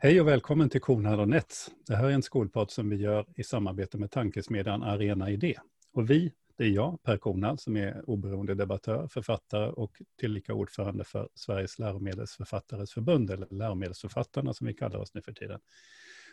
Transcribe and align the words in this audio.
Hej 0.00 0.20
och 0.20 0.28
välkommen 0.28 0.68
till 0.70 0.80
Kornhall 0.80 1.20
och 1.20 1.28
Nets. 1.28 1.70
Det 1.86 1.96
här 1.96 2.04
är 2.04 2.10
en 2.10 2.22
skolpodd 2.22 2.70
som 2.70 2.90
vi 2.90 2.96
gör 2.96 3.26
i 3.36 3.44
samarbete 3.44 3.98
med 3.98 4.10
tankesmedjan 4.10 4.82
Arena 4.82 5.30
Idé. 5.30 5.54
Och 5.92 6.10
vi, 6.10 6.32
det 6.56 6.64
är 6.64 6.68
jag, 6.68 7.02
Per 7.02 7.16
Kornhall, 7.16 7.58
som 7.58 7.76
är 7.76 8.10
oberoende 8.10 8.54
debattör, 8.54 9.08
författare 9.08 9.68
och 9.68 10.02
tillika 10.20 10.54
ordförande 10.54 11.04
för 11.04 11.28
Sveriges 11.34 11.78
läromedelsförfattares 11.78 12.92
förbund, 12.92 13.30
eller 13.30 13.46
läromedelsförfattarna 13.50 14.54
som 14.54 14.66
vi 14.66 14.74
kallar 14.74 14.98
oss 14.98 15.14
nu 15.14 15.22
för 15.22 15.32
tiden. 15.32 15.60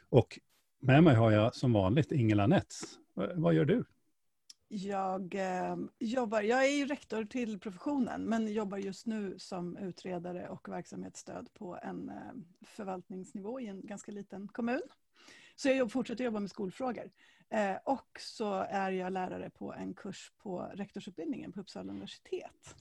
Och 0.09 0.40
med 0.82 1.04
mig 1.04 1.16
har 1.16 1.32
jag 1.32 1.55
som 1.55 1.73
vanligt 1.73 2.12
Ingela 2.12 2.48
Nets. 2.48 2.82
Vad 3.36 3.54
gör 3.54 3.66
du? 3.66 3.84
Jag 4.68 5.36
eh, 5.36 5.76
jobbar, 6.00 6.42
jag 6.42 6.66
är 6.66 6.78
ju 6.78 6.86
rektor 6.86 7.26
till 7.26 7.60
professionen 7.60 8.22
men 8.23 8.54
jobbar 8.54 8.78
just 8.78 9.06
nu 9.06 9.40
som 9.40 9.78
utredare 9.78 10.50
och 10.50 10.70
verksamhetsstöd 10.70 11.50
på 11.54 11.80
en 11.84 12.10
eh, 12.10 12.16
förvaltningsnivå 12.62 13.59
i 13.59 13.68
en 13.68 13.82
ganska 13.86 14.12
liten 14.12 14.48
kommun. 14.48 14.82
Så 15.56 15.70
jag 15.70 15.92
fortsätter 15.92 16.23
jobba 16.23 16.40
med 16.40 16.50
skolfrågor. 16.50 17.12
Eh, 17.50 17.76
och 17.86 18.08
så 18.20 18.54
är 18.54 18.92
jag 18.92 19.14
lärare 19.14 19.50
på 19.50 19.73
en 19.73 19.94
kurs 19.94 20.32
på 20.38 20.72
rektorsutbildningen 20.73 21.52
på 21.52 21.59
Uppsala 21.59 21.92
universitet. 21.92 22.76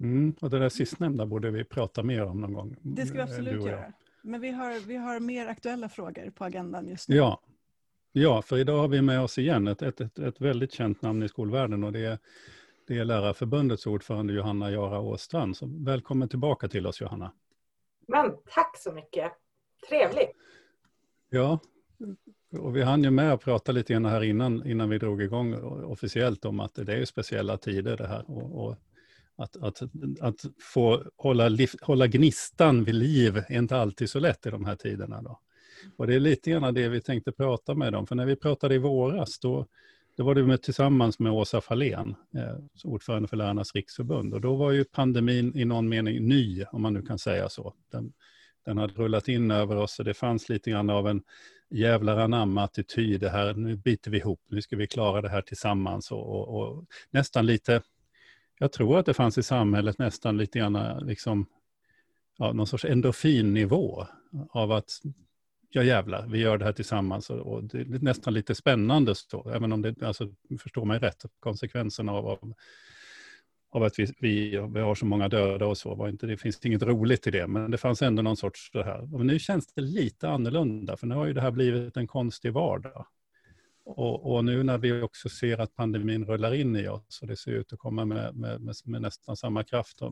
Mm, 0.00 0.34
och 0.40 0.50
det 0.50 0.58
där 0.58 0.68
sistnämnda 0.68 1.26
borde 1.26 1.50
vi 1.50 1.64
prata 1.64 2.02
mer 2.02 2.24
om 2.24 2.40
någon 2.40 2.52
gång. 2.52 2.76
Det 2.82 3.06
ska 3.06 3.16
vi 3.16 3.22
absolut 3.22 3.66
göra. 3.66 3.92
Men 4.22 4.40
vi 4.40 4.50
har, 4.50 4.86
vi 4.86 4.96
har 4.96 5.20
mer 5.20 5.46
aktuella 5.46 5.88
frågor 5.88 6.30
på 6.30 6.44
agendan 6.44 6.88
just 6.88 7.08
nu. 7.08 7.16
Ja, 7.16 7.40
Ja, 8.16 8.42
för 8.42 8.58
idag 8.58 8.78
har 8.78 8.88
vi 8.88 9.02
med 9.02 9.20
oss 9.20 9.38
igen 9.38 9.68
ett, 9.68 9.82
ett, 9.82 10.00
ett, 10.00 10.18
ett 10.18 10.40
väldigt 10.40 10.72
känt 10.72 11.02
namn 11.02 11.22
i 11.22 11.28
skolvärlden 11.28 11.84
och 11.84 11.92
det 11.92 12.04
är, 12.04 12.18
det 12.86 12.98
är 12.98 13.04
Lärarförbundets 13.04 13.86
ordförande 13.86 14.32
Johanna 14.32 14.70
Jara 14.70 15.00
Åstrand. 15.00 15.56
Så 15.56 15.66
välkommen 15.66 16.28
tillbaka 16.28 16.68
till 16.68 16.86
oss 16.86 17.00
Johanna. 17.00 17.32
Men 18.08 18.36
tack 18.54 18.78
så 18.78 18.92
mycket. 18.92 19.32
Trevligt. 19.88 20.30
Ja, 21.30 21.58
och 22.58 22.76
vi 22.76 22.82
hann 22.82 23.04
ju 23.04 23.10
med 23.10 23.32
att 23.32 23.40
prata 23.40 23.72
lite 23.72 23.92
grann 23.92 24.04
här 24.04 24.22
innan, 24.22 24.66
innan 24.66 24.88
vi 24.88 24.98
drog 24.98 25.22
igång 25.22 25.54
officiellt 25.84 26.44
om 26.44 26.60
att 26.60 26.74
det 26.74 26.94
är 26.94 27.04
speciella 27.04 27.56
tider 27.56 27.96
det 27.96 28.06
här. 28.06 28.30
Och, 28.30 28.64
och 28.64 28.76
att, 29.36 29.56
att, 29.56 29.82
att 30.20 30.40
få 30.60 31.04
hålla, 31.16 31.50
hålla 31.82 32.06
gnistan 32.06 32.84
vid 32.84 32.94
liv 32.94 33.36
är 33.36 33.58
inte 33.58 33.76
alltid 33.76 34.10
så 34.10 34.18
lätt 34.18 34.46
i 34.46 34.50
de 34.50 34.64
här 34.64 34.76
tiderna. 34.76 35.22
Då. 35.22 35.40
Och 35.96 36.06
det 36.06 36.14
är 36.14 36.20
lite 36.20 36.50
grann 36.50 36.74
det 36.74 36.88
vi 36.88 37.00
tänkte 37.00 37.32
prata 37.32 37.74
med 37.74 37.92
dem, 37.92 38.06
för 38.06 38.14
när 38.14 38.26
vi 38.26 38.36
pratade 38.36 38.74
i 38.74 38.78
våras, 38.78 39.38
då, 39.38 39.66
då 40.16 40.24
var 40.24 40.34
det 40.34 40.42
med, 40.42 40.62
tillsammans 40.62 41.18
med 41.18 41.32
Åsa 41.32 41.60
Fahlén, 41.60 42.14
eh, 42.36 42.56
ordförande 42.84 43.28
för 43.28 43.36
Lärarnas 43.36 43.74
riksförbund. 43.74 44.34
Och 44.34 44.40
då 44.40 44.54
var 44.54 44.70
ju 44.70 44.84
pandemin 44.84 45.56
i 45.56 45.64
någon 45.64 45.88
mening 45.88 46.28
ny, 46.28 46.64
om 46.72 46.82
man 46.82 46.94
nu 46.94 47.02
kan 47.02 47.18
säga 47.18 47.48
så. 47.48 47.74
Den, 47.92 48.12
den 48.64 48.78
hade 48.78 48.94
rullat 48.94 49.28
in 49.28 49.50
över 49.50 49.76
oss 49.76 49.98
och 49.98 50.04
det 50.04 50.14
fanns 50.14 50.48
lite 50.48 50.70
grann 50.70 50.90
av 50.90 51.08
en 51.08 51.22
jävlar 51.70 52.16
anamma-attityd. 52.16 53.20
Det 53.20 53.30
här, 53.30 53.54
nu 53.54 53.76
biter 53.76 54.10
vi 54.10 54.18
ihop, 54.18 54.40
nu 54.48 54.62
ska 54.62 54.76
vi 54.76 54.86
klara 54.86 55.22
det 55.22 55.28
här 55.28 55.42
tillsammans. 55.42 56.10
Och, 56.10 56.28
och, 56.28 56.60
och, 56.60 56.84
nästan 57.10 57.46
lite, 57.46 57.82
jag 58.58 58.72
tror 58.72 58.98
att 58.98 59.06
det 59.06 59.14
fanns 59.14 59.38
i 59.38 59.42
samhället 59.42 59.98
nästan 59.98 60.36
lite 60.36 60.58
grann 60.58 61.06
liksom, 61.06 61.46
ja, 62.38 62.52
någon 62.52 62.66
sorts 62.66 62.84
endorfinnivå 62.84 64.06
av 64.50 64.72
att 64.72 64.90
ja 65.74 65.82
jävlar, 65.82 66.26
vi 66.26 66.38
gör 66.38 66.58
det 66.58 66.64
här 66.64 66.72
tillsammans. 66.72 67.30
Och, 67.30 67.38
och 67.38 67.64
det 67.64 67.78
är 67.78 67.84
nästan 67.84 68.34
lite 68.34 68.54
spännande, 68.54 69.14
så, 69.14 69.50
även 69.50 69.72
om 69.72 69.82
det, 69.82 70.02
alltså, 70.02 70.28
förstår 70.60 70.84
mig 70.84 70.98
rätt, 70.98 71.24
konsekvenserna 71.40 72.12
av, 72.12 72.26
av, 72.26 72.54
av 73.70 73.82
att 73.82 73.98
vi, 73.98 74.12
vi, 74.20 74.50
vi, 74.74 74.80
har 74.80 74.94
så 74.94 75.06
många 75.06 75.28
döda 75.28 75.66
och 75.66 75.78
så, 75.78 75.94
var 75.94 76.08
inte, 76.08 76.26
det 76.26 76.36
finns 76.36 76.66
inget 76.66 76.82
roligt 76.82 77.26
i 77.26 77.30
det, 77.30 77.46
men 77.46 77.70
det 77.70 77.78
fanns 77.78 78.02
ändå 78.02 78.22
någon 78.22 78.36
sorts 78.36 78.70
det 78.72 78.84
här. 78.84 79.14
Och 79.14 79.26
nu 79.26 79.38
känns 79.38 79.66
det 79.66 79.82
lite 79.82 80.28
annorlunda, 80.28 80.96
för 80.96 81.06
nu 81.06 81.14
har 81.14 81.26
ju 81.26 81.32
det 81.32 81.40
här 81.40 81.50
blivit 81.50 81.96
en 81.96 82.06
konstig 82.06 82.52
vardag. 82.52 83.06
Och, 83.84 84.34
och, 84.34 84.44
nu 84.44 84.62
när 84.62 84.78
vi 84.78 85.02
också 85.02 85.28
ser 85.28 85.58
att 85.58 85.74
pandemin 85.74 86.24
rullar 86.24 86.54
in 86.54 86.76
i 86.76 86.88
oss 86.88 87.22
och 87.22 87.28
det 87.28 87.36
ser 87.36 87.50
ut 87.50 87.72
att 87.72 87.78
komma 87.78 88.04
med, 88.04 88.36
med, 88.36 88.60
med, 88.60 88.74
med 88.84 89.02
nästan 89.02 89.36
samma 89.36 89.64
kraft 89.64 90.02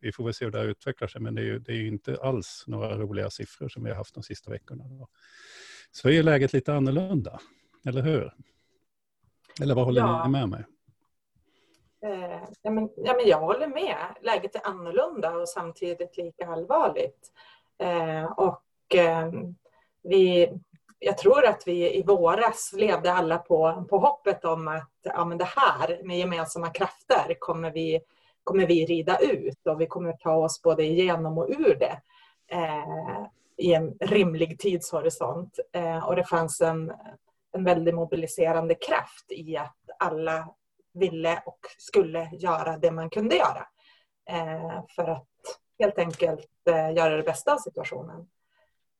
vi 0.00 0.12
får 0.12 0.24
väl 0.24 0.34
se 0.34 0.44
hur 0.44 0.52
det 0.52 0.58
här 0.58 0.66
utvecklar 0.66 1.08
sig, 1.08 1.20
men 1.20 1.34
det 1.34 1.40
är 1.40 1.44
ju 1.44 1.58
det 1.58 1.72
är 1.72 1.86
inte 1.86 2.18
alls 2.22 2.64
några 2.66 2.98
roliga 2.98 3.30
siffror 3.30 3.68
som 3.68 3.84
vi 3.84 3.90
har 3.90 3.96
haft 3.96 4.14
de 4.14 4.22
sista 4.22 4.50
veckorna. 4.50 4.84
Så 5.90 6.08
är 6.08 6.22
läget 6.22 6.52
lite 6.52 6.74
annorlunda, 6.74 7.40
eller 7.86 8.02
hur? 8.02 8.34
Eller 9.62 9.74
vad 9.74 9.84
håller 9.84 10.00
ja. 10.00 10.24
ni 10.24 10.30
med 10.30 10.48
mig? 10.48 10.64
Eh, 12.04 12.42
ja, 12.62 12.70
men, 12.70 12.90
ja, 12.96 13.14
men 13.16 13.28
jag 13.28 13.40
håller 13.40 13.66
med. 13.66 13.96
Läget 14.20 14.54
är 14.54 14.66
annorlunda 14.66 15.36
och 15.36 15.48
samtidigt 15.48 16.16
lika 16.16 16.46
allvarligt. 16.46 17.32
Eh, 17.78 18.24
och 18.24 18.94
eh, 18.94 19.32
vi, 20.02 20.52
jag 20.98 21.18
tror 21.18 21.44
att 21.44 21.62
vi 21.66 21.98
i 21.98 22.02
våras 22.02 22.72
levde 22.76 23.12
alla 23.12 23.38
på, 23.38 23.86
på 23.90 23.98
hoppet 23.98 24.44
om 24.44 24.68
att 24.68 24.90
ja, 25.02 25.24
men 25.24 25.38
det 25.38 25.48
här 25.56 26.00
med 26.04 26.18
gemensamma 26.18 26.70
krafter 26.70 27.34
kommer 27.38 27.70
vi 27.70 28.00
kommer 28.50 28.66
vi 28.66 28.86
rida 28.86 29.18
ut 29.18 29.66
och 29.66 29.80
vi 29.80 29.86
kommer 29.86 30.12
ta 30.12 30.34
oss 30.34 30.62
både 30.62 30.84
igenom 30.84 31.38
och 31.38 31.48
ur 31.48 31.76
det 31.78 32.00
eh, 32.56 33.26
i 33.56 33.74
en 33.74 33.94
rimlig 34.00 34.58
tidshorisont. 34.58 35.58
Eh, 35.72 36.08
och 36.08 36.16
det 36.16 36.24
fanns 36.24 36.60
en, 36.60 36.92
en 37.52 37.64
väldigt 37.64 37.94
mobiliserande 37.94 38.74
kraft 38.74 39.26
i 39.28 39.56
att 39.56 39.76
alla 39.98 40.48
ville 40.94 41.42
och 41.46 41.58
skulle 41.78 42.30
göra 42.32 42.78
det 42.78 42.90
man 42.90 43.10
kunde 43.10 43.36
göra. 43.36 43.66
Eh, 44.30 44.84
för 44.96 45.08
att 45.08 45.28
helt 45.78 45.98
enkelt 45.98 46.50
eh, 46.70 46.92
göra 46.92 47.16
det 47.16 47.22
bästa 47.22 47.52
av 47.52 47.58
situationen. 47.58 48.28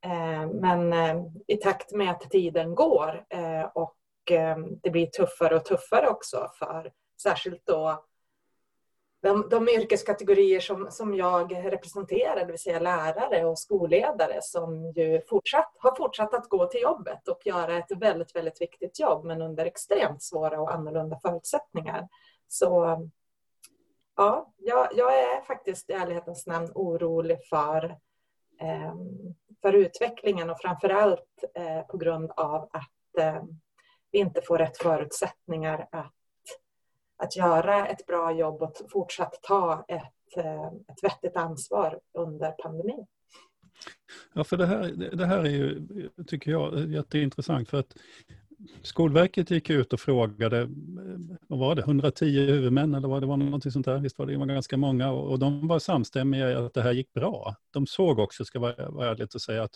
Eh, 0.04 0.46
men 0.50 0.92
eh, 0.92 1.16
i 1.46 1.56
takt 1.56 1.92
med 1.92 2.10
att 2.10 2.30
tiden 2.30 2.74
går 2.74 3.24
eh, 3.28 3.64
och 3.74 4.30
eh, 4.30 4.56
det 4.82 4.90
blir 4.90 5.06
tuffare 5.06 5.56
och 5.56 5.64
tuffare 5.64 6.08
också 6.08 6.50
för 6.58 6.92
särskilt 7.22 7.66
då 7.66 8.04
de, 9.22 9.48
de 9.48 9.68
yrkeskategorier 9.68 10.60
som, 10.60 10.90
som 10.90 11.14
jag 11.14 11.72
representerar, 11.72 12.36
det 12.36 12.52
vill 12.52 12.58
säga 12.58 12.80
lärare 12.80 13.44
och 13.44 13.58
skolledare 13.58 14.38
som 14.42 14.92
ju 14.96 15.22
fortsatt, 15.28 15.76
har 15.78 15.96
fortsatt 15.96 16.34
att 16.34 16.48
gå 16.48 16.66
till 16.66 16.80
jobbet 16.80 17.28
och 17.28 17.46
göra 17.46 17.78
ett 17.78 17.90
väldigt, 17.96 18.36
väldigt 18.36 18.60
viktigt 18.60 19.00
jobb 19.00 19.24
men 19.24 19.42
under 19.42 19.66
extremt 19.66 20.22
svåra 20.22 20.60
och 20.60 20.74
annorlunda 20.74 21.18
förutsättningar. 21.22 22.08
Så 22.48 22.98
ja, 24.16 24.52
jag, 24.56 24.88
jag 24.94 25.18
är 25.18 25.40
faktiskt 25.40 25.90
i 25.90 25.92
ärlighetens 25.92 26.46
namn 26.46 26.68
orolig 26.74 27.38
för, 27.48 27.84
eh, 28.60 28.94
för 29.62 29.72
utvecklingen 29.72 30.50
och 30.50 30.60
framförallt 30.60 31.44
eh, 31.54 31.80
på 31.80 31.96
grund 31.96 32.30
av 32.36 32.68
att 32.72 33.18
eh, 33.18 33.42
vi 34.10 34.18
inte 34.18 34.42
får 34.42 34.58
rätt 34.58 34.78
förutsättningar 34.78 35.88
att 35.92 36.14
att 37.20 37.36
göra 37.36 37.86
ett 37.86 38.06
bra 38.06 38.32
jobb 38.32 38.62
och 38.62 38.72
fortsatt 38.92 39.38
ta 39.42 39.84
ett, 39.88 40.36
eh, 40.44 40.66
ett 40.66 41.02
vettigt 41.02 41.36
ansvar 41.36 42.00
under 42.18 42.50
pandemin. 42.50 43.06
Ja, 44.32 44.44
för 44.44 44.56
det 44.56 44.66
här, 44.66 44.92
det 45.12 45.26
här 45.26 45.38
är 45.38 45.50
ju, 45.50 45.86
tycker 46.26 46.50
jag, 46.50 46.90
jätteintressant 46.90 47.68
för 47.68 47.78
att 47.78 47.96
Skolverket 48.82 49.50
gick 49.50 49.70
ut 49.70 49.92
och 49.92 50.00
frågade, 50.00 50.60
eh, 50.60 50.68
vad 51.48 51.58
var 51.58 51.74
det, 51.74 51.82
110 51.82 52.46
huvudmän 52.46 52.94
eller 52.94 53.08
vad 53.08 53.22
det 53.22 53.26
var, 53.26 53.36
något 53.36 53.72
sånt 53.72 53.86
där, 53.86 53.98
visst 53.98 54.18
var 54.18 54.26
det, 54.26 54.32
det 54.32 54.38
var 54.38 54.46
ganska 54.46 54.76
många 54.76 55.10
och 55.10 55.38
de 55.38 55.68
var 55.68 55.78
samstämmiga 55.78 56.50
i 56.50 56.54
att 56.54 56.74
det 56.74 56.82
här 56.82 56.92
gick 56.92 57.12
bra. 57.12 57.54
De 57.70 57.86
såg 57.86 58.18
också, 58.18 58.44
ska 58.44 58.58
vara, 58.58 58.90
vara 58.90 59.10
ärligt 59.10 59.34
att 59.34 59.42
säga, 59.42 59.62
att 59.62 59.74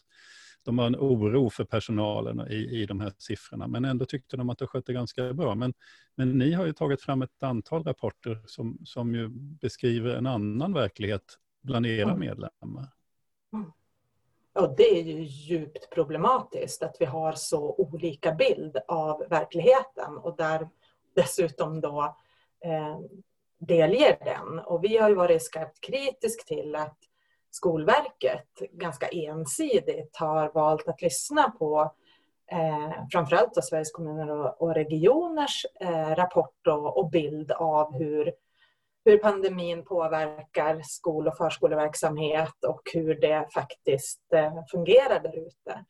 de 0.65 0.79
har 0.79 0.87
en 0.87 0.97
oro 0.97 1.51
för 1.51 1.65
personalen 1.65 2.53
i, 2.53 2.55
i 2.55 2.87
de 2.87 3.01
här 3.01 3.13
siffrorna, 3.19 3.67
men 3.67 3.85
ändå 3.85 4.05
tyckte 4.05 4.37
de 4.37 4.51
att 4.51 4.59
det 4.59 4.67
skötte 4.67 4.93
ganska 4.93 5.33
bra. 5.33 5.55
Men, 5.55 5.75
men 6.15 6.39
ni 6.39 6.53
har 6.53 6.67
ju 6.67 6.73
tagit 6.73 7.03
fram 7.03 7.23
ett 7.23 7.43
antal 7.43 7.85
rapporter 7.85 8.43
som, 8.47 8.79
som 8.85 9.15
ju 9.15 9.29
beskriver 9.35 10.15
en 10.15 10.27
annan 10.27 10.73
verklighet 10.73 11.39
bland 11.63 11.87
era 11.87 12.09
mm. 12.09 12.21
medlemmar. 12.21 12.89
Mm. 13.53 13.73
Och 14.53 14.77
det 14.77 14.99
är 14.99 15.03
ju 15.03 15.23
djupt 15.23 15.91
problematiskt 15.91 16.83
att 16.83 16.97
vi 17.01 17.05
har 17.05 17.33
så 17.33 17.75
olika 17.75 18.33
bild 18.33 18.77
av 18.89 19.25
verkligheten 19.31 20.19
och 20.19 20.37
där 20.37 20.69
dessutom 21.15 21.81
då 21.81 22.17
eh, 22.65 22.99
delger 23.59 24.19
den. 24.25 24.59
Och 24.59 24.85
vi 24.85 24.97
har 24.97 25.09
ju 25.09 25.15
varit 25.15 25.43
skarpt 25.43 25.81
kritisk 25.81 26.47
till 26.47 26.75
att 26.75 26.99
Skolverket 27.55 28.49
ganska 28.73 29.09
ensidigt 29.09 30.17
har 30.17 30.53
valt 30.55 30.89
att 30.89 31.03
lyssna 31.03 31.51
på 31.51 31.93
eh, 32.53 33.07
framförallt 33.13 33.55
då 33.55 33.63
Sveriges 33.63 33.93
kommuner 33.93 34.31
och, 34.31 34.63
och 34.63 34.75
regioners 34.75 35.67
eh, 35.81 36.15
rapport 36.15 36.67
och, 36.67 36.99
och, 36.99 37.11
bild 37.11 37.53
av 37.53 37.93
hur, 37.93 38.33
hur 39.05 39.19
pandemin 39.19 39.85
påverkar 39.85 40.81
skol 40.83 41.29
och 41.29 41.37
förskoleverksamhet 41.37 42.65
och 42.67 42.83
hur 42.95 43.21
det 43.21 43.49
faktiskt 43.55 44.33
eh, 44.33 44.55
fungerar 44.71 45.21
där 45.21 45.47
ute. 45.47 45.85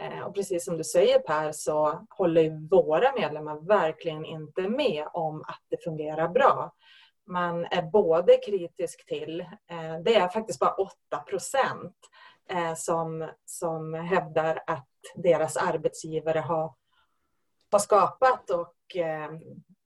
Eh, 0.00 0.20
och 0.20 0.34
precis 0.34 0.64
som 0.64 0.76
du 0.76 0.84
säger 0.84 1.18
Per 1.18 1.52
så 1.52 2.06
håller 2.10 2.68
våra 2.70 3.12
medlemmar 3.12 3.66
verkligen 3.66 4.24
inte 4.24 4.62
med 4.62 5.08
om 5.12 5.40
att 5.40 5.62
det 5.68 5.84
fungerar 5.84 6.28
bra 6.28 6.72
man 7.26 7.64
är 7.64 7.82
både 7.82 8.36
kritisk 8.36 9.06
till, 9.06 9.40
eh, 9.40 9.98
det 10.04 10.14
är 10.14 10.28
faktiskt 10.28 10.58
bara 10.58 10.74
8 10.74 10.92
procent 11.26 11.96
eh, 12.48 12.74
som, 12.74 13.30
som 13.44 13.94
hävdar 13.94 14.62
att 14.66 14.88
deras 15.14 15.56
arbetsgivare 15.56 16.38
har, 16.38 16.74
har 17.70 17.78
skapat 17.78 18.50
och 18.50 18.96
eh, 18.96 19.30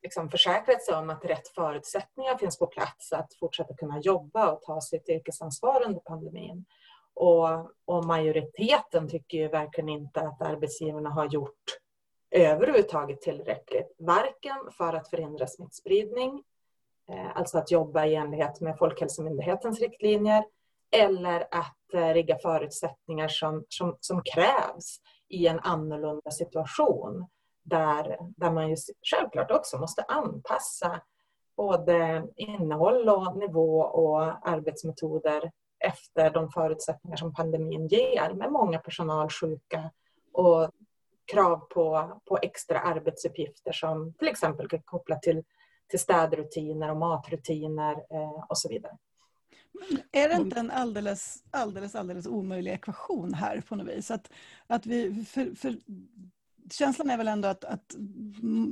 liksom 0.02 0.30
försäkrat 0.30 0.82
sig 0.82 0.94
om 0.94 1.10
att 1.10 1.24
rätt 1.24 1.48
förutsättningar 1.48 2.38
finns 2.38 2.58
på 2.58 2.66
plats 2.66 3.12
att 3.12 3.34
fortsätta 3.34 3.74
kunna 3.74 4.00
jobba 4.00 4.52
och 4.52 4.62
ta 4.62 4.80
sitt 4.80 5.08
yrkesansvar 5.08 5.82
under 5.86 6.00
pandemin. 6.00 6.64
Och, 7.14 7.48
och 7.84 8.04
majoriteten 8.04 9.08
tycker 9.08 9.38
ju 9.38 9.48
verkligen 9.48 9.88
inte 9.88 10.20
att 10.20 10.42
arbetsgivarna 10.42 11.10
har 11.10 11.26
gjort 11.26 11.78
överhuvudtaget 12.30 13.20
tillräckligt. 13.20 13.94
Varken 13.98 14.56
för 14.72 14.92
att 14.92 15.10
förhindra 15.10 15.46
smittspridning, 15.46 16.42
Eh, 17.12 17.36
alltså 17.36 17.58
att 17.58 17.70
jobba 17.70 18.06
i 18.06 18.14
enlighet 18.14 18.60
med 18.60 18.78
Folkhälsomyndighetens 18.78 19.80
riktlinjer, 19.80 20.44
eller 20.90 21.40
att 21.50 21.94
eh, 21.94 22.14
rigga 22.14 22.38
förutsättningar 22.38 23.28
som, 23.28 23.64
som, 23.68 23.96
som 24.00 24.22
krävs 24.34 25.00
i 25.28 25.46
en 25.46 25.60
annorlunda 25.60 26.30
situation 26.30 27.26
där, 27.62 28.18
där 28.36 28.50
man 28.50 28.70
ju 28.70 28.76
självklart 29.02 29.50
också 29.50 29.78
måste 29.78 30.02
anpassa 30.02 31.00
både 31.56 32.26
innehåll 32.36 33.08
och 33.08 33.36
nivå 33.36 33.80
och 33.80 34.48
arbetsmetoder 34.48 35.50
efter 35.78 36.30
de 36.30 36.50
förutsättningar 36.50 37.16
som 37.16 37.34
pandemin 37.34 37.88
ger 37.88 38.32
med 38.34 38.52
många 38.52 38.78
personalsjuka 38.78 39.90
och 40.32 40.70
krav 41.32 41.56
på, 41.56 42.12
på 42.24 42.38
extra 42.42 42.80
arbetsuppgifter 42.80 43.72
som 43.72 44.14
till 44.18 44.28
exempel 44.28 44.68
kopplat 44.84 45.22
till, 45.22 45.44
till 45.88 45.98
städrutiner 45.98 46.90
och 46.90 46.96
matrutiner 46.96 47.92
eh, 47.92 48.44
och 48.48 48.58
så 48.58 48.68
vidare. 48.68 48.96
Är 50.12 50.28
det 50.28 50.34
inte 50.34 50.60
en 50.60 50.70
alldeles, 50.70 51.44
alldeles, 51.50 51.94
alldeles 51.94 52.26
omöjlig 52.26 52.72
ekvation 52.72 53.34
här 53.34 53.60
på 53.60 53.76
något 53.76 53.88
vis? 53.88 54.10
Att, 54.10 54.30
att 54.66 54.86
vi, 54.86 55.24
för, 55.24 55.54
för 55.54 55.76
känslan 56.72 57.10
är 57.10 57.16
väl 57.16 57.28
ändå 57.28 57.48
att, 57.48 57.64
att 57.64 57.96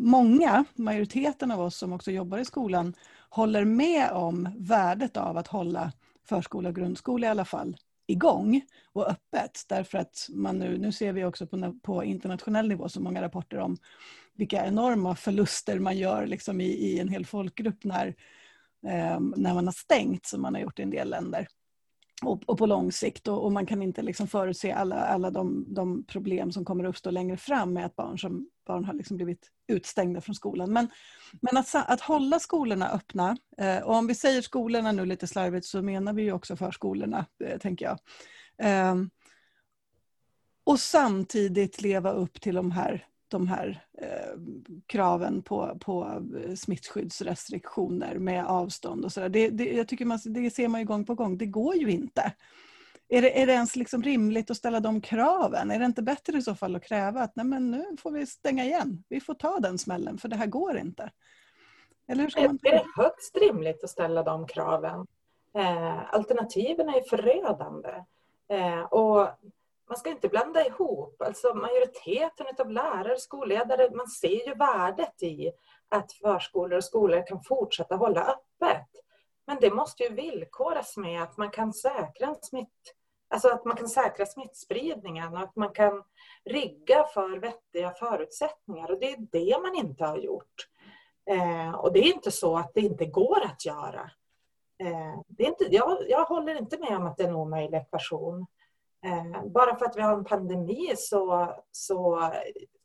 många, 0.01 0.65
majoriteten 0.75 1.51
av 1.51 1.61
oss 1.61 1.77
som 1.77 1.93
också 1.93 2.11
jobbar 2.11 2.39
i 2.39 2.45
skolan, 2.45 2.95
håller 3.29 3.65
med 3.65 4.11
om 4.11 4.49
värdet 4.59 5.17
av 5.17 5.37
att 5.37 5.47
hålla 5.47 5.93
förskola 6.29 6.69
och 6.69 6.75
grundskola 6.75 7.27
i 7.27 7.31
alla 7.31 7.45
fall 7.45 7.77
igång 8.07 8.63
och 8.93 9.09
öppet. 9.09 9.65
Därför 9.69 9.99
att 9.99 10.29
man 10.31 10.59
nu, 10.59 10.79
nu 10.79 10.93
ser 10.93 11.13
vi 11.13 11.25
också 11.25 11.47
på, 11.47 11.75
på 11.83 12.05
internationell 12.05 12.69
nivå 12.69 12.89
så 12.89 13.01
många 13.01 13.23
rapporter 13.23 13.59
om 13.59 13.77
vilka 14.37 14.67
enorma 14.67 15.17
förluster 15.17 15.79
man 15.79 15.99
gör 15.99 16.27
liksom 16.27 16.61
i, 16.61 16.67
i 16.67 16.99
en 16.99 17.09
hel 17.09 17.27
folkgrupp 17.27 17.85
när, 17.85 18.07
eh, 18.87 19.21
när 19.21 19.55
man 19.55 19.67
har 19.67 19.73
stängt 19.73 20.27
som 20.27 20.43
man 20.43 20.55
har 20.55 20.63
gjort 20.63 20.79
i 20.79 20.83
en 20.83 20.91
del 20.91 21.11
länder 21.11 21.47
och, 22.23 22.43
och, 22.47 22.59
på 22.59 22.67
lång 22.67 22.93
sikt. 22.93 23.29
Och, 23.29 23.45
och, 23.45 23.53
man 23.53 23.67
kan 23.67 23.83
inte 23.83 24.03
liksom 24.03 24.27
förutse 24.27 24.73
alla, 24.73 24.97
alla 24.97 25.31
de, 25.31 25.65
de, 25.75 26.05
problem 26.05 26.53
som 26.53 26.65
kommer 26.65 26.85
att 26.85 26.89
uppstå 26.89 27.11
längre 27.11 27.37
fram 27.37 27.73
med 27.73 27.87
att 27.87 27.97
barn, 27.97 28.19
som, 28.19 28.49
barn 28.67 28.85
har 28.85 28.95
liksom 28.95 29.17
blivit 29.17 29.51
utstängda 29.67 30.21
från 30.21 30.35
skolan. 30.35 30.73
Men, 30.73 30.89
men 31.41 31.57
att, 31.57 31.75
att 31.75 32.01
hålla 32.01 32.39
skolorna 32.39 32.91
öppna, 32.91 33.37
eh, 33.59 33.79
och 33.79 33.95
om 33.95 34.07
vi 34.07 34.15
säger 34.15 34.43
skolorna 34.43 34.93
nu 34.93 35.07
lite 35.07 35.27
slarvigt 35.27 35.67
så 35.67 35.83
menar 35.83 36.13
vi 36.13 36.23
ju 36.23 36.33
också 36.33 36.57
förskolorna, 36.57 37.27
eh, 37.45 37.59
tänker 37.59 37.85
jag. 37.85 37.99
Eh, 38.59 38.95
och 40.65 40.81
samtidigt 40.81 41.81
leva 41.81 42.13
upp 42.13 42.41
till 42.41 42.55
de 42.55 42.71
här 42.71 43.07
de 43.35 43.49
här 43.49 43.85
eh, 43.99 44.41
kraven 44.87 45.43
på, 45.43 45.79
på 45.81 46.23
smittskyddsrestriktioner 46.57 48.19
med 48.19 48.47
avstånd 48.47 49.05
och 49.05 49.13
sådär. 49.13 49.29
Det, 49.29 49.49
det, 49.49 49.73
jag 49.73 49.89
tycker 49.89 50.05
man, 50.05 50.19
det 50.25 50.51
ser 50.51 50.69
man 50.69 50.81
ju 50.81 50.87
gång 50.87 51.05
på 51.05 51.15
gång, 51.15 51.39
det 51.39 51.47
går 51.47 51.75
ju 51.75 51.91
inte. 51.91 52.33
Är 53.09 53.23
det, 53.23 53.43
är 53.43 53.47
det 53.47 53.53
ens 53.53 53.77
liksom 53.77 54.03
rimligt 54.03 54.51
att 54.51 54.57
ställa 54.57 54.81
de 54.81 55.01
kraven? 55.01 55.71
Är 55.71 55.79
det 55.79 55.85
inte 55.85 56.03
bättre 56.03 56.39
i 56.39 56.43
så 56.43 56.55
fall 56.55 56.77
att 56.77 56.85
kräva 56.85 57.21
att 57.21 57.37
Nej, 57.37 57.47
men 57.47 57.71
nu 57.71 57.97
får 57.99 58.11
vi 58.11 58.27
stänga 58.27 58.65
igen, 58.65 59.05
vi 59.09 59.21
får 59.21 59.35
ta 59.35 59.59
den 59.59 59.79
smällen 59.79 60.19
för 60.19 60.29
det 60.29 60.37
här 60.37 60.47
går 60.47 60.79
inte? 60.79 61.11
Eller 62.09 62.23
hur 62.23 62.31
ska 62.31 62.43
man 62.43 62.59
det 62.63 62.75
är 62.75 62.87
högst 62.97 63.37
rimligt 63.37 63.85
att 63.85 63.91
ställa 63.91 64.23
de 64.23 64.47
kraven. 64.47 65.07
Eh, 65.55 66.15
alternativen 66.15 66.89
är 66.89 67.09
förödande. 67.09 68.05
Eh, 68.49 68.81
och 68.81 69.29
man 69.95 69.99
ska 69.99 70.11
inte 70.11 70.29
blanda 70.29 70.67
ihop. 70.67 71.23
Alltså 71.23 71.55
majoriteten 71.55 72.47
av 72.59 72.71
lärare, 72.71 73.13
och 73.13 73.21
skolledare, 73.21 73.91
man 73.91 74.09
ser 74.09 74.49
ju 74.49 74.55
värdet 74.55 75.23
i 75.23 75.53
att 75.89 76.13
förskolor 76.13 76.77
och 76.77 76.85
skolor 76.85 77.27
kan 77.27 77.43
fortsätta 77.43 77.97
hålla 77.97 78.21
öppet. 78.21 78.89
Men 79.47 79.59
det 79.61 79.71
måste 79.71 80.03
ju 80.03 80.15
villkoras 80.15 80.97
med 80.97 81.23
att 81.23 81.37
man 81.37 81.51
kan 81.51 81.73
säkra 81.73 82.35
smitt, 82.43 82.95
alltså 83.29 83.49
att 83.49 83.65
man 83.65 83.77
kan 83.77 83.89
säkra 83.89 84.27
smittspridningen 84.27 85.33
och 85.33 85.41
att 85.41 85.57
man 85.57 85.73
kan 85.73 86.03
rigga 86.45 87.05
för 87.05 87.39
vettiga 87.39 87.91
förutsättningar. 87.91 88.91
Och 88.91 89.01
det 89.01 89.13
är 89.13 89.19
det 89.33 89.59
man 89.63 89.75
inte 89.75 90.05
har 90.05 90.19
gjort. 90.19 90.69
Eh, 91.31 91.75
och 91.75 91.93
det 91.93 91.99
är 91.99 92.15
inte 92.15 92.31
så 92.31 92.57
att 92.57 92.75
det 92.75 92.81
inte 92.81 93.07
går 93.07 93.45
att 93.45 93.65
göra. 93.65 94.11
Eh, 94.79 95.21
det 95.29 95.45
är 95.45 95.49
inte, 95.49 95.65
jag, 95.71 95.99
jag 96.09 96.25
håller 96.25 96.55
inte 96.55 96.79
med 96.79 96.97
om 96.97 97.07
att 97.07 97.17
det 97.17 97.25
är 97.25 97.29
en 97.29 97.35
omöjlig 97.35 97.79
ekvation. 97.79 98.47
Eh, 99.05 99.45
bara 99.47 99.77
för 99.77 99.87
att 99.87 99.97
vi 99.97 100.01
har 100.01 100.13
en 100.13 100.25
pandemi 100.25 100.95
så, 100.97 101.55
så 101.73 102.31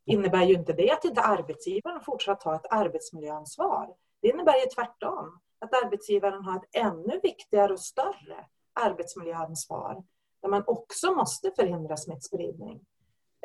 innebär 0.04 0.44
ju 0.44 0.54
inte 0.54 0.72
det 0.72 0.90
att 0.90 1.04
inte 1.04 1.20
arbetsgivaren 1.20 2.00
fortsatt 2.00 2.42
har 2.42 2.54
ett 2.54 2.72
arbetsmiljöansvar. 2.72 3.94
Det 4.22 4.28
innebär 4.28 4.54
ju 4.54 4.66
tvärtom, 4.74 5.40
att 5.58 5.84
arbetsgivaren 5.84 6.44
har 6.44 6.56
ett 6.56 6.68
ännu 6.72 7.20
viktigare 7.22 7.72
och 7.72 7.80
större 7.80 8.46
arbetsmiljöansvar 8.72 10.04
där 10.42 10.48
man 10.48 10.64
också 10.66 11.12
måste 11.12 11.50
förhindra 11.50 11.96
smittspridning. 11.96 12.80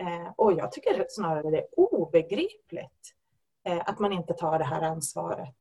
Eh, 0.02 0.32
och 0.36 0.54
jag 0.54 0.72
tycker 0.72 1.06
snarare 1.10 1.52
det 1.52 1.58
är 1.58 1.80
obegripligt 1.80 3.16
eh, 3.64 3.82
att 3.86 4.00
man 4.00 4.14
inte 4.14 4.34
tar 4.34 4.60
det 4.60 4.66
här 4.66 4.82
ansvaret. 4.82 5.56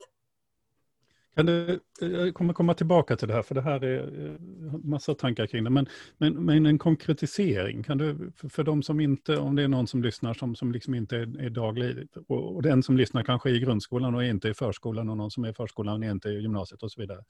Kan 1.34 1.46
du, 1.46 1.80
jag 2.00 2.34
kommer 2.34 2.54
komma 2.54 2.74
tillbaka 2.74 3.16
till 3.16 3.28
det 3.28 3.34
här, 3.34 3.42
för 3.42 3.54
det 3.54 3.62
här 3.62 3.84
är 3.84 4.26
eh, 4.26 4.78
massa 4.84 5.14
tankar 5.14 5.46
kring 5.46 5.64
det. 5.64 5.70
Men, 5.70 5.86
men, 6.18 6.44
men 6.44 6.66
en 6.66 6.78
konkretisering, 6.78 7.82
kan 7.82 7.98
du, 7.98 8.32
för 8.50 8.62
de 8.62 8.82
som 8.82 9.00
inte, 9.00 9.36
om 9.36 9.56
det 9.56 9.62
är 9.62 9.68
någon 9.68 9.86
som 9.86 10.02
lyssnar 10.02 10.34
som, 10.34 10.56
som 10.56 10.72
liksom 10.72 10.94
inte 10.94 11.16
är, 11.16 11.40
är 11.40 11.50
daglig, 11.50 12.08
och, 12.28 12.54
och 12.54 12.62
den 12.62 12.82
som 12.82 12.96
lyssnar 12.96 13.22
kanske 13.22 13.50
är 13.50 13.54
i 13.54 13.60
grundskolan 13.60 14.14
och 14.14 14.24
inte 14.24 14.48
i 14.48 14.54
förskolan, 14.54 15.08
och 15.08 15.16
någon 15.16 15.30
som 15.30 15.44
är 15.44 15.50
i 15.50 15.54
förskolan 15.54 15.98
och 15.98 16.04
är 16.04 16.10
inte 16.10 16.28
i 16.28 16.40
gymnasiet 16.40 16.82
och 16.82 16.92
så 16.92 17.00
vidare. 17.00 17.24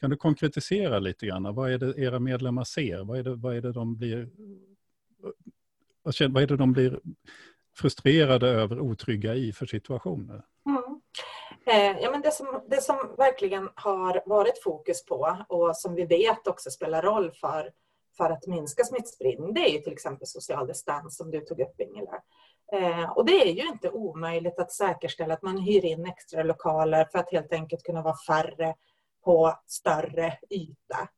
Kan 0.00 0.10
du 0.10 0.16
konkretisera 0.16 0.98
lite 0.98 1.26
grann? 1.26 1.54
Vad 1.54 1.72
är 1.72 1.78
det 1.78 1.98
era 1.98 2.18
medlemmar 2.18 2.64
ser? 2.64 3.04
Vad 3.04 3.18
är 3.18 3.22
det, 3.22 3.34
vad 3.34 3.56
är 3.56 3.62
det 3.62 3.72
de 3.72 3.96
blir 3.96 4.28
vad 6.02 6.42
är 6.42 6.46
det 6.46 6.56
de 6.56 6.72
blir 6.72 7.00
frustrerade 7.76 8.48
över, 8.48 8.80
otrygga 8.80 9.34
i 9.34 9.52
för 9.52 9.66
situationer? 9.66 10.42
Mm. 10.66 11.00
Eh, 11.70 11.98
ja, 12.00 12.10
men 12.10 12.20
det, 12.20 12.30
som, 12.30 12.60
det 12.66 12.82
som 12.82 13.14
verkligen 13.18 13.68
har 13.74 14.22
varit 14.26 14.62
fokus 14.62 15.04
på 15.04 15.36
och 15.48 15.76
som 15.76 15.94
vi 15.94 16.04
vet 16.04 16.46
också 16.46 16.70
spelar 16.70 17.02
roll 17.02 17.32
för, 17.32 17.72
för 18.16 18.30
att 18.30 18.46
minska 18.46 18.84
smittspridning, 18.84 19.54
det 19.54 19.60
är 19.60 19.72
ju 19.72 19.78
till 19.78 19.92
exempel 19.92 20.26
social 20.26 20.66
distans 20.66 21.16
som 21.16 21.30
du 21.30 21.40
tog 21.40 21.60
upp 21.60 21.80
Ingela. 21.80 22.22
Eh, 22.72 23.10
och 23.10 23.26
det 23.26 23.48
är 23.48 23.52
ju 23.52 23.68
inte 23.68 23.90
omöjligt 23.90 24.58
att 24.58 24.72
säkerställa 24.72 25.34
att 25.34 25.42
man 25.42 25.58
hyr 25.58 25.84
in 25.84 26.06
extra 26.06 26.42
lokaler 26.42 27.08
för 27.12 27.18
att 27.18 27.32
helt 27.32 27.52
enkelt 27.52 27.82
kunna 27.82 28.02
vara 28.02 28.16
färre 28.26 28.74
på 29.24 29.54
större 29.66 30.38
yta. 30.50 31.08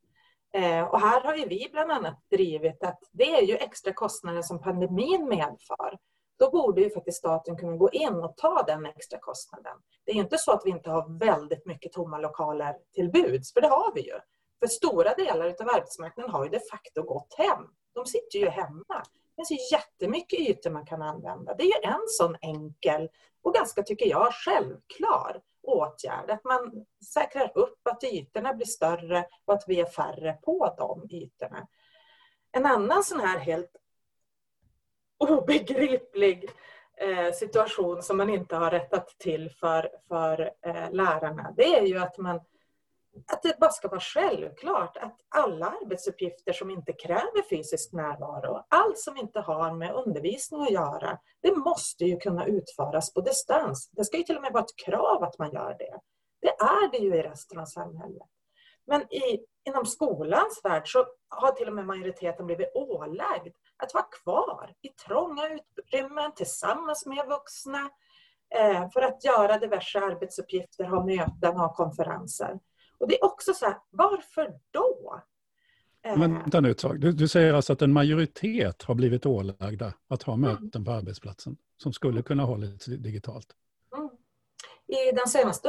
Eh, 0.52 0.82
och 0.82 1.00
här 1.00 1.20
har 1.20 1.36
ju 1.36 1.48
vi 1.48 1.68
bland 1.72 1.92
annat 1.92 2.18
drivit 2.30 2.82
att 2.82 3.00
det 3.12 3.34
är 3.34 3.42
ju 3.42 3.54
extra 3.56 3.92
kostnader 3.92 4.42
som 4.42 4.62
pandemin 4.62 5.28
medför 5.28 5.98
då 6.40 6.50
borde 6.50 6.80
ju 6.80 6.90
faktiskt 6.90 7.18
staten 7.18 7.56
kunna 7.56 7.76
gå 7.76 7.90
in 7.90 8.14
och 8.14 8.36
ta 8.36 8.62
den 8.62 8.86
extra 8.86 9.18
kostnaden. 9.18 9.76
Det 10.04 10.12
är 10.12 10.16
inte 10.16 10.38
så 10.38 10.52
att 10.52 10.62
vi 10.64 10.70
inte 10.70 10.90
har 10.90 11.18
väldigt 11.18 11.66
mycket 11.66 11.92
tomma 11.92 12.18
lokaler 12.18 12.76
till 12.94 13.10
buds, 13.10 13.52
för 13.52 13.60
det 13.60 13.68
har 13.68 13.94
vi 13.94 14.00
ju. 14.00 14.18
För 14.60 14.66
stora 14.66 15.14
delar 15.14 15.46
av 15.46 15.68
arbetsmarknaden 15.68 16.32
har 16.32 16.44
ju 16.44 16.50
de 16.50 16.60
facto 16.70 17.02
gått 17.02 17.34
hem. 17.38 17.64
De 17.94 18.06
sitter 18.06 18.38
ju 18.38 18.48
hemma. 18.48 19.02
Det 19.36 19.46
finns 19.46 19.50
ju 19.50 19.76
jättemycket 19.76 20.40
ytor 20.40 20.70
man 20.70 20.86
kan 20.86 21.02
använda. 21.02 21.54
Det 21.54 21.62
är 21.62 21.66
ju 21.66 21.90
en 21.92 22.06
sån 22.06 22.36
enkel 22.40 23.08
och 23.42 23.54
ganska, 23.54 23.82
tycker 23.82 24.06
jag, 24.06 24.34
självklar 24.34 25.40
åtgärd. 25.62 26.30
Att 26.30 26.44
man 26.44 26.86
säkrar 27.14 27.52
upp 27.54 27.80
att 27.90 28.04
ytorna 28.04 28.54
blir 28.54 28.66
större 28.66 29.26
och 29.44 29.54
att 29.54 29.64
vi 29.66 29.80
är 29.80 29.86
färre 29.86 30.32
på 30.32 30.74
de 30.78 31.16
ytorna. 31.16 31.68
En 32.52 32.66
annan 32.66 33.04
sån 33.04 33.20
här 33.20 33.38
helt 33.38 33.76
obegriplig 35.20 36.50
eh, 36.96 37.32
situation 37.32 38.02
som 38.02 38.16
man 38.16 38.30
inte 38.30 38.56
har 38.56 38.70
rättat 38.70 39.08
till 39.18 39.50
för, 39.50 39.90
för 40.08 40.52
eh, 40.66 40.90
lärarna. 40.90 41.54
Det 41.56 41.78
är 41.78 41.86
ju 41.86 41.98
att 41.98 42.18
man 42.18 42.40
att 43.32 43.42
det 43.42 43.58
bara 43.60 43.70
ska 43.70 43.88
vara 43.88 44.00
självklart 44.00 44.96
att 44.96 45.16
alla 45.28 45.66
arbetsuppgifter 45.66 46.52
som 46.52 46.70
inte 46.70 46.92
kräver 46.92 47.48
fysisk 47.48 47.92
närvaro, 47.92 48.64
allt 48.68 48.98
som 48.98 49.16
inte 49.16 49.40
har 49.40 49.72
med 49.72 49.94
undervisning 49.94 50.62
att 50.62 50.70
göra, 50.70 51.18
det 51.42 51.56
måste 51.56 52.04
ju 52.04 52.16
kunna 52.16 52.46
utföras 52.46 53.14
på 53.14 53.20
distans. 53.20 53.90
Det 53.92 54.04
ska 54.04 54.16
ju 54.16 54.22
till 54.22 54.36
och 54.36 54.42
med 54.42 54.52
vara 54.52 54.64
ett 54.64 54.76
krav 54.86 55.22
att 55.22 55.38
man 55.38 55.52
gör 55.52 55.76
det. 55.78 56.00
Det 56.40 56.64
är 56.64 56.90
det 56.90 56.98
ju 56.98 57.16
i 57.16 57.22
resten 57.22 57.58
av 57.58 57.64
samhället. 57.64 58.28
Men 58.86 59.12
i, 59.12 59.44
inom 59.64 59.86
skolans 59.86 60.60
värld 60.64 60.92
så 60.92 61.06
har 61.28 61.52
till 61.52 61.68
och 61.68 61.74
med 61.74 61.86
majoriteten 61.86 62.46
blivit 62.46 62.74
ålagd 62.74 63.54
att 63.82 63.94
vara 63.94 64.04
kvar 64.22 64.74
i 64.82 64.88
trånga 64.88 65.42
utrymmen 65.48 66.34
tillsammans 66.34 67.06
med 67.06 67.26
vuxna 67.28 67.90
eh, 68.54 68.90
för 68.90 69.02
att 69.02 69.24
göra 69.24 69.58
diverse 69.58 70.00
arbetsuppgifter, 70.00 70.84
ha 70.84 71.04
möten, 71.04 71.56
ha 71.56 71.74
konferenser. 71.74 72.58
Och 72.98 73.08
det 73.08 73.18
är 73.18 73.24
också 73.24 73.54
så 73.54 73.66
här, 73.66 73.76
varför 73.90 74.52
då? 74.70 75.22
Eh, 76.02 76.18
vänta 76.18 76.60
nu 76.60 76.70
ett 76.70 76.78
tag. 76.78 77.00
Du, 77.00 77.12
du, 77.12 77.28
säger 77.28 77.54
alltså 77.54 77.72
att 77.72 77.82
en 77.82 77.92
majoritet 77.92 78.82
har 78.82 78.94
blivit 78.94 79.26
ålagda 79.26 79.92
att 80.08 80.22
ha 80.22 80.34
mm. 80.34 80.52
möten 80.52 80.84
på 80.84 80.90
arbetsplatsen 80.90 81.56
som 81.76 81.92
skulle 81.92 82.22
kunna 82.22 82.44
hållas 82.44 82.84
digitalt? 82.84 83.46
Mm. 83.96 84.10
I 84.86 85.12
den 85.12 85.28
senaste 85.28 85.68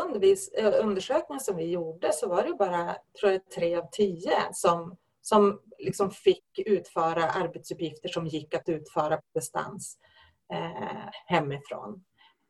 eh, 0.58 0.74
undersökningen 0.86 1.40
som 1.40 1.58
vi 1.58 1.70
gjorde 1.70 2.14
så 2.14 2.30
var 2.30 2.44
det 2.44 2.54
bara 2.54 2.96
tror 3.20 3.32
jag, 3.32 3.50
tre 3.50 3.76
av 3.76 3.90
tio 3.92 4.34
som, 4.54 4.98
som 5.22 5.62
liksom 5.78 6.12
fick 6.12 6.60
utföra 6.66 7.30
arbetsuppgifter 7.30 8.10
som 8.10 8.28
gick 8.28 8.54
att 8.54 8.70
utföra 8.70 9.18
på 9.18 9.24
distans 9.34 9.98
eh, 10.54 11.10
hemifrån. 11.26 12.04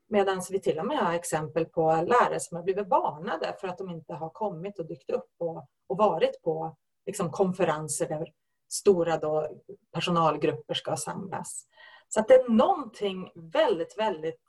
Medan 0.10 0.42
vi 0.50 0.62
till 0.62 0.80
och 0.80 0.86
med 0.86 0.98
har 0.98 1.14
exempel 1.14 1.66
på 1.66 1.82
lärare 1.82 2.40
som 2.40 2.58
har 2.58 2.64
blivit 2.64 2.88
varnade 2.88 3.56
för 3.62 3.68
att 3.68 3.78
de 3.78 3.90
inte 3.90 4.14
har 4.14 4.30
kommit 4.30 4.80
och 4.80 4.88
dykt 4.88 5.10
upp 5.10 5.32
och, 5.38 5.68
och 5.88 5.98
varit 5.98 6.42
på 6.42 6.76
liksom, 7.06 7.32
konferenser 7.32 8.08
där 8.08 8.34
stora 8.70 9.18
då, 9.18 9.50
personalgrupper 9.92 10.74
ska 10.74 10.96
samlas. 10.96 11.68
Så 12.08 12.20
att 12.20 12.28
det 12.28 12.34
är 12.34 12.50
någonting 12.50 13.32
väldigt, 13.36 13.98
väldigt 13.98 14.42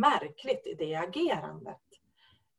märkligt 0.00 0.66
i 0.66 0.74
det 0.74 0.94
agerandet. 0.94 1.80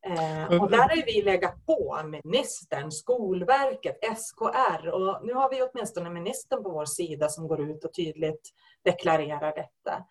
Eh, 0.06 0.62
och 0.62 0.70
där 0.70 0.78
har 0.78 1.06
vi 1.06 1.22
legat 1.22 1.66
på 1.66 2.00
ministern, 2.24 2.90
Skolverket, 2.90 3.98
SKR 4.16 4.88
och 4.88 5.26
nu 5.26 5.32
har 5.32 5.50
vi 5.50 5.62
åtminstone 5.62 6.10
ministern 6.10 6.62
på 6.62 6.70
vår 6.70 6.84
sida 6.84 7.28
som 7.28 7.48
går 7.48 7.70
ut 7.70 7.84
och 7.84 7.94
tydligt 7.94 8.50
deklarerar 8.84 9.54
detta. 9.54 10.04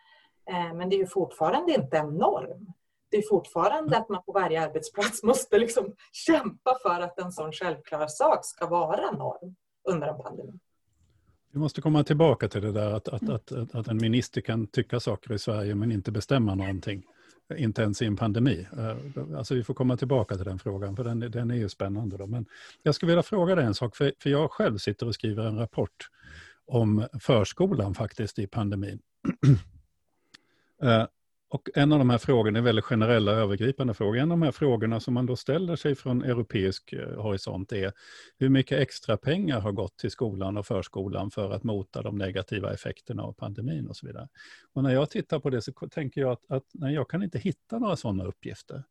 Eh, 0.50 0.74
men 0.74 0.90
det 0.90 0.96
är 0.96 0.98
ju 0.98 1.08
fortfarande 1.08 1.74
inte 1.74 1.98
en 1.98 2.10
norm. 2.10 2.74
Det 3.12 3.18
är 3.18 3.22
fortfarande 3.30 3.98
att 3.98 4.10
man 4.10 4.24
på 4.24 4.32
varje 4.32 4.62
arbetsplats 4.62 5.24
måste 5.24 5.58
liksom 5.60 5.96
kämpa 6.12 6.78
för 6.82 7.02
att 7.02 7.20
en 7.20 7.32
sån 7.32 7.52
självklar 7.52 8.08
sak 8.08 8.46
ska 8.46 8.68
vara 8.68 9.12
norm 9.12 9.56
under 9.90 10.08
en 10.08 10.18
pandemi. 10.18 10.60
Vi 11.52 11.60
måste 11.60 11.82
komma 11.82 12.04
tillbaka 12.04 12.50
till 12.50 12.62
det 12.62 12.72
där 12.72 12.94
att, 12.94 13.08
att, 13.08 13.30
att, 13.30 13.76
att 13.76 13.88
en 13.88 13.98
minister 13.98 14.42
kan 14.42 14.68
tycka 14.68 15.00
saker 15.00 15.34
i 15.34 15.40
Sverige 15.40 15.76
men 15.76 15.92
inte 15.92 16.12
bestämma 16.12 16.56
någonting. 16.56 17.04
Inte 17.58 17.82
ens 17.82 18.02
i 18.02 18.06
en 18.06 18.16
pandemi. 18.16 18.68
Eh, 18.78 19.38
alltså 19.38 19.56
vi 19.56 19.64
får 19.64 19.74
komma 19.74 19.98
tillbaka 19.98 20.36
till 20.36 20.46
den 20.46 20.60
frågan 20.60 20.96
för 20.96 21.04
den, 21.04 21.20
den 21.20 21.52
är 21.52 21.56
ju 21.56 21.70
spännande. 21.70 22.18
Då. 22.18 22.28
Men 22.28 22.46
jag 22.84 22.96
skulle 22.96 23.12
vilja 23.12 23.24
fråga 23.24 23.56
dig 23.56 23.66
en 23.66 23.76
sak, 23.76 23.96
för, 23.96 24.14
för 24.20 24.30
jag 24.30 24.52
själv 24.52 24.78
sitter 24.78 25.08
och 25.08 25.16
skriver 25.16 25.44
en 25.46 25.58
rapport 25.58 26.10
om 26.66 27.08
förskolan 27.20 27.94
faktiskt 27.94 28.40
i 28.40 28.48
pandemin. 28.48 29.00
Eh, 30.84 31.06
och 31.54 31.70
en 31.74 31.92
av 31.92 32.00
de 32.00 32.10
här 32.10 32.18
frågorna 32.18 32.60
är 32.60 32.64
väldigt 32.64 32.86
generella 32.86 33.32
övergripande 33.32 33.94
frågor. 33.94 34.18
En 34.18 34.32
av 34.32 34.38
de 34.38 34.42
här 34.42 34.52
frågorna 34.52 35.00
som 35.00 35.14
man 35.14 35.26
då 35.26 35.36
ställer 35.36 35.76
sig 35.76 35.96
från 35.96 36.24
europeisk 36.24 36.94
eh, 36.94 37.22
horisont 37.22 37.72
är 37.72 37.94
hur 38.38 38.50
mycket 38.50 38.80
extra 38.80 39.18
pengar 39.18 39.60
har 39.60 39.72
gått 39.72 39.98
till 39.98 40.12
skolan 40.12 40.58
och 40.58 40.66
förskolan 40.66 41.32
för 41.32 41.52
att 41.52 41.64
mota 41.64 42.02
de 42.02 42.18
negativa 42.18 42.74
effekterna 42.74 43.24
av 43.24 43.34
pandemin 43.34 43.88
och 43.88 43.96
så 43.96 44.08
vidare. 44.08 44.28
Och 44.74 44.84
när 44.84 44.94
jag 44.94 45.10
tittar 45.10 45.40
på 45.40 45.50
det 45.50 45.62
så 45.62 45.72
tänker 45.72 46.22
jag 46.22 46.32
att, 46.32 46.52
att 46.52 46.64
nej, 46.74 46.94
jag 46.94 47.10
kan 47.10 47.24
inte 47.24 47.40
hitta 47.40 47.80
några 47.80 47.96
sådana 47.96 48.26
uppgifter. 48.26 48.84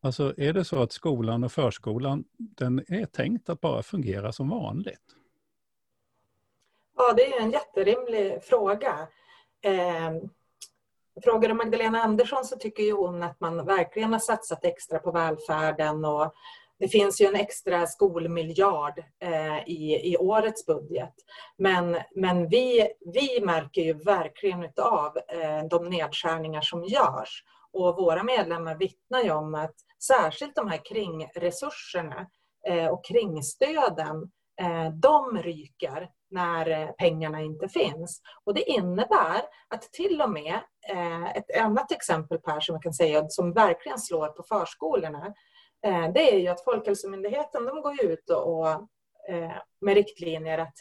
Alltså 0.00 0.34
är 0.36 0.52
det 0.52 0.64
så 0.64 0.82
att 0.82 0.92
skolan 0.92 1.44
och 1.44 1.52
förskolan, 1.52 2.24
den 2.38 2.84
är 2.88 3.06
tänkt 3.06 3.48
att 3.48 3.60
bara 3.60 3.82
fungera 3.82 4.32
som 4.32 4.48
vanligt? 4.48 5.16
Ja, 6.96 7.12
det 7.16 7.32
är 7.32 7.42
en 7.42 7.50
jätterimlig 7.50 8.42
fråga. 8.42 9.08
Eh 9.62 10.30
Frågar 11.24 11.48
du 11.48 11.54
Magdalena 11.54 12.02
Andersson 12.02 12.44
så 12.44 12.56
tycker 12.56 12.82
ju 12.82 12.92
hon 12.92 13.22
att 13.22 13.40
man 13.40 13.66
verkligen 13.66 14.12
har 14.12 14.20
satsat 14.20 14.64
extra 14.64 14.98
på 14.98 15.12
välfärden 15.12 16.04
och 16.04 16.34
det 16.78 16.88
finns 16.88 17.20
ju 17.20 17.26
en 17.26 17.34
extra 17.34 17.86
skolmiljard 17.86 18.98
eh, 19.22 19.68
i, 19.68 20.12
i 20.12 20.16
årets 20.16 20.66
budget. 20.66 21.14
Men, 21.58 21.96
men 22.14 22.48
vi, 22.48 22.88
vi 23.14 23.40
märker 23.44 23.82
ju 23.82 23.92
verkligen 23.92 24.68
av 24.82 25.16
eh, 25.16 25.64
de 25.70 25.88
nedskärningar 25.88 26.60
som 26.60 26.84
görs. 26.84 27.44
Och 27.72 27.96
våra 27.96 28.22
medlemmar 28.22 28.76
vittnar 28.76 29.22
ju 29.22 29.30
om 29.30 29.54
att 29.54 29.74
särskilt 30.02 30.54
de 30.54 30.68
här 30.68 30.80
kringresurserna 30.84 32.26
eh, 32.68 32.86
och 32.86 33.04
kringstöden, 33.04 34.30
eh, 34.60 34.90
de 34.90 35.38
ryker 35.42 36.08
när 36.30 36.70
eh, 36.70 36.90
pengarna 36.90 37.40
inte 37.40 37.68
finns. 37.68 38.22
Och 38.44 38.54
det 38.54 38.70
innebär 38.70 39.42
att 39.68 39.82
till 39.92 40.22
och 40.22 40.30
med, 40.30 40.60
Eh, 40.88 41.30
ett 41.30 41.56
annat 41.56 41.92
exempel 41.92 42.38
Per 42.38 42.60
som 42.60 42.74
jag 42.74 42.82
kan 42.82 42.94
säga 42.94 43.28
som 43.28 43.52
verkligen 43.52 43.98
slår 43.98 44.28
på 44.28 44.42
förskolorna, 44.42 45.34
eh, 45.86 46.12
det 46.12 46.34
är 46.34 46.38
ju 46.38 46.48
att 46.48 46.64
Folkhälsomyndigheten 46.64 47.64
de 47.64 47.82
går 47.82 48.04
ut 48.04 48.30
och, 48.30 48.68
eh, 49.28 49.56
med 49.80 49.94
riktlinjer 49.94 50.58
att, 50.58 50.74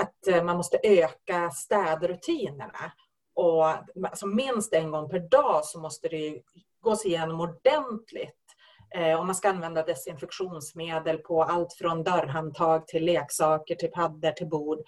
att 0.00 0.44
man 0.44 0.56
måste 0.56 0.78
öka 0.82 1.50
städrutinerna. 1.50 2.92
Och 3.34 3.66
alltså 4.08 4.26
minst 4.26 4.72
en 4.72 4.90
gång 4.90 5.08
per 5.08 5.18
dag 5.18 5.64
så 5.64 5.80
måste 5.80 6.08
det 6.08 6.42
gås 6.80 7.06
igenom 7.06 7.40
ordentligt 7.40 8.46
Eh, 8.94 9.20
om 9.20 9.26
man 9.26 9.34
ska 9.34 9.48
använda 9.48 9.82
desinfektionsmedel 9.82 11.18
på 11.18 11.42
allt 11.42 11.72
från 11.72 12.04
dörrhandtag 12.04 12.86
till 12.86 13.04
leksaker, 13.04 13.74
till 13.74 13.90
paddor, 13.90 14.30
till 14.30 14.48
bord, 14.48 14.78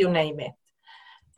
you 0.00 0.10
name 0.12 0.46
it. 0.46 0.54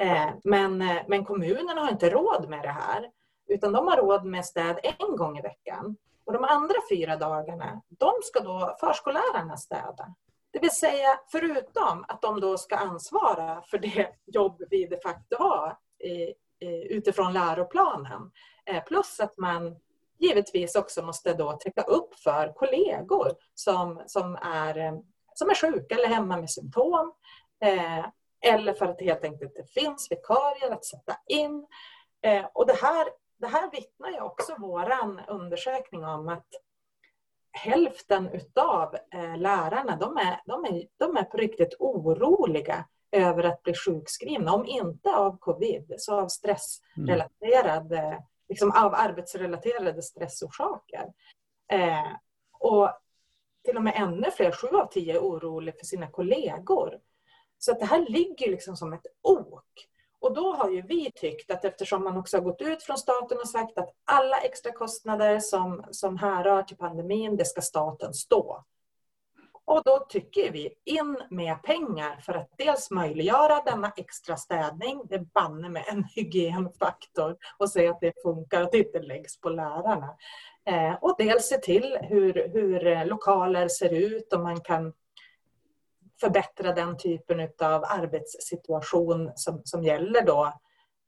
Eh, 0.00 0.30
men, 0.45 0.83
eh, 0.83 1.02
men 1.09 1.25
kommunerna 1.25 1.80
har 1.80 1.90
inte 1.90 2.11
råd 2.11 2.49
med 2.49 2.62
det 2.62 2.71
här, 2.71 3.11
utan 3.49 3.73
de 3.73 3.88
har 3.88 3.97
råd 3.97 4.25
med 4.25 4.45
städ 4.45 4.78
en 4.83 5.16
gång 5.16 5.38
i 5.38 5.42
veckan. 5.42 5.97
Och 6.25 6.33
de 6.33 6.45
andra 6.45 6.75
fyra 6.90 7.16
dagarna, 7.16 7.83
de 7.88 8.12
ska 8.23 8.40
då 8.40 8.76
förskollärarna 8.80 9.57
städa. 9.57 10.14
Det 10.52 10.59
vill 10.59 10.71
säga, 10.71 11.21
förutom 11.33 12.04
att 12.09 12.23
de 12.23 12.40
då 12.40 12.59
ska 12.59 12.76
ansvara 12.76 13.62
för 13.66 13.78
det 13.78 14.09
jobb 14.26 14.62
vi 14.71 14.87
de 14.87 14.97
facto 14.97 15.37
har 15.38 15.76
utifrån 16.90 17.33
läroplanen, 17.33 18.30
eh, 18.66 18.85
plus 18.85 19.21
att 19.21 19.38
man 19.38 19.76
givetvis 20.19 20.75
också 20.75 21.02
måste 21.02 21.35
då 21.35 21.52
täcka 21.52 21.83
upp 21.83 22.14
för 22.14 22.52
kollegor 22.57 23.33
som, 23.54 24.02
som, 24.07 24.37
är, 24.42 25.02
som 25.35 25.50
är 25.50 25.54
sjuka 25.54 25.95
eller 25.95 26.09
hemma 26.09 26.37
med 26.37 26.50
symptom. 26.50 27.12
Eller 28.40 28.73
för 28.73 28.87
att 28.87 28.99
det 28.99 29.04
helt 29.04 29.25
enkelt 29.25 29.56
inte 29.56 29.73
finns 29.73 30.11
vikarier 30.11 30.70
att 30.70 30.85
sätta 30.85 31.16
in. 31.26 31.66
Eh, 32.23 32.47
och 32.52 32.66
det 32.66 32.76
här, 32.82 33.09
det 33.38 33.47
här 33.47 33.70
vittnar 33.70 34.11
ju 34.11 34.20
också 34.20 34.54
vår 34.59 34.92
undersökning 35.28 36.04
om 36.04 36.28
att 36.28 36.47
hälften 37.52 38.28
utav 38.28 38.94
eh, 39.14 39.37
lärarna 39.37 39.97
de 39.97 40.16
är, 40.16 40.40
de, 40.47 40.64
är, 40.64 40.87
de 40.97 41.16
är 41.16 41.25
på 41.25 41.37
riktigt 41.37 41.75
oroliga 41.78 42.85
över 43.12 43.44
att 43.44 43.62
bli 43.62 43.75
sjukskrivna. 43.75 44.52
Om 44.52 44.66
inte 44.66 45.16
av 45.16 45.38
covid 45.38 45.94
så 45.99 46.20
av 46.20 46.28
stressrelaterad 46.28 47.92
mm 47.92 48.23
liksom 48.50 48.73
av 48.76 48.94
arbetsrelaterade 48.94 50.02
stressorsaker. 50.02 51.12
Eh, 51.73 52.12
och 52.59 52.90
till 53.64 53.76
och 53.76 53.82
med 53.82 53.94
ännu 53.97 54.30
fler, 54.30 54.52
sju 54.52 54.66
av 54.66 54.87
tio, 54.87 55.14
är 55.14 55.18
oroliga 55.18 55.75
för 55.78 55.87
sina 55.87 56.11
kollegor. 56.11 56.99
Så 57.62 57.72
att 57.72 57.80
det 57.80 57.86
här 57.86 58.06
ligger 58.08 58.50
liksom 58.50 58.76
som 58.76 58.92
ett 58.92 59.06
ok. 59.22 59.64
Och 60.20 60.34
då 60.34 60.52
har 60.52 60.70
ju 60.70 60.82
vi 60.82 61.12
tyckt 61.14 61.50
att 61.50 61.64
eftersom 61.64 62.04
man 62.04 62.16
också 62.16 62.36
har 62.36 62.44
gått 62.44 62.62
ut 62.62 62.82
från 62.82 62.98
staten 62.98 63.38
och 63.38 63.48
sagt 63.48 63.78
att 63.78 63.94
alla 64.04 64.36
extra 64.40 64.72
kostnader 64.72 65.40
som, 65.40 65.84
som 65.90 66.16
härrör 66.16 66.62
till 66.62 66.76
pandemin, 66.76 67.36
det 67.36 67.44
ska 67.44 67.60
staten 67.60 68.14
stå. 68.14 68.64
Och 69.64 69.82
då 69.84 70.06
tycker 70.08 70.52
vi 70.52 70.74
in 70.84 71.22
med 71.30 71.62
pengar 71.62 72.20
för 72.20 72.34
att 72.34 72.50
dels 72.58 72.90
möjliggöra 72.90 73.62
denna 73.62 73.92
extra 73.96 74.36
städning, 74.36 75.02
det 75.08 75.14
är 75.14 75.26
banne 75.34 75.68
med 75.68 75.84
en 75.88 76.04
hygienfaktor 76.14 77.36
och 77.58 77.70
se 77.70 77.88
att 77.88 78.00
det 78.00 78.22
funkar 78.22 78.60
och 78.60 78.66
att 78.66 78.72
det 78.72 78.78
inte 78.78 79.02
läggs 79.02 79.40
på 79.40 79.48
lärarna. 79.48 80.16
Eh, 80.64 80.94
och 81.00 81.14
dels 81.18 81.48
se 81.48 81.58
till 81.58 81.98
hur, 82.02 82.48
hur 82.52 83.04
lokaler 83.04 83.68
ser 83.68 83.94
ut 83.94 84.32
och 84.32 84.40
man 84.40 84.60
kan 84.60 84.92
förbättra 86.20 86.72
den 86.72 86.96
typen 86.96 87.40
av 87.40 87.84
arbetssituation 87.84 89.32
som, 89.34 89.62
som 89.64 89.82
gäller 89.82 90.22
då 90.22 90.52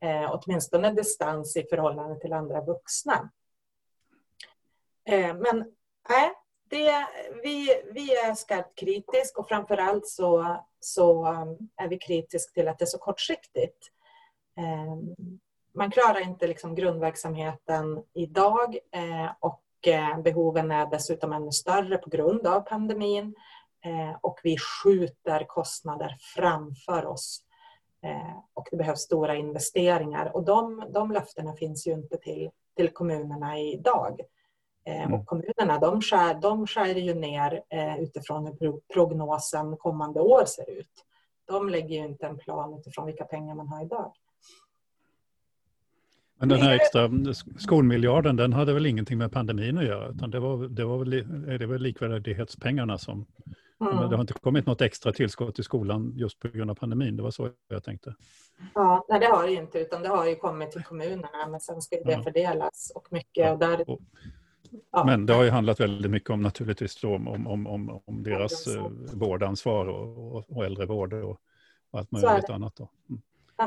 eh, 0.03 0.31
åtminstone 0.35 0.93
distans 0.93 1.57
i 1.57 1.67
förhållande 1.71 2.21
till 2.21 2.33
andra 2.33 2.61
vuxna. 2.61 3.31
Eh, 5.05 5.35
men 5.35 5.73
nej, 6.09 6.33
det, 6.71 7.07
vi, 7.43 7.83
vi 7.93 8.17
är 8.17 8.35
skarpt 8.35 8.79
kritiska 8.79 9.41
och 9.41 9.49
framförallt 9.49 10.07
så, 10.07 10.57
så 10.81 11.27
um, 11.27 11.59
är 11.77 11.89
vi 11.89 11.99
kritiska 11.99 12.53
till 12.53 12.69
att 12.69 12.79
det 12.79 12.85
är 12.85 12.87
så 12.87 12.99
kortsiktigt. 12.99 13.79
Eh, 14.59 14.97
man 15.75 15.91
klarar 15.91 16.21
inte 16.21 16.47
liksom 16.47 16.75
grundverksamheten 16.75 18.05
idag 18.15 18.79
eh, 18.93 19.31
och 19.41 19.63
eh, 19.87 20.21
behoven 20.21 20.71
är 20.71 20.87
dessutom 20.87 21.33
ännu 21.33 21.53
större 21.53 21.99
på 21.99 22.11
grund 22.11 22.47
av 22.47 22.61
pandemin 22.61 23.35
eh, 23.85 24.17
och 24.21 24.41
vi 24.43 24.57
skjuter 24.59 25.45
kostnader 25.49 26.17
framför 26.37 27.07
oss. 27.07 27.45
Eh, 28.05 28.37
och 28.55 28.69
det 28.71 28.77
behövs 28.77 29.01
stora 29.01 29.37
investeringar 29.37 30.37
och 30.37 30.45
de, 30.45 30.85
de 30.95 31.11
löftena 31.11 31.55
finns 31.55 31.87
ju 31.87 31.93
inte 31.93 32.17
till, 32.17 32.51
till 32.77 32.89
kommunerna 32.89 33.59
idag. 33.59 34.21
Eh, 34.85 35.03
mm. 35.03 35.15
Och 35.15 35.27
kommunerna 35.27 35.79
de 35.79 36.01
skär, 36.01 36.35
de 36.35 36.67
skär 36.67 36.95
ju 36.95 37.15
ner 37.15 37.63
utifrån 37.99 38.57
hur 38.61 38.81
prognosen 38.95 39.77
kommande 39.77 40.21
år 40.21 40.45
ser 40.45 40.71
ut. 40.71 41.07
De 41.45 41.69
lägger 41.69 41.97
ju 41.97 42.05
inte 42.05 42.27
en 42.27 42.39
plan 42.39 42.79
utifrån 42.79 43.07
vilka 43.07 43.25
pengar 43.25 43.55
man 43.55 43.69
har 43.69 43.85
idag. 43.85 44.13
Men 46.43 46.49
den 46.49 46.61
här 46.61 46.75
extra 46.75 47.11
skolmiljarden, 47.59 48.37
den 48.37 48.53
hade 48.53 48.75
väl 48.75 48.87
ingenting 48.87 49.19
med 49.19 49.33
pandemin 49.33 49.79
att 49.79 49.85
göra, 49.85 50.09
utan 50.09 50.31
det 50.31 50.41
var, 50.41 50.69
det 50.69 50.85
var 50.85 50.99
väl, 50.99 51.13
är 51.49 51.59
det 51.59 51.67
väl 51.67 51.83
likvärdighetspengarna 51.83 52.99
som... 52.99 53.27
Mm. 53.91 54.09
Det 54.11 54.17
har 54.17 54.21
inte 54.21 54.33
kommit 54.33 54.67
något 54.67 54.81
extra 54.81 55.13
tillskott 55.13 55.55
till 55.55 55.65
skolan 55.65 56.13
just 56.17 56.39
på 56.39 56.49
grund 56.49 56.71
av 56.71 56.75
pandemin, 56.75 57.17
det 57.17 57.23
var 57.23 57.31
så 57.31 57.51
jag 57.69 57.85
tänkte. 57.85 58.15
Ja, 58.75 59.07
nej 59.09 59.21
det 59.21 59.27
har 59.27 59.43
det 59.43 59.51
ju 59.51 59.59
inte, 59.59 59.79
utan 59.79 60.03
det 60.03 60.09
har 60.09 60.27
ju 60.27 60.37
kommit 60.37 60.71
till 60.71 60.85
kommunerna, 60.85 61.47
men 61.51 61.61
sen 61.61 61.83
ska 61.83 61.97
det 61.97 62.13
ja. 62.13 62.23
fördelas 62.23 62.93
och 62.95 63.09
mycket. 63.11 63.45
Ja. 63.47 63.53
Och 63.53 63.59
där, 63.59 63.85
ja. 64.93 65.05
Men 65.05 65.27
det 65.27 65.35
har 65.35 65.45
ju 65.45 65.51
handlat 65.51 65.81
väldigt 65.81 66.11
mycket 66.11 66.31
om 66.31 66.43
naturligtvis 66.43 67.05
om, 67.05 67.29
om, 67.29 67.47
om, 67.47 67.67
om, 67.67 68.03
om 68.05 68.23
deras 68.23 68.67
eh, 68.67 68.87
vårdansvar 69.13 69.87
och, 69.87 70.37
och, 70.37 70.57
och 70.57 70.65
äldrevård 70.65 71.13
och, 71.13 71.41
och 71.91 71.99
allt 71.99 72.11
möjligt 72.11 72.51
annat. 72.51 72.77
Då. 72.77 72.91
Mm. 73.09 73.23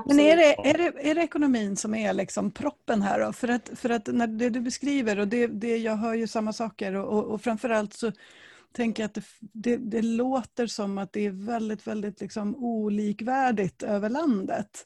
Men 0.05 0.19
är 0.19 0.37
det, 0.37 0.69
är, 0.69 0.77
det, 0.77 1.09
är 1.09 1.15
det 1.15 1.21
ekonomin 1.21 1.75
som 1.75 1.95
är 1.95 2.13
liksom 2.13 2.51
proppen 2.51 3.01
här 3.01 3.19
då? 3.19 3.33
För 3.33 3.47
att, 3.47 3.69
för 3.75 3.89
att 3.89 4.07
när 4.07 4.27
det 4.27 4.49
du 4.49 4.61
beskriver, 4.61 5.19
och 5.19 5.27
det, 5.27 5.47
det, 5.47 5.77
jag 5.77 5.95
hör 5.95 6.13
ju 6.13 6.27
samma 6.27 6.53
saker 6.53 6.95
och, 6.95 7.17
och, 7.17 7.33
och 7.33 7.41
framförallt 7.41 7.93
så 7.93 8.11
tänker 8.75 9.03
jag 9.03 9.07
att 9.07 9.13
det, 9.13 9.25
det, 9.39 9.77
det, 9.77 10.01
låter 10.01 10.67
som 10.67 10.97
att 10.97 11.13
det 11.13 11.25
är 11.25 11.31
väldigt, 11.31 11.87
väldigt 11.87 12.21
liksom 12.21 12.55
olikvärdigt 12.55 13.83
över 13.83 14.09
landet. 14.09 14.85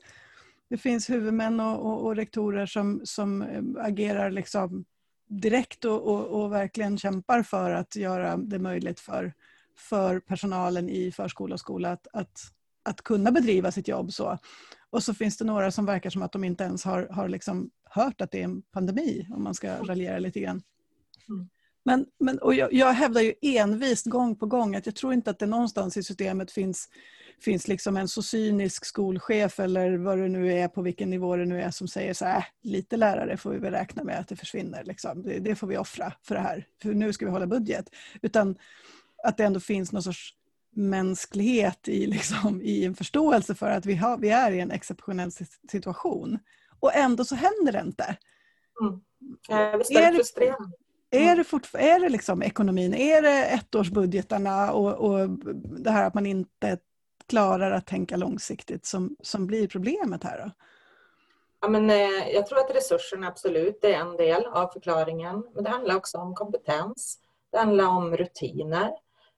Det 0.69 0.77
finns 0.77 1.09
huvudmän 1.09 1.59
och, 1.59 1.85
och, 1.85 2.05
och 2.05 2.15
rektorer 2.15 2.65
som, 2.65 3.01
som 3.03 3.41
eh, 3.41 3.85
agerar 3.85 4.31
liksom 4.31 4.85
direkt 5.27 5.85
och, 5.85 6.25
och, 6.25 6.51
verkligen 6.51 6.97
kämpar 6.97 7.43
för 7.43 7.71
att 7.71 7.95
göra 7.95 8.37
det 8.37 8.59
möjligt 8.59 8.99
för, 8.99 9.33
för 9.77 10.19
personalen 10.19 10.89
i 10.89 11.11
förskola 11.11 11.53
och 11.53 11.59
skola 11.59 11.91
att, 11.91 12.07
att, 12.13 12.39
att 12.83 13.01
kunna 13.01 13.31
bedriva 13.31 13.71
sitt 13.71 13.87
jobb 13.87 14.13
så. 14.13 14.37
Och 14.89 15.03
så 15.03 15.13
finns 15.13 15.37
det 15.37 15.45
några 15.45 15.71
som 15.71 15.85
verkar 15.85 16.09
som 16.09 16.21
att 16.21 16.31
de 16.31 16.43
inte 16.43 16.63
ens 16.63 16.85
har, 16.85 17.07
har 17.07 17.29
liksom 17.29 17.69
hört 17.83 18.21
att 18.21 18.31
det 18.31 18.39
är 18.39 18.43
en 18.43 18.61
pandemi, 18.61 19.27
om 19.29 19.43
man 19.43 19.53
ska 19.53 19.83
raljera 19.83 20.19
lite 20.19 20.39
grann. 20.39 20.61
Mm. 21.29 21.49
Men, 21.83 22.05
men, 22.19 22.39
och 22.39 22.53
jag, 22.53 22.73
jag 22.73 22.93
hävdar 22.93 23.21
ju 23.21 23.33
envist 23.41 24.05
gång 24.05 24.35
på 24.35 24.45
gång 24.45 24.75
att 24.75 24.85
jag 24.85 24.95
tror 24.95 25.13
inte 25.13 25.29
att 25.29 25.39
det 25.39 25.45
någonstans 25.45 25.97
i 25.97 26.03
systemet 26.03 26.51
finns, 26.51 26.89
finns 27.41 27.67
liksom 27.67 27.97
en 27.97 28.07
så 28.07 28.21
cynisk 28.21 28.85
skolchef 28.85 29.59
eller 29.59 29.97
vad 29.97 30.17
det 30.17 30.27
nu 30.27 30.53
är, 30.53 30.67
på 30.67 30.81
vilken 30.81 31.09
nivå 31.09 31.35
det 31.35 31.45
nu 31.45 31.61
är, 31.61 31.71
som 31.71 31.87
säger 31.87 32.13
så 32.13 32.25
här, 32.25 32.45
lite 32.61 32.97
lärare 32.97 33.37
får 33.37 33.51
vi 33.51 33.57
väl 33.57 33.73
räkna 33.73 34.03
med 34.03 34.19
att 34.19 34.27
det 34.27 34.35
försvinner. 34.35 34.83
Liksom. 34.83 35.23
Det, 35.23 35.39
det, 35.39 35.55
får 35.55 35.67
vi 35.67 35.77
offra 35.77 36.13
för 36.23 36.35
det 36.35 36.41
här, 36.41 36.67
för 36.81 36.93
nu 36.93 37.13
ska 37.13 37.25
vi 37.25 37.31
hålla 37.31 37.47
budget. 37.47 37.89
Utan 38.21 38.55
att 39.23 39.37
det 39.37 39.43
ändå 39.43 39.59
finns 39.59 39.91
någon 39.91 40.03
sorts 40.03 40.35
mänsklighet 40.71 41.87
i, 41.87 42.07
liksom, 42.07 42.61
i 42.61 42.85
en 42.85 42.95
förståelse 42.95 43.55
för 43.55 43.69
att 43.69 43.85
vi, 43.85 43.95
har, 43.95 44.17
vi 44.17 44.29
är 44.29 44.51
i 44.51 44.59
en 44.59 44.71
exceptionell 44.71 45.31
situation. 45.71 46.39
Och 46.79 46.95
ändå 46.95 47.25
så 47.25 47.35
händer 47.35 47.71
det 47.71 47.81
inte. 47.81 48.17
Mm. 48.81 49.77
Visst 49.77 49.91
är 49.91 50.11
det 50.11 50.17
frustrerande. 50.17 50.71
Är 51.11 51.35
det, 51.35 51.43
fort, 51.43 51.69
är 51.73 51.99
det 51.99 52.09
liksom 52.09 52.43
ekonomin, 52.43 52.93
är 52.93 53.21
det 53.21 53.45
ettårsbudgetarna 53.45 54.71
och, 54.73 54.93
och 54.93 55.29
det 55.55 55.91
här 55.91 56.07
att 56.07 56.13
man 56.13 56.25
inte 56.25 56.77
klarar 57.27 57.71
att 57.71 57.87
tänka 57.87 58.17
långsiktigt 58.17 58.85
som, 58.85 59.15
som 59.23 59.47
blir 59.47 59.67
problemet 59.67 60.23
här? 60.23 60.37
Då? 60.45 60.51
Ja, 61.61 61.67
men, 61.67 61.89
eh, 61.89 62.29
jag 62.33 62.47
tror 62.47 62.59
att 62.59 62.75
resurserna 62.75 63.27
absolut 63.27 63.83
är 63.83 63.93
en 63.93 64.17
del 64.17 64.45
av 64.45 64.67
förklaringen. 64.67 65.47
Men 65.55 65.63
det 65.63 65.69
handlar 65.69 65.95
också 65.95 66.17
om 66.17 66.35
kompetens. 66.35 67.19
Det 67.51 67.57
handlar 67.57 67.85
om 67.87 68.17
rutiner. 68.17 68.91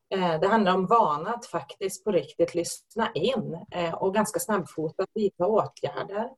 Eh, 0.10 0.39
det 0.39 0.48
handlar 0.48 0.74
om 0.74 0.86
vana 0.86 1.34
att 1.34 1.46
faktiskt 1.46 2.04
på 2.04 2.12
riktigt 2.12 2.56
lyssna 2.56 3.12
in 3.13 3.65
eh, 3.72 3.93
och 3.93 4.13
ganska 4.13 4.39
snabbfotat 4.39 5.10
vidta 5.13 5.46
åtgärder. 5.46 6.30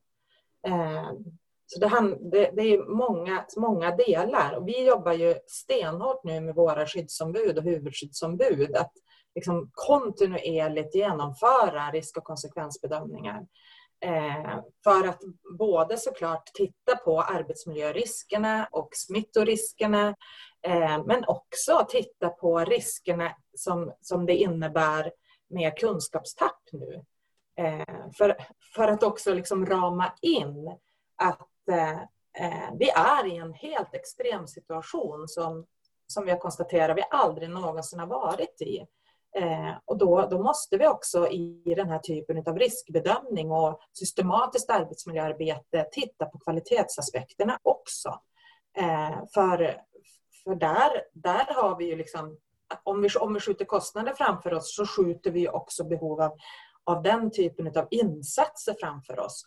Så 1.66 1.80
det, 1.80 2.18
det, 2.30 2.50
det 2.56 2.62
är 2.62 2.96
många, 2.96 3.44
många 3.56 3.96
delar 3.96 4.56
och 4.56 4.68
vi 4.68 4.86
jobbar 4.86 5.12
ju 5.12 5.34
stenhårt 5.46 6.24
nu 6.24 6.40
med 6.40 6.54
våra 6.54 6.86
skyddsombud 6.86 7.58
och 7.58 7.64
huvudskyddsombud 7.64 8.76
att 8.76 8.92
liksom 9.34 9.70
kontinuerligt 9.72 10.94
genomföra 10.94 11.90
risk 11.90 12.16
och 12.16 12.24
konsekvensbedömningar. 12.24 13.46
Eh, 14.04 14.58
för 14.84 15.08
att 15.08 15.20
både 15.58 15.96
såklart 15.96 16.50
titta 16.54 16.96
på 17.04 17.22
arbetsmiljöriskerna 17.22 18.68
och 18.70 18.88
smittoriskerna 18.92 20.14
Eh, 20.66 21.04
men 21.06 21.24
också 21.26 21.86
titta 21.88 22.28
på 22.28 22.58
riskerna 22.58 23.32
som, 23.56 23.92
som 24.00 24.26
det 24.26 24.36
innebär 24.36 25.12
med 25.50 25.78
kunskapstapp 25.78 26.60
nu. 26.72 27.04
Eh, 27.56 28.10
för, 28.16 28.36
för 28.74 28.88
att 28.88 29.02
också 29.02 29.34
liksom 29.34 29.66
rama 29.66 30.12
in 30.22 30.78
att 31.16 31.48
Eh, 31.70 31.98
eh, 32.44 32.70
vi 32.78 32.90
är 32.90 33.26
i 33.26 33.36
en 33.36 33.52
helt 33.52 33.94
extrem 33.94 34.46
situation 34.46 35.28
som, 35.28 35.66
som 36.06 36.28
jag 36.28 36.40
konstaterar 36.40 36.94
vi 36.94 37.02
aldrig 37.10 37.50
någonsin 37.50 38.00
har 38.00 38.06
varit 38.06 38.60
i. 38.60 38.86
Eh, 39.36 39.72
och 39.84 39.98
då, 39.98 40.28
då 40.30 40.42
måste 40.42 40.76
vi 40.78 40.86
också 40.86 41.28
i 41.28 41.74
den 41.76 41.88
här 41.88 41.98
typen 41.98 42.48
av 42.48 42.58
riskbedömning 42.58 43.50
och 43.50 43.80
systematiskt 43.92 44.70
arbetsmiljöarbete 44.70 45.88
titta 45.92 46.26
på 46.26 46.38
kvalitetsaspekterna 46.38 47.58
också. 47.62 48.20
Eh, 48.76 49.18
för 49.34 49.84
för 50.44 50.54
där, 50.54 51.02
där 51.12 51.54
har 51.54 51.76
vi 51.78 51.84
ju 51.84 51.96
liksom, 51.96 52.38
om 52.82 53.02
vi, 53.02 53.08
om 53.20 53.34
vi 53.34 53.40
skjuter 53.40 53.64
kostnader 53.64 54.14
framför 54.14 54.54
oss 54.54 54.76
så 54.76 54.86
skjuter 54.86 55.30
vi 55.30 55.48
också 55.48 55.84
behov 55.84 56.20
av, 56.20 56.32
av 56.84 57.02
den 57.02 57.30
typen 57.30 57.66
av 57.66 57.88
insatser 57.90 58.76
framför 58.80 59.20
oss. 59.20 59.44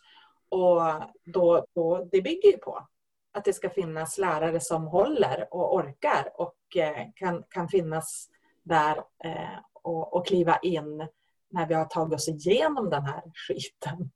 Och 0.48 0.80
då, 1.24 1.66
då, 1.74 2.08
det 2.12 2.22
bygger 2.22 2.52
ju 2.52 2.58
på 2.58 2.88
att 3.32 3.44
det 3.44 3.52
ska 3.52 3.70
finnas 3.70 4.18
lärare 4.18 4.60
som 4.60 4.86
håller 4.86 5.48
och 5.50 5.74
orkar 5.74 6.30
och 6.34 6.76
eh, 6.76 7.06
kan, 7.14 7.42
kan 7.48 7.68
finnas 7.68 8.28
där 8.62 8.96
eh, 9.24 9.58
och, 9.72 10.16
och 10.16 10.26
kliva 10.26 10.58
in 10.58 11.08
när 11.50 11.66
vi 11.66 11.74
har 11.74 11.84
tagit 11.84 12.14
oss 12.14 12.28
igenom 12.28 12.90
den 12.90 13.02
här 13.02 13.22
skiten. 13.34 14.10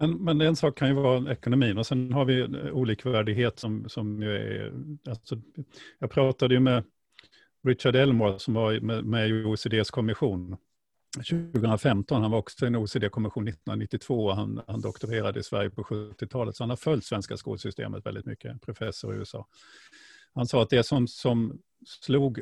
Men, 0.00 0.24
men 0.24 0.40
en 0.40 0.56
sak 0.56 0.78
kan 0.78 0.88
ju 0.88 0.94
vara 0.94 1.32
ekonomin 1.32 1.78
och 1.78 1.86
sen 1.86 2.12
har 2.12 2.24
vi 2.24 2.44
olikvärdighet 2.72 3.58
som, 3.58 3.88
som 3.88 4.22
ju 4.22 4.36
är... 4.36 4.72
Alltså, 5.08 5.36
jag 5.98 6.10
pratade 6.10 6.54
ju 6.54 6.60
med 6.60 6.84
Richard 7.62 7.96
Elmore 7.96 8.38
som 8.38 8.54
var 8.54 8.80
med, 8.80 9.04
med 9.04 9.28
i 9.28 9.44
OECDs 9.44 9.90
kommission 9.90 10.56
2015. 11.16 12.22
Han 12.22 12.30
var 12.30 12.38
också 12.38 12.64
i 12.64 12.68
en 12.68 12.76
OECD-kommission 12.76 13.48
1992 13.48 14.24
och 14.26 14.36
han, 14.36 14.62
han 14.66 14.80
doktorerade 14.80 15.40
i 15.40 15.42
Sverige 15.42 15.70
på 15.70 15.82
70-talet. 15.82 16.56
Så 16.56 16.62
han 16.62 16.70
har 16.70 16.76
följt 16.76 17.04
svenska 17.04 17.36
skolsystemet 17.36 18.06
väldigt 18.06 18.26
mycket, 18.26 18.62
professor 18.62 19.14
i 19.14 19.18
USA. 19.18 19.46
Han 20.34 20.46
sa 20.46 20.62
att 20.62 20.70
det 20.70 20.82
som, 20.82 21.08
som 21.08 21.58
slog 21.86 22.40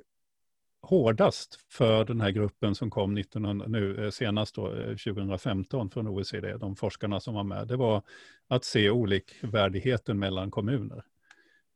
hårdast 0.83 1.59
för 1.69 2.05
den 2.05 2.21
här 2.21 2.31
gruppen 2.31 2.75
som 2.75 2.91
kom 2.91 3.17
1900, 3.17 3.67
nu, 3.69 4.05
eh, 4.05 4.11
senast 4.11 4.55
då, 4.55 4.75
eh, 4.75 4.97
2015 4.97 5.91
från 5.91 6.09
OECD, 6.09 6.57
de 6.57 6.77
forskarna 6.77 7.21
som 7.21 7.35
var 7.35 7.45
med, 7.45 7.69
det 7.69 7.77
var 7.77 8.03
att 8.49 8.65
se 8.65 8.91
olikvärdigheten 8.91 10.19
mellan 10.19 10.51
kommuner. 10.51 11.03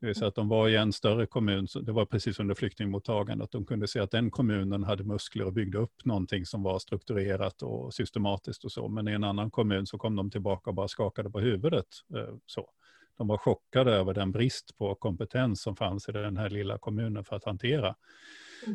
Det 0.00 0.06
vill 0.06 0.14
säga 0.14 0.28
att 0.28 0.34
de 0.34 0.48
var 0.48 0.68
i 0.68 0.76
en 0.76 0.92
större 0.92 1.26
kommun, 1.26 1.66
det 1.82 1.92
var 1.92 2.04
precis 2.04 2.40
under 2.40 2.54
flyktingmottagandet, 2.54 3.50
de 3.50 3.64
kunde 3.64 3.88
se 3.88 4.00
att 4.00 4.10
den 4.10 4.30
kommunen 4.30 4.84
hade 4.84 5.04
muskler 5.04 5.44
och 5.44 5.52
byggde 5.52 5.78
upp 5.78 6.04
någonting 6.04 6.46
som 6.46 6.62
var 6.62 6.78
strukturerat 6.78 7.62
och 7.62 7.94
systematiskt 7.94 8.64
och 8.64 8.72
så, 8.72 8.88
men 8.88 9.08
i 9.08 9.12
en 9.12 9.24
annan 9.24 9.50
kommun 9.50 9.86
så 9.86 9.98
kom 9.98 10.16
de 10.16 10.30
tillbaka 10.30 10.70
och 10.70 10.76
bara 10.76 10.88
skakade 10.88 11.30
på 11.30 11.40
huvudet. 11.40 11.86
Eh, 12.14 12.34
så. 12.46 12.70
De 13.16 13.28
var 13.28 13.38
chockade 13.38 13.92
över 13.92 14.14
den 14.14 14.32
brist 14.32 14.78
på 14.78 14.94
kompetens 14.94 15.62
som 15.62 15.76
fanns 15.76 16.08
i 16.08 16.12
den 16.12 16.36
här 16.36 16.50
lilla 16.50 16.78
kommunen 16.78 17.24
för 17.24 17.36
att 17.36 17.44
hantera 17.44 17.94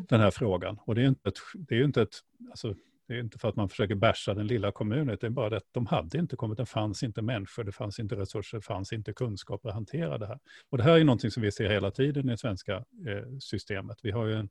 den 0.08 0.20
här 0.20 0.30
frågan. 0.30 0.78
Och 0.84 0.94
det 0.94 1.02
är 1.02 1.08
inte, 1.08 1.28
ett, 1.28 1.38
det 1.54 1.74
är 1.74 1.84
inte 1.84 2.02
ett, 2.02 2.16
alltså, 2.50 2.74
det 3.06 3.14
är 3.14 3.20
inte 3.20 3.38
för 3.38 3.48
att 3.48 3.56
man 3.56 3.68
försöker 3.68 3.94
bärsa 3.94 4.34
den 4.34 4.46
lilla 4.46 4.72
kommunen, 4.72 5.16
det 5.20 5.26
är 5.26 5.30
bara 5.30 5.50
det 5.50 5.56
att 5.56 5.72
de 5.72 5.86
hade 5.86 6.18
inte 6.18 6.36
kommit, 6.36 6.58
det 6.58 6.66
fanns 6.66 7.02
inte 7.02 7.22
människor, 7.22 7.64
det 7.64 7.72
fanns 7.72 7.98
inte 7.98 8.16
resurser, 8.16 8.58
det 8.58 8.62
fanns 8.62 8.92
inte 8.92 9.12
kunskap 9.12 9.66
att 9.66 9.74
hantera 9.74 10.18
det 10.18 10.26
här. 10.26 10.38
Och 10.70 10.78
det 10.78 10.84
här 10.84 10.98
är 10.98 11.04
någonting 11.04 11.30
som 11.30 11.42
vi 11.42 11.52
ser 11.52 11.70
hela 11.70 11.90
tiden 11.90 12.28
i 12.28 12.30
det 12.30 12.38
svenska 12.38 12.74
eh, 12.76 13.38
systemet. 13.40 13.98
Vi 14.02 14.10
har 14.10 14.26
ju 14.26 14.34
en, 14.34 14.48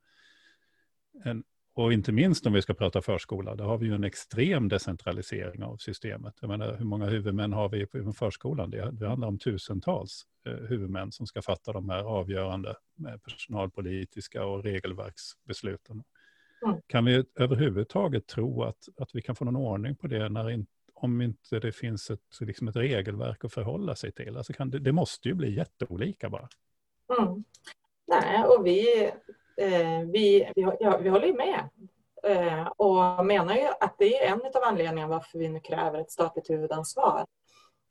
en, 1.24 1.44
och 1.74 1.92
inte 1.92 2.12
minst 2.12 2.46
om 2.46 2.52
vi 2.52 2.62
ska 2.62 2.74
prata 2.74 3.02
förskola, 3.02 3.54
där 3.54 3.64
har 3.64 3.78
vi 3.78 3.86
ju 3.86 3.94
en 3.94 4.04
extrem 4.04 4.68
decentralisering 4.68 5.62
av 5.62 5.76
systemet. 5.76 6.34
Jag 6.40 6.48
menar, 6.48 6.76
hur 6.76 6.84
många 6.84 7.06
huvudmän 7.06 7.52
har 7.52 7.68
vi 7.68 7.86
på 7.86 8.12
förskolan? 8.12 8.70
Det, 8.70 8.90
det 8.92 9.08
handlar 9.08 9.28
om 9.28 9.38
tusentals 9.38 10.22
eh, 10.46 10.52
huvudmän 10.52 11.12
som 11.12 11.26
ska 11.26 11.42
fatta 11.42 11.72
de 11.72 11.88
här 11.88 12.02
avgörande 12.02 12.68
eh, 13.08 13.16
personalpolitiska 13.16 14.44
och 14.44 14.64
regelverksbesluten. 14.64 16.02
Mm. 16.64 16.80
Kan 16.86 17.04
vi 17.04 17.24
överhuvudtaget 17.34 18.26
tro 18.26 18.62
att, 18.62 18.88
att 18.96 19.10
vi 19.14 19.22
kan 19.22 19.36
få 19.36 19.44
någon 19.44 19.56
ordning 19.56 19.96
på 19.96 20.06
det 20.06 20.28
när 20.28 20.50
in, 20.50 20.66
om 20.94 21.22
inte 21.22 21.58
det 21.60 21.72
finns 21.72 22.10
ett, 22.10 22.40
liksom 22.40 22.68
ett 22.68 22.76
regelverk 22.76 23.44
att 23.44 23.52
förhålla 23.52 23.96
sig 23.96 24.12
till? 24.12 24.36
Alltså 24.36 24.52
kan 24.52 24.70
det, 24.70 24.78
det 24.78 24.92
måste 24.92 25.28
ju 25.28 25.34
bli 25.34 25.56
jätteolika 25.56 26.30
bara. 26.30 26.48
Mm. 27.18 27.44
Nej, 28.06 28.44
och 28.44 28.66
vi, 28.66 29.04
eh, 29.56 30.00
vi, 30.12 30.52
vi, 30.54 30.62
ja, 30.80 30.98
vi 31.02 31.08
håller 31.08 31.26
ju 31.26 31.34
med. 31.34 31.68
Eh, 32.22 32.66
och 32.66 33.26
menar 33.26 33.54
ju 33.54 33.68
att 33.80 33.94
det 33.98 34.16
är 34.16 34.32
en 34.32 34.40
av 34.40 34.62
anledningarna 34.62 35.14
varför 35.14 35.38
vi 35.38 35.48
nu 35.48 35.60
kräver 35.60 35.98
ett 35.98 36.10
statligt 36.10 36.50
huvudansvar. 36.50 37.26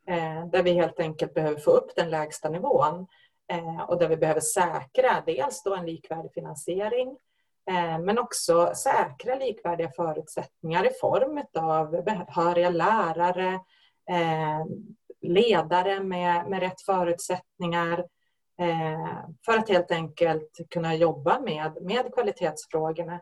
Eh, 0.07 0.47
där 0.47 0.63
vi 0.63 0.71
helt 0.71 0.99
enkelt 0.99 1.33
behöver 1.33 1.59
få 1.59 1.71
upp 1.71 1.95
den 1.95 2.09
lägsta 2.09 2.49
nivån. 2.49 3.07
Eh, 3.51 3.81
och 3.81 3.99
där 3.99 4.07
vi 4.07 4.17
behöver 4.17 4.41
säkra 4.41 5.23
dels 5.25 5.63
då 5.63 5.75
en 5.75 5.85
likvärdig 5.85 6.31
finansiering 6.33 7.17
Eh, 7.69 7.99
men 7.99 8.19
också 8.19 8.71
säkra 8.75 9.35
likvärdiga 9.35 9.91
förutsättningar 9.95 10.85
i 10.85 10.93
form 11.01 11.43
av 11.57 11.91
behöriga 12.03 12.69
lärare, 12.69 13.53
eh, 14.09 14.65
ledare 15.21 15.99
med, 15.99 16.49
med 16.49 16.59
rätt 16.59 16.81
förutsättningar 16.81 17.99
eh, 18.59 19.19
för 19.45 19.57
att 19.57 19.69
helt 19.69 19.91
enkelt 19.91 20.59
kunna 20.69 20.95
jobba 20.95 21.39
med, 21.39 21.77
med 21.81 22.13
kvalitetsfrågorna. 22.13 23.19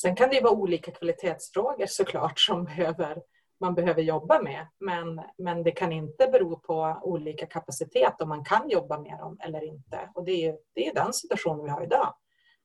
Sen 0.00 0.16
kan 0.16 0.28
det 0.28 0.34
ju 0.34 0.42
vara 0.42 0.54
olika 0.54 0.90
kvalitetsfrågor 0.90 1.86
såklart 1.86 2.38
som 2.38 2.64
behöver 2.64 3.22
man 3.60 3.74
behöver 3.74 4.02
jobba 4.02 4.42
med. 4.42 4.66
Men, 4.80 5.20
men 5.38 5.62
det 5.62 5.70
kan 5.70 5.92
inte 5.92 6.26
bero 6.26 6.58
på 6.58 6.98
olika 7.02 7.46
kapacitet 7.46 8.20
om 8.20 8.28
man 8.28 8.44
kan 8.44 8.68
jobba 8.68 8.98
med 8.98 9.18
dem 9.18 9.38
eller 9.40 9.64
inte. 9.64 10.10
Och 10.14 10.24
det 10.24 10.46
är, 10.46 10.56
det 10.74 10.86
är 10.86 10.94
den 10.94 11.12
situationen 11.12 11.64
vi 11.64 11.70
har 11.70 11.82
idag. 11.82 12.14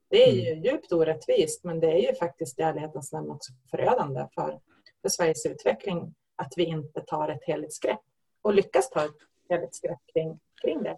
Det 0.09 0.29
är 0.29 0.33
ju 0.33 0.51
mm. 0.51 0.63
djupt 0.63 0.91
orättvist 0.91 1.63
men 1.63 1.79
det 1.79 1.87
är 1.87 2.09
ju 2.09 2.15
faktiskt 2.15 2.59
i 2.59 2.61
ärlighetens 2.61 3.11
namn 3.11 3.29
också 3.29 3.53
förödande 3.71 4.27
för, 4.35 4.59
för 5.01 5.09
Sveriges 5.09 5.45
utveckling 5.45 6.15
att 6.35 6.53
vi 6.57 6.63
inte 6.63 7.01
tar 7.01 7.29
ett 7.29 7.43
helhetsgrepp 7.43 7.99
och 8.41 8.53
lyckas 8.53 8.89
ta 8.89 9.05
ett 9.05 9.11
helhetsgrepp 9.49 9.99
kring, 10.13 10.39
kring 10.61 10.83
det. 10.83 10.97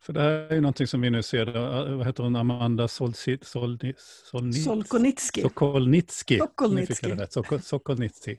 För 0.00 0.12
det 0.12 0.20
här 0.20 0.30
är 0.30 0.54
ju 0.54 0.60
någonting 0.60 0.86
som 0.86 1.00
vi 1.00 1.10
nu 1.10 1.22
ser, 1.22 1.46
vad 1.96 2.06
heter 2.06 2.22
hon, 2.22 2.36
Amanda 2.36 2.88
Solnitsky? 2.88 3.94
Solkonitsky. 4.64 5.42
Sokolnitsky. 5.42 6.38
Sokolnitsky. 6.38 7.16
Sokolnitsky. 7.62 8.36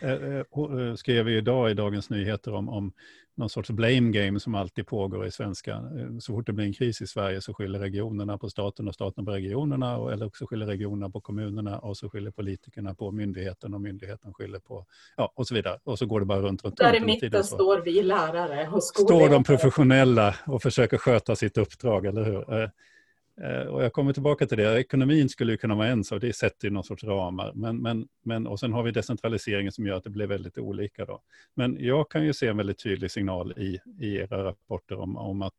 Eh, 0.00 0.10
eh, 0.10 0.38
eh, 0.38 0.94
skrev 0.94 1.28
ju 1.28 1.38
idag 1.38 1.70
i 1.70 1.74
Dagens 1.74 2.10
Nyheter 2.10 2.54
om, 2.54 2.68
om 2.68 2.92
någon 3.34 3.50
sorts 3.50 3.70
blame 3.70 4.10
game 4.10 4.40
som 4.40 4.54
alltid 4.54 4.86
pågår 4.86 5.26
i 5.26 5.30
svenska. 5.30 5.82
Så 6.20 6.32
fort 6.34 6.46
det 6.46 6.52
blir 6.52 6.66
en 6.66 6.72
kris 6.72 7.00
i 7.02 7.06
Sverige 7.06 7.40
så 7.40 7.54
skyller 7.54 7.78
regionerna 7.78 8.38
på 8.38 8.50
staten 8.50 8.88
och 8.88 8.94
staten 8.94 9.24
på 9.24 9.30
regionerna 9.30 10.12
eller 10.12 10.26
också 10.26 10.46
skyller 10.46 10.66
regionerna 10.66 11.10
på 11.10 11.20
kommunerna 11.20 11.78
och 11.78 11.96
så 11.96 12.10
skyller 12.10 12.30
politikerna 12.30 12.94
på 12.94 13.10
myndigheten 13.10 13.74
och 13.74 13.80
myndigheten 13.80 14.34
skyller 14.34 14.58
på, 14.58 14.86
ja 15.16 15.32
och 15.36 15.46
så 15.48 15.54
vidare. 15.54 15.78
Och 15.84 15.98
så 15.98 16.06
går 16.06 16.20
det 16.20 16.26
bara 16.26 16.40
runt, 16.40 16.64
runt, 16.64 16.76
Där 16.76 16.92
runt. 16.92 17.02
i 17.02 17.06
mitten 17.06 17.44
står 17.44 17.80
vi 17.80 18.02
lärare 18.02 18.68
och 18.68 18.84
skolledare. 18.84 19.26
Står 19.26 19.34
de 19.34 19.44
professionella 19.44 20.34
och 20.46 20.62
försöker 20.62 20.98
sköta 20.98 21.36
sitt 21.36 21.58
uppdrag, 21.58 22.06
eller 22.06 22.24
hur? 22.24 22.70
Eh, 23.42 23.66
och 23.66 23.84
jag 23.84 23.92
kommer 23.92 24.12
tillbaka 24.12 24.46
till 24.46 24.58
det, 24.58 24.80
ekonomin 24.80 25.28
skulle 25.28 25.52
ju 25.52 25.58
kunna 25.58 25.74
vara 25.74 25.86
en 25.88 26.04
sak, 26.04 26.20
det 26.20 26.32
sätter 26.32 26.68
ju 26.68 26.74
någon 26.74 26.84
sorts 26.84 27.04
ramar. 27.04 27.52
Men, 27.54 27.82
men, 27.82 28.08
men, 28.24 28.46
och 28.46 28.60
sen 28.60 28.72
har 28.72 28.82
vi 28.82 28.90
decentraliseringen 28.90 29.72
som 29.72 29.86
gör 29.86 29.96
att 29.96 30.04
det 30.04 30.10
blir 30.10 30.26
väldigt 30.26 30.58
olika. 30.58 31.04
Då. 31.04 31.22
Men 31.54 31.76
jag 31.80 32.10
kan 32.10 32.24
ju 32.24 32.32
se 32.32 32.46
en 32.46 32.56
väldigt 32.56 32.82
tydlig 32.82 33.10
signal 33.10 33.52
i, 33.56 33.78
i 34.00 34.16
era 34.16 34.44
rapporter 34.44 34.98
om, 34.98 35.16
om 35.16 35.42
att, 35.42 35.54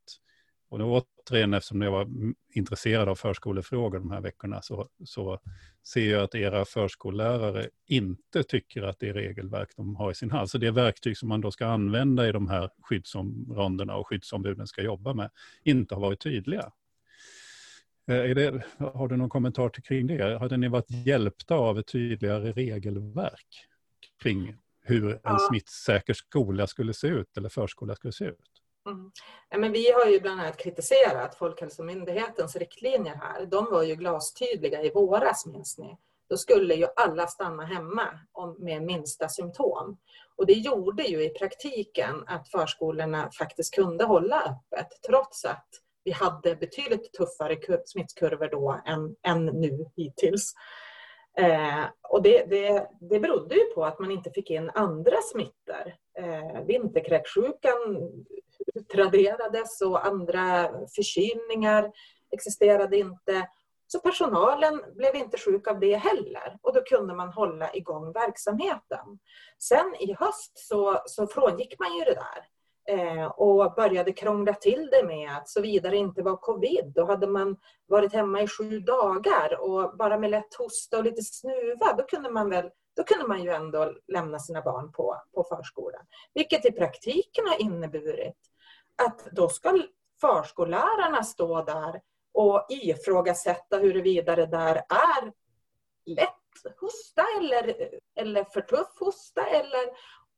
och 0.70 0.80
återigen 0.80 1.54
eftersom 1.54 1.82
jag 1.82 1.90
var 1.90 2.08
intresserad 2.54 3.08
av 3.08 3.14
förskolefrågor 3.14 3.98
de 3.98 4.10
här 4.10 4.20
veckorna, 4.20 4.62
så, 4.62 4.88
så 5.04 5.38
ser 5.86 6.10
jag 6.10 6.22
att 6.22 6.34
era 6.34 6.64
förskollärare 6.64 7.68
inte 7.86 8.42
tycker 8.42 8.82
att 8.82 8.98
det 8.98 9.12
regelverk 9.12 9.68
de 9.76 9.96
har 9.96 10.10
i 10.10 10.14
sin 10.14 10.30
hals, 10.30 10.50
så 10.50 10.56
alltså 10.56 10.58
det 10.58 10.70
verktyg 10.70 11.16
som 11.16 11.28
man 11.28 11.40
då 11.40 11.50
ska 11.50 11.66
använda 11.66 12.28
i 12.28 12.32
de 12.32 12.48
här 12.48 12.70
skyddsområdena 12.82 13.96
och 13.96 14.08
skyddsombuden 14.08 14.66
ska 14.66 14.82
jobba 14.82 15.14
med, 15.14 15.30
inte 15.62 15.94
har 15.94 16.02
varit 16.02 16.20
tydliga. 16.20 16.72
Eh, 18.08 18.34
det, 18.34 18.62
har 18.78 19.08
du 19.08 19.16
någon 19.16 19.28
kommentar 19.28 19.68
till 19.68 19.82
kring 19.82 20.06
det? 20.06 20.38
Hade 20.38 20.56
ni 20.56 20.68
varit 20.68 20.90
hjälpta 20.90 21.54
av 21.54 21.78
ett 21.78 21.86
tydligare 21.86 22.52
regelverk 22.52 23.66
kring 24.22 24.56
hur 24.80 25.12
en 25.12 25.20
ja. 25.22 25.38
smittsäker 25.48 26.14
skola 26.14 26.66
skulle 26.66 26.94
se 26.94 27.06
ut 27.06 27.36
eller 27.36 27.48
förskola 27.48 27.94
skulle 27.94 28.12
se 28.12 28.24
ut? 28.24 28.62
Mm. 28.86 29.10
Ja, 29.50 29.58
men 29.58 29.72
vi 29.72 29.92
har 29.92 30.06
ju 30.06 30.20
bland 30.20 30.40
annat 30.40 30.56
kritiserat 30.56 31.34
Folkhälsomyndighetens 31.34 32.56
riktlinjer 32.56 33.14
här. 33.14 33.46
De 33.46 33.64
var 33.70 33.82
ju 33.82 33.94
glastydliga 33.94 34.82
i 34.82 34.90
våras, 34.90 35.46
minns 35.46 35.78
ni. 35.78 35.98
Då 36.28 36.36
skulle 36.36 36.74
ju 36.74 36.86
alla 36.96 37.26
stanna 37.26 37.64
hemma 37.64 38.20
med 38.58 38.82
minsta 38.82 39.28
symptom. 39.28 39.98
Och 40.36 40.46
det 40.46 40.52
gjorde 40.52 41.02
ju 41.02 41.24
i 41.24 41.28
praktiken 41.28 42.24
att 42.26 42.48
förskolorna 42.48 43.30
faktiskt 43.38 43.74
kunde 43.74 44.04
hålla 44.04 44.42
öppet 44.42 44.88
trots 45.06 45.44
att 45.44 45.68
vi 46.08 46.12
hade 46.12 46.56
betydligt 46.56 47.12
tuffare 47.12 47.58
smittkurvor 47.86 48.48
då 48.48 48.80
än, 48.86 49.16
än 49.22 49.46
nu 49.46 49.86
hittills. 49.96 50.54
Eh, 51.38 51.84
och 52.08 52.22
det, 52.22 52.44
det, 52.44 52.88
det 53.00 53.20
berodde 53.20 53.54
ju 53.54 53.64
på 53.64 53.84
att 53.84 53.98
man 53.98 54.10
inte 54.10 54.30
fick 54.30 54.50
in 54.50 54.70
andra 54.74 55.16
smittor. 55.32 55.94
Eh, 56.18 56.64
vinterkräksjukan 56.66 58.10
utraderades 58.74 59.80
och 59.80 60.06
andra 60.06 60.70
förkylningar 60.96 61.92
existerade 62.30 62.96
inte. 62.96 63.48
Så 63.86 64.00
personalen 64.00 64.82
blev 64.94 65.16
inte 65.16 65.38
sjuk 65.38 65.68
av 65.68 65.80
det 65.80 65.96
heller 65.96 66.58
och 66.62 66.74
då 66.74 66.80
kunde 66.80 67.14
man 67.14 67.32
hålla 67.32 67.74
igång 67.74 68.12
verksamheten. 68.12 69.18
Sen 69.58 69.94
i 69.98 70.12
höst 70.18 70.52
så, 70.54 71.02
så 71.06 71.26
frångick 71.26 71.78
man 71.78 71.94
ju 71.94 72.04
det 72.04 72.14
där 72.14 72.57
Eh, 72.88 73.26
och 73.26 73.74
började 73.74 74.12
krångla 74.12 74.54
till 74.54 74.88
det 74.90 75.06
med 75.06 75.36
att 75.36 75.48
såvida 75.48 75.90
det 75.90 75.96
inte 75.96 76.22
var 76.22 76.36
covid, 76.36 76.92
då 76.94 77.04
hade 77.04 77.26
man 77.26 77.56
varit 77.86 78.12
hemma 78.12 78.42
i 78.42 78.48
sju 78.48 78.80
dagar 78.80 79.60
och 79.60 79.96
bara 79.96 80.18
med 80.18 80.30
lätt 80.30 80.54
hosta 80.54 80.98
och 80.98 81.04
lite 81.04 81.22
snuva, 81.22 81.92
då 81.92 82.02
kunde 82.02 82.30
man 82.30 82.50
väl 82.50 82.70
då 82.96 83.04
kunde 83.04 83.28
man 83.28 83.42
ju 83.42 83.50
ändå 83.50 83.94
lämna 84.12 84.38
sina 84.38 84.62
barn 84.62 84.92
på, 84.92 85.22
på 85.34 85.44
förskolan. 85.44 86.06
Vilket 86.34 86.64
i 86.64 86.72
praktiken 86.72 87.46
har 87.46 87.62
inneburit 87.62 88.38
att 89.02 89.28
då 89.32 89.48
ska 89.48 89.82
förskollärarna 90.20 91.22
stå 91.22 91.64
där 91.64 92.00
och 92.34 92.66
ifrågasätta 92.68 93.78
huruvida 93.78 94.36
det 94.36 94.46
där 94.46 94.74
är 94.76 95.32
lätt 96.06 96.76
hosta 96.80 97.22
eller, 97.38 97.90
eller 98.16 98.44
för 98.44 98.60
tuff 98.60 98.98
hosta 99.00 99.46
eller 99.46 99.84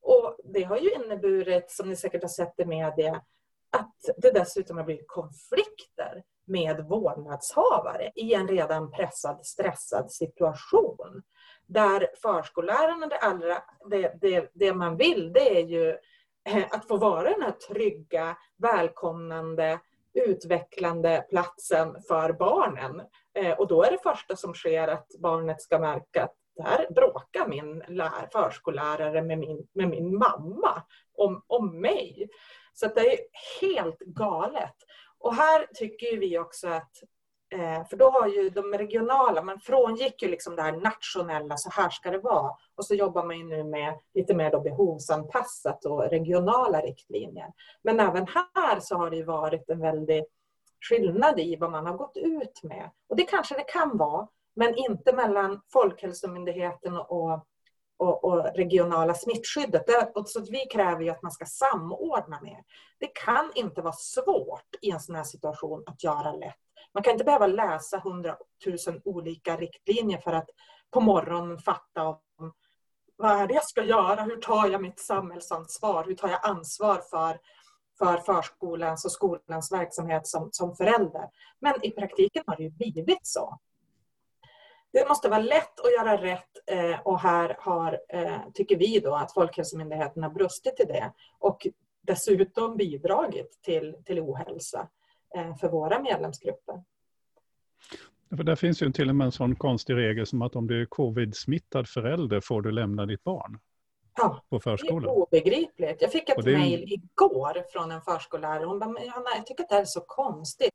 och 0.02 0.36
det 0.44 0.62
har 0.62 0.76
ju 0.76 0.90
inneburit, 0.90 1.70
som 1.70 1.88
ni 1.88 1.96
säkert 1.96 2.22
har 2.22 2.28
sett 2.28 2.60
i 2.60 2.64
media, 2.64 3.22
att 3.70 3.96
det 4.16 4.30
dessutom 4.30 4.76
har 4.76 4.84
blivit 4.84 5.08
konflikter 5.08 6.22
med 6.46 6.84
vårdnadshavare 6.84 8.12
i 8.14 8.34
en 8.34 8.48
redan 8.48 8.90
pressad, 8.90 9.46
stressad 9.46 10.12
situation. 10.12 11.22
Där 11.66 12.08
förskollärarna, 12.22 13.06
det, 13.06 13.18
allra, 13.18 13.62
det, 13.90 14.14
det, 14.20 14.50
det 14.54 14.74
man 14.74 14.96
vill, 14.96 15.32
det 15.32 15.58
är 15.58 15.64
ju 15.64 15.88
eh, 16.44 16.64
att 16.70 16.88
få 16.88 16.96
vara 16.96 17.30
den 17.30 17.42
här 17.42 17.50
trygga, 17.52 18.36
välkomnande, 18.56 19.80
utvecklande 20.14 21.26
platsen 21.30 22.02
för 22.08 22.32
barnen. 22.32 23.02
Eh, 23.34 23.58
och 23.58 23.68
då 23.68 23.82
är 23.82 23.90
det 23.90 24.02
första 24.02 24.36
som 24.36 24.54
sker 24.54 24.88
att 24.88 25.08
barnet 25.18 25.62
ska 25.62 25.78
märka 25.78 26.24
att 26.24 26.34
där 26.60 26.86
bråkar 26.94 27.48
min 27.48 27.82
lär, 27.88 28.28
förskollärare 28.32 29.22
med 29.22 29.38
min, 29.38 29.66
med 29.72 29.88
min 29.88 30.18
mamma 30.18 30.82
om, 31.14 31.44
om 31.46 31.80
mig. 31.80 32.28
Så 32.72 32.86
det 32.86 33.12
är 33.12 33.18
helt 33.60 33.98
galet. 33.98 34.74
Och 35.18 35.34
här 35.34 35.66
tycker 35.74 36.16
vi 36.16 36.38
också 36.38 36.68
att 36.68 36.92
eh, 37.52 37.86
för 37.86 37.96
då 37.96 38.10
har 38.10 38.28
ju 38.28 38.50
de 38.50 38.74
regionala, 38.74 39.42
man 39.42 39.60
frångick 39.60 40.22
ju 40.22 40.28
liksom 40.28 40.56
det 40.56 40.62
här 40.62 40.72
nationella, 40.72 41.56
så 41.56 41.70
här 41.70 41.90
ska 41.90 42.10
det 42.10 42.18
vara. 42.18 42.52
Och 42.74 42.84
så 42.84 42.94
jobbar 42.94 43.24
man 43.24 43.38
ju 43.38 43.44
nu 43.44 43.64
med 43.64 43.98
lite 44.14 44.34
mer 44.34 44.50
då 44.50 44.60
behovsanpassat 44.60 45.84
och 45.84 46.10
regionala 46.10 46.80
riktlinjer. 46.80 47.52
Men 47.82 48.00
även 48.00 48.26
här 48.54 48.80
så 48.80 48.96
har 48.96 49.10
det 49.10 49.16
ju 49.16 49.24
varit 49.24 49.70
en 49.70 49.80
väldig 49.80 50.24
skillnad 50.88 51.40
i 51.40 51.56
vad 51.56 51.70
man 51.70 51.86
har 51.86 51.94
gått 51.96 52.16
ut 52.16 52.62
med. 52.62 52.90
Och 53.08 53.16
det 53.16 53.22
kanske 53.22 53.54
det 53.54 53.64
kan 53.64 53.96
vara, 53.96 54.28
men 54.54 54.76
inte 54.76 55.12
mellan 55.12 55.60
Folkhälsomyndigheten 55.72 56.96
och, 56.96 57.46
och, 57.96 58.24
och 58.24 58.44
regionala 58.56 59.14
smittskyddet. 59.14 59.86
Det, 59.86 60.12
så 60.26 60.40
vi 60.40 60.66
kräver 60.66 61.02
ju 61.02 61.10
att 61.10 61.22
man 61.22 61.32
ska 61.32 61.44
samordna 61.44 62.40
mer. 62.40 62.62
Det 62.98 63.06
kan 63.06 63.50
inte 63.54 63.82
vara 63.82 63.92
svårt 63.92 64.76
i 64.80 64.90
en 64.90 65.00
sån 65.00 65.14
här 65.14 65.24
situation 65.24 65.82
att 65.86 66.04
göra 66.04 66.32
lätt. 66.32 66.56
Man 66.94 67.02
kan 67.02 67.12
inte 67.12 67.24
behöva 67.24 67.46
läsa 67.46 67.98
hundratusen 67.98 69.00
olika 69.04 69.56
riktlinjer 69.56 70.18
för 70.18 70.32
att 70.32 70.50
på 70.90 71.00
morgonen 71.00 71.58
fatta 71.58 72.08
om 72.08 72.52
vad 73.16 73.30
är 73.30 73.46
det 73.46 73.54
jag 73.54 73.64
ska 73.64 73.84
göra? 73.84 74.22
Hur 74.22 74.36
tar 74.36 74.68
jag 74.68 74.82
mitt 74.82 75.00
samhällsansvar? 75.00 76.04
Hur 76.04 76.14
tar 76.14 76.28
jag 76.28 76.40
ansvar 76.42 77.02
för, 77.10 77.38
för 77.98 78.16
förskolans 78.18 79.04
och 79.04 79.12
skolans 79.12 79.72
verksamhet 79.72 80.26
som, 80.26 80.48
som 80.52 80.76
förälder? 80.76 81.28
Men 81.58 81.84
i 81.84 81.90
praktiken 81.90 82.42
har 82.46 82.56
det 82.56 82.62
ju 82.62 82.70
blivit 82.70 83.26
så 83.26 83.58
det 84.92 85.08
måste 85.08 85.28
vara 85.28 85.42
lätt 85.42 85.80
att 85.80 85.92
göra 85.92 86.22
rätt 86.22 86.50
eh, 86.66 87.00
och 87.00 87.20
här 87.20 87.56
har, 87.58 88.00
eh, 88.08 88.38
tycker 88.54 88.76
vi 88.76 89.00
då 89.00 89.14
att 89.14 89.32
Folkhälsomyndigheten 89.32 90.22
har 90.22 90.30
brustit 90.30 90.80
i 90.80 90.84
det 90.84 91.12
och 91.38 91.66
dessutom 92.02 92.76
bidragit 92.76 93.58
till, 93.62 93.96
till 94.04 94.20
ohälsa 94.20 94.88
eh, 95.36 95.56
för 95.56 95.68
våra 95.68 96.02
medlemsgrupper. 96.02 96.82
För 98.36 98.44
där 98.44 98.56
finns 98.56 98.82
ju 98.82 98.92
till 98.92 99.08
och 99.08 99.16
med 99.16 99.24
en 99.24 99.32
sån 99.32 99.56
konstig 99.56 99.96
regel 99.96 100.26
som 100.26 100.42
att 100.42 100.56
om 100.56 100.66
du 100.66 100.82
är 100.82 100.86
covid-smittad 100.86 101.88
förälder 101.88 102.40
får 102.40 102.62
du 102.62 102.70
lämna 102.70 103.06
ditt 103.06 103.24
barn 103.24 103.58
ja, 104.16 104.42
på 104.48 104.60
förskolan. 104.60 105.02
Det 105.02 105.08
är 105.08 105.12
obegripligt. 105.12 106.02
Jag 106.02 106.12
fick 106.12 106.28
ett 106.28 106.44
det... 106.44 106.58
mejl 106.58 106.92
igår 106.92 107.64
från 107.72 107.90
en 107.90 108.00
förskollärare. 108.00 108.64
Hon 108.64 108.78
bara, 108.78 109.04
Johanna, 109.04 109.30
jag 109.36 109.46
tycker 109.46 109.62
att 109.62 109.68
det 109.68 109.74
här 109.74 109.82
är 109.82 109.86
så 109.86 110.00
konstigt. 110.00 110.70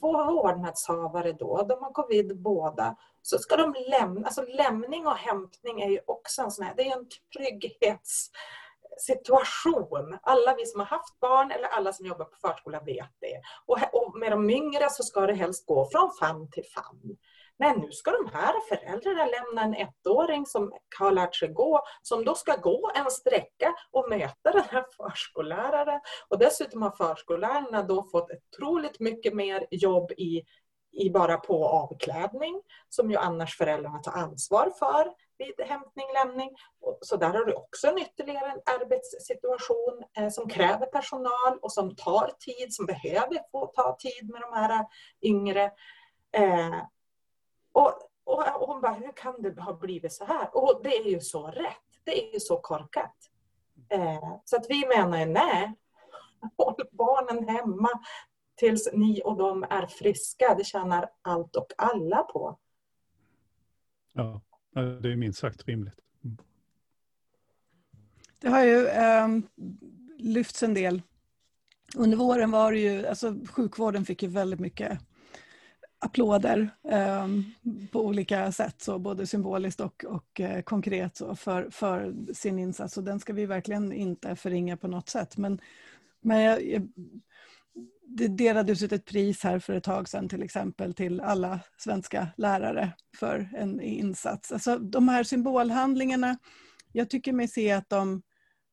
Två 0.00 0.24
vårdnadshavare 0.24 1.32
då, 1.32 1.66
de 1.68 1.82
har 1.82 1.92
covid 1.92 2.42
båda. 2.42 2.96
Så 3.30 3.38
ska 3.38 3.56
de 3.56 3.74
lämna, 3.90 4.26
alltså 4.26 4.42
lämning 4.42 5.06
och 5.06 5.16
hämtning 5.16 5.80
är 5.80 5.88
ju 5.88 6.00
också 6.06 6.42
en 6.42 6.50
sån 6.50 6.64
här, 6.64 6.74
det 6.76 6.88
är 6.88 6.96
en 6.96 7.06
trygghetssituation. 7.36 10.18
Alla 10.22 10.54
vi 10.54 10.66
som 10.66 10.80
har 10.80 10.86
haft 10.86 11.20
barn 11.20 11.50
eller 11.50 11.68
alla 11.68 11.92
som 11.92 12.06
jobbar 12.06 12.24
på 12.24 12.36
förskola 12.40 12.80
vet 12.80 13.10
det. 13.20 13.40
Och, 13.66 13.78
och 13.92 14.18
med 14.18 14.32
de 14.32 14.50
yngre 14.50 14.90
så 14.90 15.02
ska 15.02 15.20
det 15.20 15.34
helst 15.34 15.66
gå 15.66 15.88
från 15.90 16.10
famn 16.20 16.50
till 16.50 16.64
famn. 16.74 17.16
Men 17.58 17.78
nu 17.78 17.92
ska 17.92 18.10
de 18.10 18.30
här 18.32 18.54
föräldrarna 18.68 19.26
lämna 19.26 19.62
en 19.62 19.74
ettåring 19.74 20.46
som 20.46 20.72
har 20.98 21.12
lärt 21.12 21.36
sig 21.36 21.48
gå, 21.48 21.80
som 22.02 22.24
då 22.24 22.34
ska 22.34 22.56
gå 22.56 22.90
en 22.94 23.10
sträcka 23.10 23.74
och 23.90 24.08
möta 24.08 24.52
den 24.52 24.64
här 24.70 24.84
förskolläraren. 24.96 26.00
Och 26.28 26.38
dessutom 26.38 26.82
har 26.82 26.90
förskollärarna 26.90 27.82
då 27.82 28.04
fått 28.12 28.30
otroligt 28.30 29.00
mycket 29.00 29.34
mer 29.34 29.66
jobb 29.70 30.12
i, 30.12 30.42
i 30.92 31.10
bara 31.10 31.36
på 31.36 31.68
avklädning, 31.68 32.62
som 32.88 33.10
ju 33.10 33.16
annars 33.16 33.56
föräldrarna 33.56 33.98
tar 33.98 34.12
ansvar 34.12 34.72
för 34.78 35.14
vid 35.38 35.66
hämtning, 35.66 36.06
lämning. 36.14 36.50
Så 37.00 37.16
där 37.16 37.28
har 37.28 37.44
du 37.44 37.54
också 37.54 37.86
en 37.86 37.98
ytterligare 37.98 38.56
arbetssituation 38.80 40.04
eh, 40.16 40.28
som 40.28 40.48
kräver 40.48 40.86
personal 40.86 41.58
och 41.62 41.72
som 41.72 41.96
tar 41.96 42.30
tid, 42.38 42.74
som 42.74 42.86
behöver 42.86 43.50
få 43.50 43.66
ta 43.66 43.96
tid 43.98 44.30
med 44.30 44.40
de 44.40 44.52
här 44.52 44.86
yngre. 45.22 45.64
Eh, 46.32 46.78
och, 47.72 47.92
och, 48.24 48.62
och 48.62 48.68
hon 48.68 48.80
bara, 48.80 48.92
hur 48.92 49.12
kan 49.12 49.42
det 49.42 49.60
ha 49.60 49.72
blivit 49.72 50.12
så 50.12 50.24
här? 50.24 50.56
Och 50.56 50.80
det 50.82 50.96
är 50.96 51.04
ju 51.04 51.20
så 51.20 51.46
rätt. 51.46 51.76
Det 52.04 52.28
är 52.28 52.32
ju 52.32 52.40
så 52.40 52.56
korkat. 52.56 53.16
Eh, 53.88 54.34
så 54.44 54.56
att 54.56 54.66
vi 54.68 54.86
menar 54.86 55.18
ju 55.18 55.24
nej, 55.24 55.74
håll 56.56 56.74
barnen 56.92 57.48
hemma 57.48 57.90
tills 58.58 58.88
ni 58.92 59.22
och 59.24 59.36
de 59.36 59.62
är 59.62 59.86
friska. 59.86 60.54
Det 60.58 60.64
tjänar 60.64 61.10
allt 61.22 61.56
och 61.56 61.72
alla 61.78 62.22
på. 62.22 62.58
Ja, 64.12 64.40
det 65.02 65.12
är 65.12 65.16
minst 65.16 65.38
sagt 65.38 65.68
rimligt. 65.68 66.00
Mm. 66.24 66.38
Det 68.38 68.48
har 68.48 68.64
ju 68.64 68.86
eh, 68.86 69.28
lyfts 70.18 70.62
en 70.62 70.74
del. 70.74 71.02
Under 71.96 72.16
våren 72.16 72.50
var 72.50 72.72
det 72.72 72.78
ju, 72.78 73.06
alltså 73.06 73.34
sjukvården 73.50 74.04
fick 74.04 74.22
ju 74.22 74.28
väldigt 74.28 74.60
mycket 74.60 74.98
applåder 75.98 76.70
eh, 76.88 77.28
på 77.92 78.06
olika 78.06 78.52
sätt, 78.52 78.82
så 78.82 78.98
både 78.98 79.26
symboliskt 79.26 79.80
och, 79.80 80.04
och 80.04 80.40
eh, 80.40 80.62
konkret 80.62 81.16
så, 81.16 81.36
för, 81.36 81.70
för 81.70 82.14
sin 82.34 82.58
insats. 82.58 82.96
Och 82.96 83.04
den 83.04 83.20
ska 83.20 83.32
vi 83.32 83.46
verkligen 83.46 83.92
inte 83.92 84.36
förringa 84.36 84.76
på 84.76 84.88
något 84.88 85.08
sätt. 85.08 85.36
Men, 85.36 85.60
men 86.20 86.40
jag, 86.40 86.66
jag, 86.66 86.88
det 88.10 88.28
delades 88.28 88.82
ut 88.82 88.92
ett 88.92 89.04
pris 89.04 89.42
här 89.42 89.58
för 89.58 89.72
ett 89.72 89.84
tag 89.84 90.08
sedan 90.08 90.28
till 90.28 90.42
exempel 90.42 90.94
till 90.94 91.20
alla 91.20 91.60
svenska 91.78 92.28
lärare 92.36 92.92
för 93.16 93.50
en 93.56 93.80
insats. 93.80 94.52
Alltså 94.52 94.78
de 94.78 95.08
här 95.08 95.22
symbolhandlingarna, 95.24 96.38
jag 96.92 97.10
tycker 97.10 97.32
mig 97.32 97.48
se 97.48 97.72
att 97.72 97.88
de, 97.88 98.22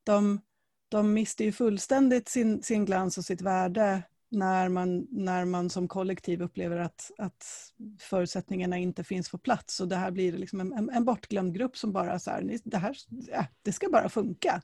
de, 0.03 0.41
de 0.89 1.13
mister 1.13 1.45
ju 1.45 1.51
fullständigt 1.51 2.29
sin, 2.29 2.63
sin 2.63 2.85
glans 2.85 3.17
och 3.17 3.25
sitt 3.25 3.41
värde 3.41 4.03
när 4.29 4.69
man, 4.69 5.07
när 5.09 5.45
man 5.45 5.69
som 5.69 5.87
kollektiv 5.87 6.41
upplever 6.41 6.77
att, 6.77 7.11
att 7.17 7.71
förutsättningarna 7.99 8.77
inte 8.77 9.03
finns 9.03 9.29
på 9.29 9.37
plats. 9.37 9.79
Och 9.79 9.87
det 9.87 9.95
här 9.95 10.11
blir 10.11 10.31
liksom 10.31 10.59
en, 10.59 10.89
en 10.89 11.05
bortglömd 11.05 11.53
grupp 11.53 11.77
som 11.77 11.93
bara 11.93 12.19
så 12.19 12.31
här, 12.31 12.59
det 12.63 12.77
här 12.77 12.95
ja, 13.09 13.45
det 13.61 13.71
ska 13.71 13.89
bara 13.89 14.09
funka. 14.09 14.61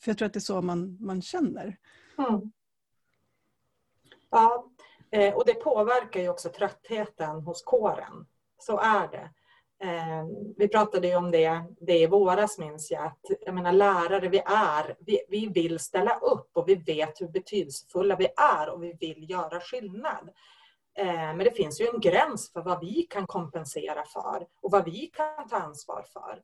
För 0.00 0.10
jag 0.10 0.18
tror 0.18 0.26
att 0.26 0.32
det 0.32 0.38
är 0.38 0.40
så 0.40 0.62
man, 0.62 0.96
man 1.00 1.22
känner. 1.22 1.76
Mm. 2.18 2.50
Ja, 4.30 4.64
eh, 5.10 5.34
och 5.34 5.46
det 5.46 5.54
påverkar 5.54 6.20
ju 6.20 6.28
också 6.28 6.48
tröttheten 6.48 7.40
hos 7.40 7.62
kåren. 7.62 8.26
Så 8.58 8.78
är 8.78 9.08
det. 9.08 9.30
Eh, 9.84 10.26
vi 10.56 10.68
pratade 10.68 11.08
ju 11.08 11.16
om 11.16 11.30
det, 11.30 11.64
det 11.80 11.98
i 11.98 12.06
våras 12.06 12.58
minns 12.58 12.90
jag, 12.90 13.06
att 13.06 13.20
jag 13.40 13.54
menar, 13.54 13.72
lärare 13.72 14.28
vi 14.28 14.42
är, 14.46 14.96
vi, 14.98 15.20
vi 15.28 15.46
vill 15.46 15.78
ställa 15.78 16.18
upp 16.18 16.50
och 16.52 16.68
vi 16.68 16.74
vet 16.74 17.20
hur 17.20 17.28
betydelsefulla 17.28 18.16
vi 18.16 18.28
är 18.36 18.68
och 18.68 18.82
vi 18.82 18.92
vill 19.00 19.30
göra 19.30 19.60
skillnad. 19.60 20.30
Eh, 20.98 21.06
men 21.06 21.38
det 21.38 21.56
finns 21.56 21.80
ju 21.80 21.86
en 21.86 22.00
gräns 22.00 22.52
för 22.52 22.60
vad 22.60 22.80
vi 22.80 23.02
kan 23.10 23.26
kompensera 23.26 24.04
för 24.04 24.46
och 24.62 24.70
vad 24.70 24.84
vi 24.84 25.06
kan 25.06 25.48
ta 25.48 25.56
ansvar 25.56 26.04
för. 26.12 26.42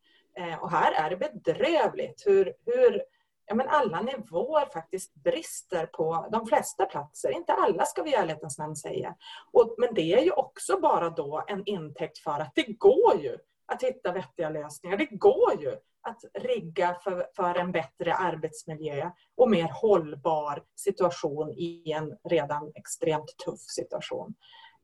Och 0.60 0.70
här 0.70 0.92
är 0.92 1.10
det 1.10 1.16
bedrövligt 1.16 2.26
hur, 2.26 2.54
hur 2.66 3.02
ja, 3.46 3.54
men 3.54 3.68
alla 3.68 4.02
nivåer 4.02 4.66
faktiskt 4.72 5.14
brister 5.14 5.86
på 5.86 6.28
de 6.32 6.46
flesta 6.46 6.86
platser. 6.86 7.30
Inte 7.30 7.52
alla 7.52 7.84
ska 7.84 8.02
vi 8.02 8.10
i 8.10 8.14
ärlighetens 8.14 8.58
namn 8.58 8.76
säga. 8.76 9.14
Och, 9.52 9.74
men 9.78 9.94
det 9.94 10.14
är 10.14 10.22
ju 10.22 10.30
också 10.30 10.80
bara 10.80 11.10
då 11.10 11.44
en 11.46 11.62
intäkt 11.64 12.18
för 12.18 12.40
att 12.40 12.52
det 12.54 12.78
går 12.78 13.20
ju 13.20 13.38
att 13.66 13.82
hitta 13.82 14.12
vettiga 14.12 14.50
lösningar. 14.50 14.96
Det 14.96 15.06
går 15.06 15.60
ju 15.60 15.76
att 16.02 16.24
rigga 16.34 16.94
för, 17.04 17.26
för 17.36 17.54
en 17.54 17.72
bättre 17.72 18.14
arbetsmiljö 18.14 19.10
och 19.36 19.50
mer 19.50 19.68
hållbar 19.72 20.64
situation 20.74 21.50
i 21.50 21.92
en 21.92 22.18
redan 22.28 22.72
extremt 22.74 23.36
tuff 23.44 23.60
situation. 23.60 24.34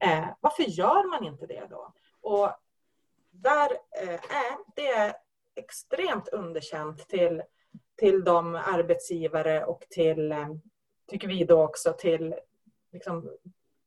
Eh, 0.05 0.27
varför 0.41 0.63
gör 0.63 1.11
man 1.11 1.25
inte 1.25 1.47
det 1.47 1.67
då? 1.71 1.93
Och 2.21 2.51
där 3.31 3.71
eh, 4.03 4.21
det 4.77 4.87
är 4.87 5.15
extremt 5.57 6.29
underkänt 6.29 7.09
till 7.09 7.43
till 8.01 8.25
de 8.25 8.55
arbetsgivare 8.55 9.65
och 9.65 9.87
till, 9.91 10.33
eh, 10.33 10.49
tycker 11.11 11.29
vi 11.29 11.45
då 11.45 11.63
också, 11.63 11.93
till 11.99 12.35
liksom, 12.93 13.31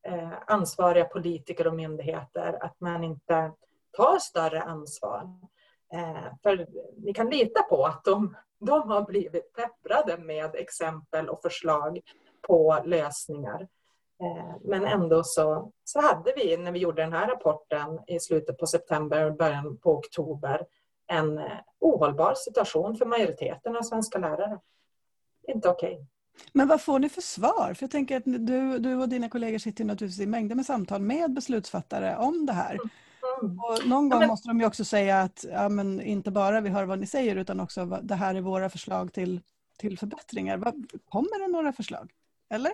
eh, 0.08 0.34
ansvariga 0.48 1.06
politiker 1.06 1.68
och 1.68 1.76
myndigheter 1.76 2.58
att 2.62 2.80
man 2.80 3.04
inte 3.04 3.52
tar 3.92 4.20
större 4.20 4.62
ansvar. 4.62 5.40
Eh, 5.94 6.34
för 6.44 6.68
ni 6.98 7.14
kan 7.14 7.30
lita 7.30 7.64
på 7.64 7.86
att 7.86 8.04
de, 8.04 8.36
de 8.60 8.90
har 8.90 9.02
blivit 9.02 9.54
pepprade 9.54 10.18
med 10.18 10.56
exempel 10.56 11.30
och 11.30 11.42
förslag 11.42 12.00
på 12.48 12.82
lösningar. 12.86 13.68
Eh, 14.24 14.56
men 14.62 14.86
ändå 14.86 15.24
så, 15.24 15.72
så 15.84 16.02
hade 16.02 16.34
vi, 16.36 16.58
när 16.58 16.72
vi 16.72 16.80
gjorde 16.80 17.02
den 17.02 17.14
här 17.14 17.28
rapporten 17.28 18.00
i 18.08 18.20
slutet 18.20 18.58
på 18.58 18.68
september 18.68 19.26
och 19.26 19.38
början 19.38 19.78
på 19.78 19.92
oktober, 19.92 20.66
en 21.08 21.38
eh, 21.38 21.46
ohållbar 21.80 22.34
situation 22.36 22.96
för 22.96 23.06
majoriteten 23.06 23.76
av 23.78 23.82
svenska 23.82 24.18
lärare. 24.18 24.60
Inte 25.48 25.70
okej. 25.70 25.94
Okay. 25.94 26.06
Men 26.54 26.68
vad 26.68 26.82
får 26.82 27.00
ni 27.00 27.10
för 27.10 27.22
svar? 27.22 27.74
För 27.74 27.84
jag 27.84 27.92
tänker 27.92 28.18
att 28.18 28.24
du, 28.26 28.80
du 28.80 28.96
och 28.96 29.10
dina 29.10 29.30
kollegor 29.30 29.58
sitter 29.58 29.86
naturligtvis 29.86 30.24
i 30.24 30.28
mängder 30.28 30.56
med 30.56 30.66
samtal 30.66 31.02
med 31.02 31.34
beslutsfattare 31.34 32.18
om 32.18 32.46
det 32.46 32.54
här. 32.54 32.78
Mm. 33.42 33.60
Och 33.60 33.88
någon 33.88 34.10
gång 34.10 34.20
men... 34.20 34.28
måste 34.28 34.48
de 34.48 34.60
ju 34.60 34.66
också 34.66 34.86
säga 34.86 35.22
att 35.22 35.46
ja, 35.52 35.70
men 35.70 36.02
inte 36.02 36.32
bara 36.32 36.62
vi 36.62 36.70
hör 36.70 36.86
vad 36.86 37.00
ni 37.00 37.08
säger 37.08 37.36
utan 37.36 37.60
också 37.60 37.86
det 37.86 38.16
här 38.16 38.36
är 38.36 38.42
våra 38.42 38.70
förslag 38.70 39.14
till, 39.14 39.42
till 39.78 39.98
förbättringar. 39.98 40.58
Kommer 41.10 41.40
det 41.40 41.48
några 41.48 41.74
förslag? 41.74 42.12
Eller? 42.50 42.72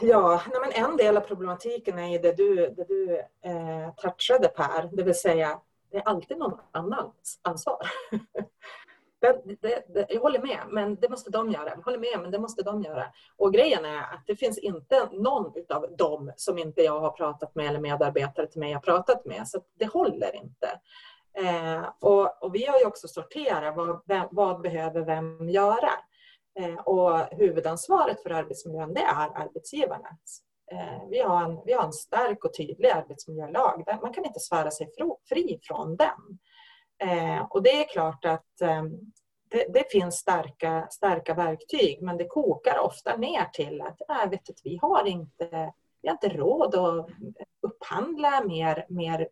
Ja, 0.00 0.42
nej 0.50 0.60
men 0.60 0.90
en 0.90 0.96
del 0.96 1.16
av 1.16 1.20
problematiken 1.20 1.98
är 1.98 2.22
det 2.22 2.36
du, 2.36 2.54
det 2.76 2.84
du 2.88 3.18
eh, 3.44 3.94
touchade 3.96 4.48
Per, 4.48 4.96
det 4.96 5.02
vill 5.02 5.14
säga 5.14 5.60
det 5.92 5.98
är 5.98 6.08
alltid 6.08 6.38
någon 6.38 6.58
annans 6.72 7.40
ansvar. 7.42 7.78
Det, 9.20 9.42
det, 9.60 9.84
det, 9.94 10.06
jag 10.08 10.20
håller 10.20 10.42
med, 10.42 10.60
men 10.70 10.94
det 10.94 11.08
måste 11.08 11.30
de 11.30 11.50
göra. 11.50 11.68
Jag 11.68 11.82
håller 11.82 11.98
med, 11.98 12.20
men 12.22 12.30
det 12.30 12.38
måste 12.38 12.62
de 12.62 12.82
göra. 12.82 13.06
Och 13.36 13.52
grejen 13.52 13.84
är 13.84 13.98
att 13.98 14.22
det 14.26 14.36
finns 14.36 14.58
inte 14.58 15.08
någon 15.12 15.52
av 15.68 15.96
dem 15.96 16.32
som 16.36 16.58
inte 16.58 16.82
jag 16.82 17.00
har 17.00 17.10
pratat 17.10 17.54
med 17.54 17.66
eller 17.66 17.80
medarbetare 17.80 18.46
till 18.46 18.60
mig 18.60 18.72
har 18.72 18.80
pratat 18.80 19.24
med. 19.24 19.48
Så 19.48 19.62
det 19.78 19.86
håller 19.86 20.36
inte. 20.36 20.80
Eh, 21.38 21.88
och, 22.00 22.42
och, 22.44 22.54
vi 22.54 22.66
har 22.66 22.78
ju 22.78 22.86
också 22.86 23.08
sorterat 23.08 23.76
vad, 23.76 24.02
vem, 24.06 24.28
vad 24.30 24.60
behöver 24.60 25.00
vem 25.00 25.48
göra. 25.48 25.90
Eh, 26.58 26.74
och 26.74 27.18
huvudansvaret 27.30 28.22
för 28.22 28.30
arbetsmiljön 28.30 28.94
det 28.94 29.02
är 29.02 29.42
arbetsgivarnas. 29.42 30.42
Eh, 30.72 31.08
vi 31.10 31.20
har, 31.20 31.42
en, 31.44 31.60
vi 31.64 31.72
har 31.72 31.84
en 31.84 31.92
stark 31.92 32.44
och 32.44 32.56
tydlig 32.56 32.88
arbetsmiljölag. 32.88 33.98
Man 34.02 34.12
kan 34.12 34.24
inte 34.24 34.40
svära 34.40 34.70
sig 34.70 34.88
fri 35.28 35.58
från 35.62 35.96
den. 35.96 36.38
Eh, 36.98 37.46
och 37.50 37.62
det 37.62 37.70
är 37.70 37.88
klart 37.88 38.24
att 38.24 38.60
ehm, 38.60 38.90
det, 39.50 39.66
det, 39.68 39.90
finns 39.90 40.16
starka, 40.16 40.86
starka 40.90 41.34
verktyg 41.34 42.02
men 42.02 42.16
det 42.16 42.24
kokar 42.24 42.78
ofta 42.78 43.16
ner 43.16 43.44
till 43.44 43.80
att 43.80 44.00
äh, 44.10 44.30
vet 44.30 44.44
du, 44.44 44.52
vi, 44.64 44.78
har 44.82 45.06
inte, 45.06 45.72
vi 46.02 46.08
har 46.08 46.14
inte 46.14 46.28
råd 46.28 46.74
att 46.74 47.06
upphandla 47.62 48.44
mer, 48.44 48.86
mer 48.88 49.28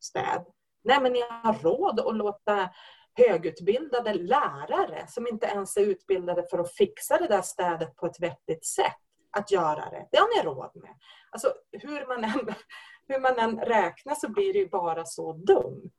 städ. 0.00 0.46
Nej, 0.84 1.00
men 1.00 1.12
ni 1.12 1.20
har 1.20 1.62
råd 1.62 2.00
att 2.00 2.16
låta 2.16 2.70
högutbildade 3.14 4.14
lärare 4.14 5.04
som 5.08 5.26
inte 5.26 5.46
ens 5.46 5.76
är 5.76 5.80
utbildade 5.80 6.46
för 6.50 6.58
att 6.58 6.74
fixa 6.74 7.18
det 7.18 7.28
där 7.28 7.42
städet 7.42 7.96
på 7.96 8.06
ett 8.06 8.20
vettigt 8.20 8.64
sätt 8.64 9.05
att 9.36 9.50
göra 9.50 9.90
det. 9.90 10.08
Det 10.10 10.18
har 10.18 10.36
ni 10.36 10.48
råd 10.48 10.70
med. 10.74 10.94
Alltså, 11.30 11.52
hur, 11.72 12.06
man 12.06 12.24
än, 12.24 12.54
hur 13.08 13.20
man 13.20 13.38
än 13.38 13.60
räknar 13.60 14.14
så 14.14 14.28
blir 14.28 14.52
det 14.52 14.58
ju 14.58 14.68
bara 14.68 15.04
så 15.04 15.32
dumt. 15.32 15.90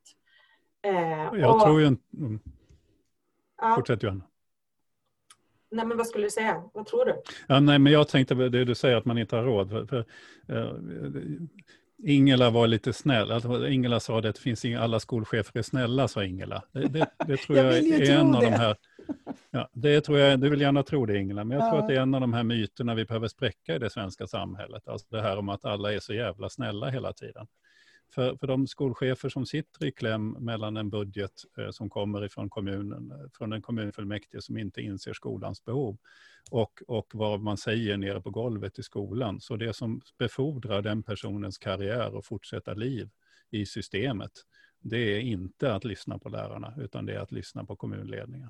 Eh, 0.81 1.39
jag 1.39 1.55
och, 1.55 1.61
tror 1.61 1.81
ju 1.81 1.87
inte... 1.87 2.17
Mm. 2.17 2.39
Ja. 3.61 3.75
Fortsätt 3.75 4.03
Johanna. 4.03 4.23
Nej, 5.69 5.85
men 5.85 5.97
vad 5.97 6.07
skulle 6.07 6.25
du 6.25 6.29
säga? 6.29 6.63
Vad 6.73 6.85
tror 6.85 7.05
du? 7.05 7.21
Ja, 7.47 7.59
nej, 7.59 7.79
men 7.79 7.93
jag 7.93 8.07
tänkte 8.07 8.35
det 8.35 8.65
du 8.65 8.75
säger 8.75 8.95
att 8.95 9.05
man 9.05 9.17
inte 9.17 9.35
har 9.35 9.43
råd. 9.43 9.69
För, 9.69 9.85
för, 9.85 10.05
uh, 10.55 10.73
Ingela 12.03 12.49
var 12.49 12.67
lite 12.67 12.93
snäll. 12.93 13.31
Alltså, 13.31 13.67
Ingela 13.67 13.99
sa 13.99 14.21
det 14.21 14.29
att 14.29 14.35
det 14.35 14.41
finns 14.41 14.65
inga, 14.65 14.81
alla 14.81 14.99
skolchefer 14.99 15.59
är 15.59 15.63
snälla, 15.63 16.07
sa 16.07 16.23
Ingela. 16.23 16.63
Det, 16.71 16.87
det, 16.87 17.07
det 17.27 17.37
tror 17.45 17.57
jag, 17.57 17.65
jag 17.65 17.85
är 17.85 18.19
en 18.19 18.31
det. 18.31 18.37
av 18.37 18.43
de 18.43 18.49
här... 18.49 18.75
Ja, 19.51 19.69
det 19.73 20.01
tror 20.01 20.19
jag, 20.19 20.39
du 20.39 20.49
vill 20.49 20.61
gärna 20.61 20.83
tro 20.83 21.05
det 21.05 21.17
Ingela, 21.17 21.43
men 21.43 21.57
jag 21.57 21.67
ja. 21.67 21.71
tror 21.71 21.81
att 21.81 21.87
det 21.87 21.95
är 21.95 22.01
en 22.01 22.13
av 22.13 22.21
de 22.21 22.33
här 22.33 22.43
myterna 22.43 22.95
vi 22.95 23.05
behöver 23.05 23.27
spräcka 23.27 23.75
i 23.75 23.79
det 23.79 23.89
svenska 23.89 24.27
samhället. 24.27 24.87
Alltså 24.87 25.07
det 25.09 25.21
här 25.21 25.37
om 25.37 25.49
att 25.49 25.65
alla 25.65 25.93
är 25.93 25.99
så 25.99 26.13
jävla 26.13 26.49
snälla 26.49 26.89
hela 26.89 27.13
tiden. 27.13 27.47
För, 28.09 28.35
för 28.35 28.47
de 28.47 28.67
skolchefer 28.67 29.29
som 29.29 29.45
sitter 29.45 29.85
i 29.85 29.91
kläm 29.91 30.29
mellan 30.29 30.77
en 30.77 30.89
budget 30.89 31.31
eh, 31.57 31.69
som 31.69 31.89
kommer 31.89 32.25
ifrån 32.25 32.49
kommunen, 32.49 33.11
eh, 33.11 33.29
från 33.33 33.53
en 33.53 33.61
kommunfullmäktige 33.61 34.41
som 34.41 34.57
inte 34.57 34.81
inser 34.81 35.13
skolans 35.13 35.65
behov 35.65 35.97
och, 36.51 36.81
och 36.87 37.07
vad 37.13 37.41
man 37.41 37.57
säger 37.57 37.97
nere 37.97 38.21
på 38.21 38.29
golvet 38.29 38.79
i 38.79 38.83
skolan. 38.83 39.41
Så 39.41 39.55
det 39.55 39.73
som 39.73 40.01
befordrar 40.17 40.81
den 40.81 41.03
personens 41.03 41.57
karriär 41.57 42.15
och 42.15 42.25
fortsätta 42.25 42.73
liv 42.73 43.09
i 43.49 43.65
systemet, 43.65 44.31
det 44.79 44.97
är 44.97 45.19
inte 45.19 45.73
att 45.73 45.83
lyssna 45.83 46.19
på 46.19 46.29
lärarna, 46.29 46.73
utan 46.77 47.05
det 47.05 47.13
är 47.13 47.19
att 47.19 47.31
lyssna 47.31 47.65
på 47.65 47.75
kommunledningen. 47.75 48.49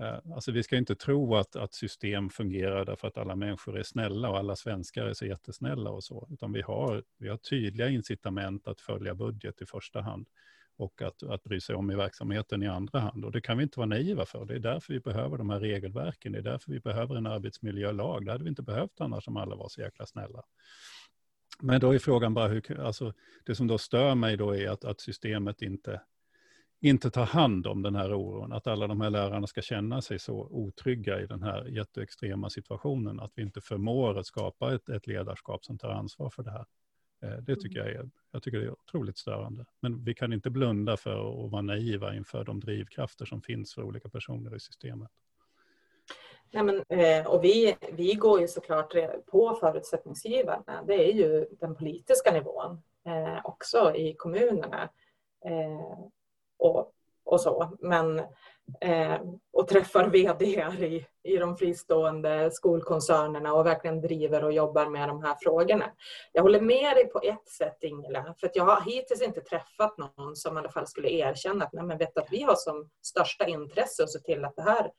Eh, 0.00 0.18
alltså 0.34 0.52
vi 0.52 0.62
ska 0.62 0.76
inte 0.76 0.94
tro 0.94 1.36
att, 1.36 1.56
att 1.56 1.74
system 1.74 2.30
fungerar 2.30 2.84
därför 2.84 3.08
att 3.08 3.18
alla 3.18 3.36
människor 3.36 3.78
är 3.78 3.82
snälla 3.82 4.30
och 4.30 4.38
alla 4.38 4.56
svenskar 4.56 5.06
är 5.06 5.14
så 5.14 5.26
jättesnälla 5.26 5.90
och 5.90 6.04
så, 6.04 6.28
utan 6.30 6.52
vi 6.52 6.62
har, 6.62 7.04
vi 7.18 7.28
har 7.28 7.36
tydliga 7.36 7.88
incitament 7.88 8.68
att 8.68 8.80
följa 8.80 9.14
budget 9.14 9.62
i 9.62 9.66
första 9.66 10.00
hand 10.00 10.28
och 10.76 11.02
att, 11.02 11.22
att 11.22 11.44
bry 11.44 11.60
sig 11.60 11.74
om 11.74 11.90
i 11.90 11.96
verksamheten 11.96 12.62
i 12.62 12.66
andra 12.66 13.00
hand. 13.00 13.24
Och 13.24 13.32
det 13.32 13.40
kan 13.40 13.58
vi 13.58 13.62
inte 13.62 13.78
vara 13.78 13.86
naiva 13.86 14.26
för. 14.26 14.44
Det 14.44 14.54
är 14.54 14.58
därför 14.58 14.92
vi 14.92 15.00
behöver 15.00 15.38
de 15.38 15.50
här 15.50 15.60
regelverken. 15.60 16.32
Det 16.32 16.38
är 16.38 16.42
därför 16.42 16.72
vi 16.72 16.80
behöver 16.80 17.16
en 17.16 17.26
arbetsmiljölag. 17.26 18.26
Det 18.26 18.32
hade 18.32 18.44
vi 18.44 18.50
inte 18.50 18.62
behövt 18.62 19.00
annars 19.00 19.28
om 19.28 19.36
alla 19.36 19.56
var 19.56 19.68
så 19.68 19.80
jäkla 19.80 20.06
snälla. 20.06 20.42
Men 21.60 21.80
då 21.80 21.94
är 21.94 21.98
frågan 21.98 22.34
bara 22.34 22.48
hur, 22.48 22.80
alltså 22.80 23.12
det 23.44 23.54
som 23.54 23.66
då 23.66 23.78
stör 23.78 24.14
mig 24.14 24.36
då 24.36 24.56
är 24.56 24.70
att, 24.70 24.84
att 24.84 25.00
systemet 25.00 25.62
inte 25.62 26.00
inte 26.84 27.10
tar 27.10 27.24
hand 27.24 27.66
om 27.66 27.82
den 27.82 27.94
här 27.94 28.14
oron, 28.14 28.52
att 28.52 28.66
alla 28.66 28.86
de 28.86 29.00
här 29.00 29.10
lärarna 29.10 29.46
ska 29.46 29.62
känna 29.62 30.02
sig 30.02 30.18
så 30.18 30.48
otrygga 30.50 31.20
i 31.20 31.26
den 31.26 31.42
här 31.42 31.64
jätteextrema 31.64 32.50
situationen, 32.50 33.20
att 33.20 33.32
vi 33.34 33.42
inte 33.42 33.60
förmår 33.60 34.18
att 34.18 34.26
skapa 34.26 34.74
ett, 34.74 34.88
ett 34.88 35.06
ledarskap 35.06 35.64
som 35.64 35.78
tar 35.78 35.88
ansvar 35.88 36.30
för 36.30 36.42
det 36.42 36.50
här. 36.50 36.64
Eh, 37.22 37.38
det 37.38 37.56
tycker 37.56 37.78
jag 37.78 37.88
är, 37.88 38.10
jag 38.30 38.42
tycker 38.42 38.58
det 38.58 38.64
är 38.64 38.72
otroligt 38.72 39.18
störande. 39.18 39.64
Men 39.80 40.04
vi 40.04 40.14
kan 40.14 40.32
inte 40.32 40.50
blunda 40.50 40.96
för 40.96 41.44
att 41.44 41.50
vara 41.50 41.62
naiva 41.62 42.14
inför 42.14 42.44
de 42.44 42.60
drivkrafter 42.60 43.24
som 43.24 43.42
finns 43.42 43.74
för 43.74 43.82
olika 43.82 44.08
personer 44.08 44.56
i 44.56 44.60
systemet. 44.60 45.10
Nej, 46.50 46.62
men, 46.62 46.84
eh, 46.88 47.26
och 47.26 47.44
vi, 47.44 47.76
vi 47.92 48.14
går 48.14 48.40
ju 48.40 48.48
såklart 48.48 48.94
på 49.26 49.56
förutsättningsgivarna. 49.60 50.84
Det 50.86 50.94
är 50.94 51.12
ju 51.12 51.46
den 51.60 51.74
politiska 51.74 52.32
nivån 52.32 52.82
eh, 53.06 53.40
också 53.44 53.94
i 53.94 54.14
kommunerna 54.14 54.90
och, 56.64 56.92
och 57.24 57.40
så. 57.40 57.76
Men, 57.80 58.18
eh, 58.80 59.20
och 59.52 59.68
träffar 59.68 60.08
vd 60.08 60.44
i, 60.44 61.06
i 61.22 61.36
de 61.36 61.56
fristående 61.56 62.50
skolkoncernerna 62.52 63.54
och 63.54 63.66
verkligen 63.66 64.00
driver 64.00 64.44
och 64.44 64.52
jobbar 64.52 64.86
med 64.86 65.08
de 65.08 65.22
här 65.22 65.36
frågorna. 65.42 65.92
Jag 66.32 66.42
håller 66.42 66.60
med 66.60 66.96
dig 66.96 67.06
på 67.06 67.20
ett 67.20 67.48
sätt 67.48 67.76
Ingela, 67.80 68.34
för 68.40 68.50
jag 68.54 68.64
har 68.64 68.80
hittills 68.80 69.22
inte 69.22 69.40
träffat 69.40 69.98
någon 69.98 70.36
som 70.36 70.56
i 70.56 70.60
alla 70.60 70.70
fall 70.70 70.86
skulle 70.86 71.10
erkänna 71.10 71.64
att 71.64 71.72
Nej, 71.72 71.84
men 71.84 71.98
vet 71.98 72.18
att 72.18 72.28
vi 72.32 72.42
har 72.42 72.54
som 72.56 72.90
största 73.02 73.46
intresse 73.46 74.02
att 74.02 74.12
se 74.12 74.18
till 74.18 74.44
att 74.44 74.56
det 74.56 74.62
här 74.62 74.90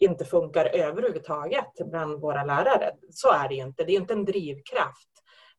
inte 0.00 0.24
funkar 0.24 0.66
överhuvudtaget 0.66 1.72
bland 1.90 2.20
våra 2.20 2.44
lärare. 2.44 2.96
Så 3.10 3.32
är 3.32 3.48
det 3.48 3.54
ju 3.54 3.62
inte. 3.62 3.84
Det 3.84 3.92
är 3.92 4.00
inte 4.00 4.12
en 4.12 4.24
drivkraft. 4.24 5.13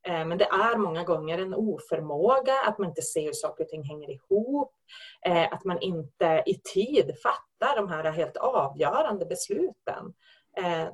Eh, 0.06 0.26
men 0.26 0.38
det 0.38 0.46
är 0.46 0.78
många 0.78 1.04
gånger 1.04 1.38
en 1.38 1.54
oförmåga, 1.54 2.54
att 2.68 2.78
man 2.78 2.90
inte 2.90 3.02
ser 3.02 3.26
hur 3.26 3.34
saker 3.34 3.64
och 3.64 3.70
ting 3.70 3.84
hänger 3.84 4.10
ihop, 4.10 4.74
eh, 5.26 5.54
att 5.54 5.64
man 5.64 5.80
inte 5.80 6.44
i 6.46 6.60
tid 6.74 7.16
fattar 7.24 7.76
de 7.76 7.90
här 7.90 8.12
helt 8.12 8.38
avgörande 8.38 9.26
besluten. 9.26 10.14
Eh, 10.58 10.88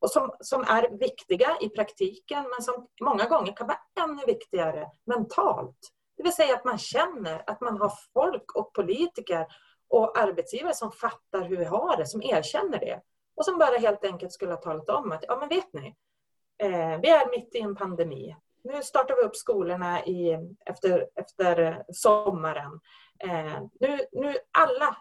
och 0.00 0.10
som, 0.10 0.34
som 0.40 0.60
är 0.62 0.98
viktiga 0.98 1.56
i 1.60 1.68
praktiken, 1.68 2.42
men 2.42 2.62
som 2.62 2.88
många 3.00 3.24
gånger 3.24 3.56
kan 3.56 3.66
vara 3.66 3.78
ännu 4.00 4.22
viktigare 4.26 4.86
mentalt. 5.06 5.78
Det 6.16 6.22
vill 6.22 6.32
säga 6.32 6.54
att 6.54 6.64
man 6.64 6.78
känner 6.78 7.50
att 7.50 7.60
man 7.60 7.80
har 7.80 7.92
folk 8.14 8.54
och 8.54 8.72
politiker 8.72 9.46
och 9.88 10.18
arbetsgivare 10.18 10.74
som 10.74 10.92
fattar 10.92 11.42
hur 11.42 11.56
vi 11.56 11.64
har 11.64 11.96
det, 11.96 12.06
som 12.06 12.22
erkänner 12.22 12.78
det. 12.78 13.00
Och 13.36 13.44
som 13.44 13.58
bara 13.58 13.78
helt 13.78 14.04
enkelt 14.04 14.32
skulle 14.32 14.52
ha 14.52 14.60
talat 14.60 14.90
om 14.90 15.12
att, 15.12 15.24
ja 15.28 15.36
men 15.36 15.48
vet 15.48 15.72
ni, 15.72 15.94
vi 17.02 17.10
är 17.10 17.30
mitt 17.30 17.54
i 17.54 17.60
en 17.60 17.76
pandemi 17.76 18.36
nu 18.62 18.82
startar 18.82 19.16
vi 19.16 19.22
upp 19.22 19.36
skolorna 19.36 20.04
i, 20.04 20.38
efter, 20.66 21.08
efter 21.14 21.84
sommaren. 21.92 22.80
Eh, 23.18 23.62
nu, 23.80 23.98
nu 24.12 24.34
alla, 24.50 24.96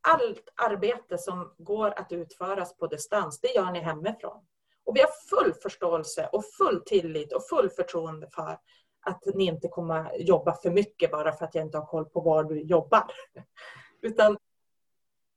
allt 0.00 0.48
arbete 0.54 1.18
som 1.18 1.54
går 1.58 1.98
att 1.98 2.12
utföras 2.12 2.76
på 2.76 2.86
distans, 2.86 3.40
det 3.40 3.54
gör 3.54 3.70
ni 3.70 3.78
hemifrån. 3.78 4.46
Och 4.84 4.96
vi 4.96 5.00
har 5.00 5.10
full 5.30 5.54
förståelse 5.54 6.28
och 6.32 6.44
full 6.58 6.82
tillit 6.86 7.32
och 7.32 7.48
full 7.48 7.70
förtroende 7.70 8.28
för 8.34 8.58
att 9.00 9.22
ni 9.34 9.44
inte 9.44 9.68
kommer 9.68 10.18
jobba 10.18 10.54
för 10.54 10.70
mycket 10.70 11.10
bara 11.10 11.32
för 11.32 11.44
att 11.44 11.54
jag 11.54 11.64
inte 11.64 11.78
har 11.78 11.86
koll 11.86 12.04
på 12.04 12.20
var 12.20 12.44
du 12.44 12.60
jobbar. 12.60 13.12
Utan 14.02 14.36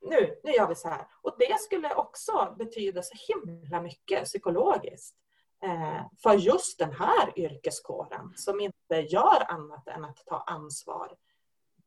nu, 0.02 0.40
nu 0.44 0.52
gör 0.52 0.68
vi 0.68 0.76
så 0.76 0.90
här. 0.90 1.08
Och 1.22 1.36
det 1.40 1.60
skulle 1.60 1.96
också 1.96 2.56
betyda 2.58 3.02
så 3.04 3.16
himla 3.34 3.82
mycket 3.82 4.24
psykologiskt. 4.24 5.16
Eh, 5.64 6.06
för 6.24 6.34
just 6.34 6.80
den 6.80 6.94
här 6.94 7.40
yrkeskåren 7.40 8.34
som 8.36 8.60
inte 8.60 8.96
gör 9.10 9.52
annat 9.52 9.88
än 9.88 10.06
att 10.06 10.26
ta 10.26 10.44
ansvar 10.48 11.12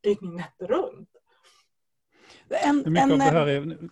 dygnet 0.03 0.53
runt. 0.59 1.09
En, 2.49 2.77
mycket 2.77 3.03
en, 3.03 3.11
av 3.11 3.17
det 3.17 3.23
här 3.23 3.47
är... 3.47 3.57
Mm, 3.57 3.87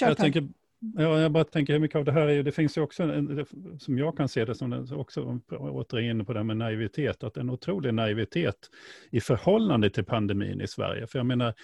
jag, 0.00 0.16
tänker, 0.16 0.48
ja, 0.96 1.20
jag 1.20 1.32
bara 1.32 1.44
tänker 1.44 1.72
hur 1.72 1.80
mycket 1.80 1.96
av 1.96 2.04
det 2.04 2.12
här 2.12 2.28
är, 2.28 2.42
det 2.42 2.52
finns 2.52 2.76
ju 2.76 2.80
också, 2.80 3.02
en, 3.02 3.46
som 3.78 3.98
jag 3.98 4.16
kan 4.16 4.28
se 4.28 4.44
det 4.44 4.54
som 4.54 4.88
också, 4.92 5.40
återigen 5.50 6.24
på 6.24 6.32
det 6.32 6.38
här 6.38 6.44
med 6.44 6.56
naivitet, 6.56 7.22
att 7.22 7.36
en 7.36 7.50
otrolig 7.50 7.94
naivitet 7.94 8.70
i 9.10 9.20
förhållande 9.20 9.90
till 9.90 10.04
pandemin 10.04 10.60
i 10.60 10.68
Sverige. 10.68 11.06
För 11.06 11.18
jag 11.18 11.26
menar, 11.26 11.54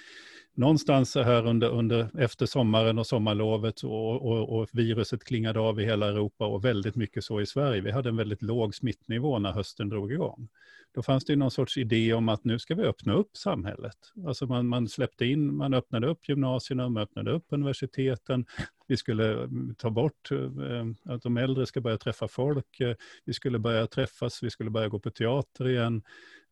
någonstans 0.59 1.15
här 1.15 1.47
under, 1.47 1.69
under, 1.69 2.21
efter 2.21 2.47
sommaren 2.47 2.99
och 2.99 3.07
sommarlovet 3.07 3.83
och, 3.83 4.27
och, 4.27 4.59
och, 4.59 4.69
viruset 4.73 5.25
klingade 5.25 5.61
av 5.61 5.81
i 5.81 5.85
hela 5.85 6.09
Europa 6.09 6.47
och 6.47 6.65
väldigt 6.65 6.97
mycket 6.97 7.25
så 7.25 7.41
i 7.41 7.47
Sverige. 7.47 7.81
Vi 7.81 7.91
hade 7.91 8.09
en 8.09 8.17
väldigt 8.17 8.43
låg 8.43 8.75
smittnivå 8.75 9.39
när 9.39 9.53
hösten 9.53 9.89
drog 9.89 10.13
igång. 10.13 10.49
Då 10.95 11.03
fanns 11.03 11.25
det 11.25 11.37
någon 11.37 11.51
sorts 11.51 11.77
idé 11.77 12.13
om 12.13 12.29
att 12.29 12.45
nu 12.45 12.59
ska 12.59 12.75
vi 12.75 12.83
öppna 12.83 13.15
upp 13.15 13.37
samhället. 13.37 13.97
Alltså 14.27 14.47
man, 14.47 14.69
man 14.69 14.89
släppte 14.89 15.27
in, 15.27 15.57
man 15.57 15.75
öppnade 15.75 16.07
upp 16.07 16.29
gymnasierna, 16.29 16.89
man 16.89 17.03
öppnade 17.03 17.31
upp 17.31 17.47
universiteten. 17.49 18.47
Vi 18.87 18.97
skulle 18.97 19.33
mm, 19.33 19.75
ta 19.75 19.91
bort 19.91 20.31
eh, 20.31 21.15
att 21.15 21.23
de 21.23 21.37
äldre 21.37 21.67
ska 21.67 21.81
börja 21.81 21.99
träffa 21.99 22.29
folk. 22.29 22.81
Eh, 22.81 22.95
vi 23.25 23.33
skulle 23.33 23.59
börja 23.59 23.87
träffas, 23.87 24.43
vi 24.43 24.51
skulle 24.51 24.71
börja 24.71 24.89
gå 24.89 24.99
på 24.99 25.11
teater 25.11 25.69
igen. 25.69 26.03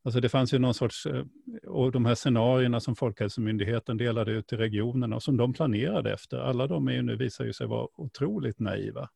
Alltså 0.06 0.20
det 0.20 0.28
fanns 0.28 0.54
ju 0.54 0.58
någon 0.58 0.74
sorts, 0.74 1.06
eh, 1.06 1.24
och 1.66 1.92
de 1.92 2.04
här 2.04 2.14
scenarierna 2.14 2.80
som 2.80 2.96
Folkhälsomyndigheten 2.96 3.96
delade 3.96 4.32
ut 4.32 4.46
till 4.46 4.58
regionerna 4.58 5.16
och 5.16 5.22
som 5.22 5.36
de 5.36 5.52
planerade 5.52 6.12
efter, 6.12 6.38
alla 6.38 6.66
de 6.66 6.88
är 6.88 6.92
ju 6.92 7.02
nu, 7.02 7.16
visar 7.16 7.44
ju 7.44 7.52
sig 7.52 7.66
vara 7.66 7.88
otroligt 7.96 8.58
naiva. 8.58 9.08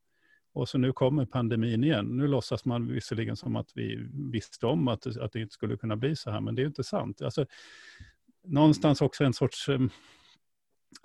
Och 0.52 0.68
så 0.68 0.78
nu 0.78 0.92
kommer 0.92 1.26
pandemin 1.26 1.84
igen. 1.84 2.06
Nu 2.06 2.26
låtsas 2.26 2.64
man 2.64 2.92
visserligen 2.92 3.36
som 3.36 3.56
att 3.56 3.70
vi 3.74 4.08
visste 4.32 4.66
om 4.66 4.88
att, 4.88 5.16
att 5.16 5.32
det 5.32 5.40
inte 5.40 5.54
skulle 5.54 5.76
kunna 5.76 5.96
bli 5.96 6.16
så 6.16 6.30
här, 6.30 6.40
men 6.40 6.54
det 6.54 6.60
är 6.60 6.64
ju 6.64 6.68
inte 6.68 6.84
sant. 6.84 7.22
Alltså, 7.22 7.46
någonstans 8.44 9.00
också 9.00 9.24
en 9.24 9.34
sorts 9.34 9.68
eh, 9.68 9.80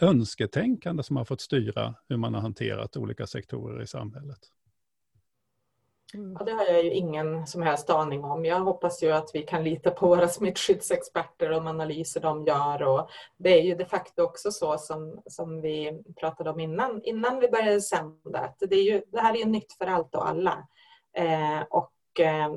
önsketänkande 0.02 1.04
som 1.04 1.16
har 1.16 1.26
fått 1.26 1.42
styra 1.42 1.96
hur 2.10 2.18
man 2.18 2.34
har 2.34 2.42
hanterat 2.42 2.98
olika 2.98 3.28
sektorer 3.28 3.82
i 3.82 3.88
samhället. 3.88 4.40
Mm. 6.16 6.36
Ja, 6.40 6.46
det 6.46 6.52
har 6.52 6.66
jag 6.66 6.84
ju 6.84 6.92
ingen 6.92 7.48
som 7.48 7.62
helst 7.62 7.90
aning 7.90 8.24
om. 8.24 8.46
Jag 8.46 8.60
hoppas 8.60 9.04
ju 9.04 9.12
att 9.12 9.30
vi 9.34 9.42
kan 9.42 9.64
lita 9.64 9.92
på 9.92 10.08
våra 10.08 10.28
smittskyddsexperter 10.28 11.50
och 11.50 11.56
de 11.56 11.68
analyser 11.68 12.22
de 12.22 12.46
gör. 12.46 12.84
Och 12.84 13.10
det 13.38 13.60
är 13.60 13.64
ju 13.64 13.76
de 13.76 13.86
facto 13.86 14.24
också 14.24 14.52
så 14.52 14.78
som, 14.78 15.22
som 15.26 15.62
vi 15.62 16.04
pratade 16.20 16.50
om 16.50 16.60
innan, 16.60 17.02
innan 17.04 17.40
vi 17.40 17.48
började 17.48 17.82
sända. 17.82 18.40
Att 18.40 18.58
det, 18.60 18.76
är 18.76 18.84
ju, 18.84 19.02
det 19.08 19.20
här 19.20 19.34
är 19.34 19.38
ju 19.38 19.46
nytt 19.46 19.74
för 19.74 19.86
allt 19.86 20.16
och 20.16 20.30
alla. 20.30 20.68
Eh, 21.18 21.62
och 21.70 22.20
eh, 22.20 22.54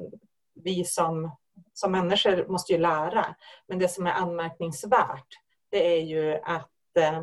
vi 0.54 0.84
som 0.84 1.30
som 1.74 1.92
människor 1.92 2.46
måste 2.48 2.72
ju 2.72 2.78
lära. 2.78 3.34
Men 3.66 3.78
det 3.78 3.88
som 3.88 4.06
är 4.06 4.12
anmärkningsvärt 4.12 5.38
det 5.70 5.96
är 5.96 6.02
ju 6.02 6.34
att 6.34 6.96
eh, 6.98 7.22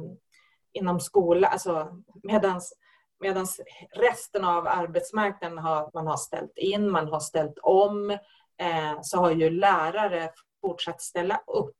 inom 0.73 0.99
skolan, 0.99 1.51
alltså 1.51 2.03
medans, 2.23 2.73
Medan 3.20 3.47
resten 3.95 4.45
av 4.45 4.68
arbetsmarknaden 4.68 5.57
har 5.57 5.89
man 5.93 6.07
har 6.07 6.18
ställt 6.18 6.57
in, 6.57 6.91
man 6.91 7.07
har 7.07 7.20
ställt 7.20 7.57
om, 7.57 8.09
eh, 8.57 9.01
så 9.01 9.18
har 9.18 9.32
ju 9.32 9.49
lärare 9.49 10.32
fortsatt 10.61 11.01
ställa 11.01 11.41
upp. 11.47 11.76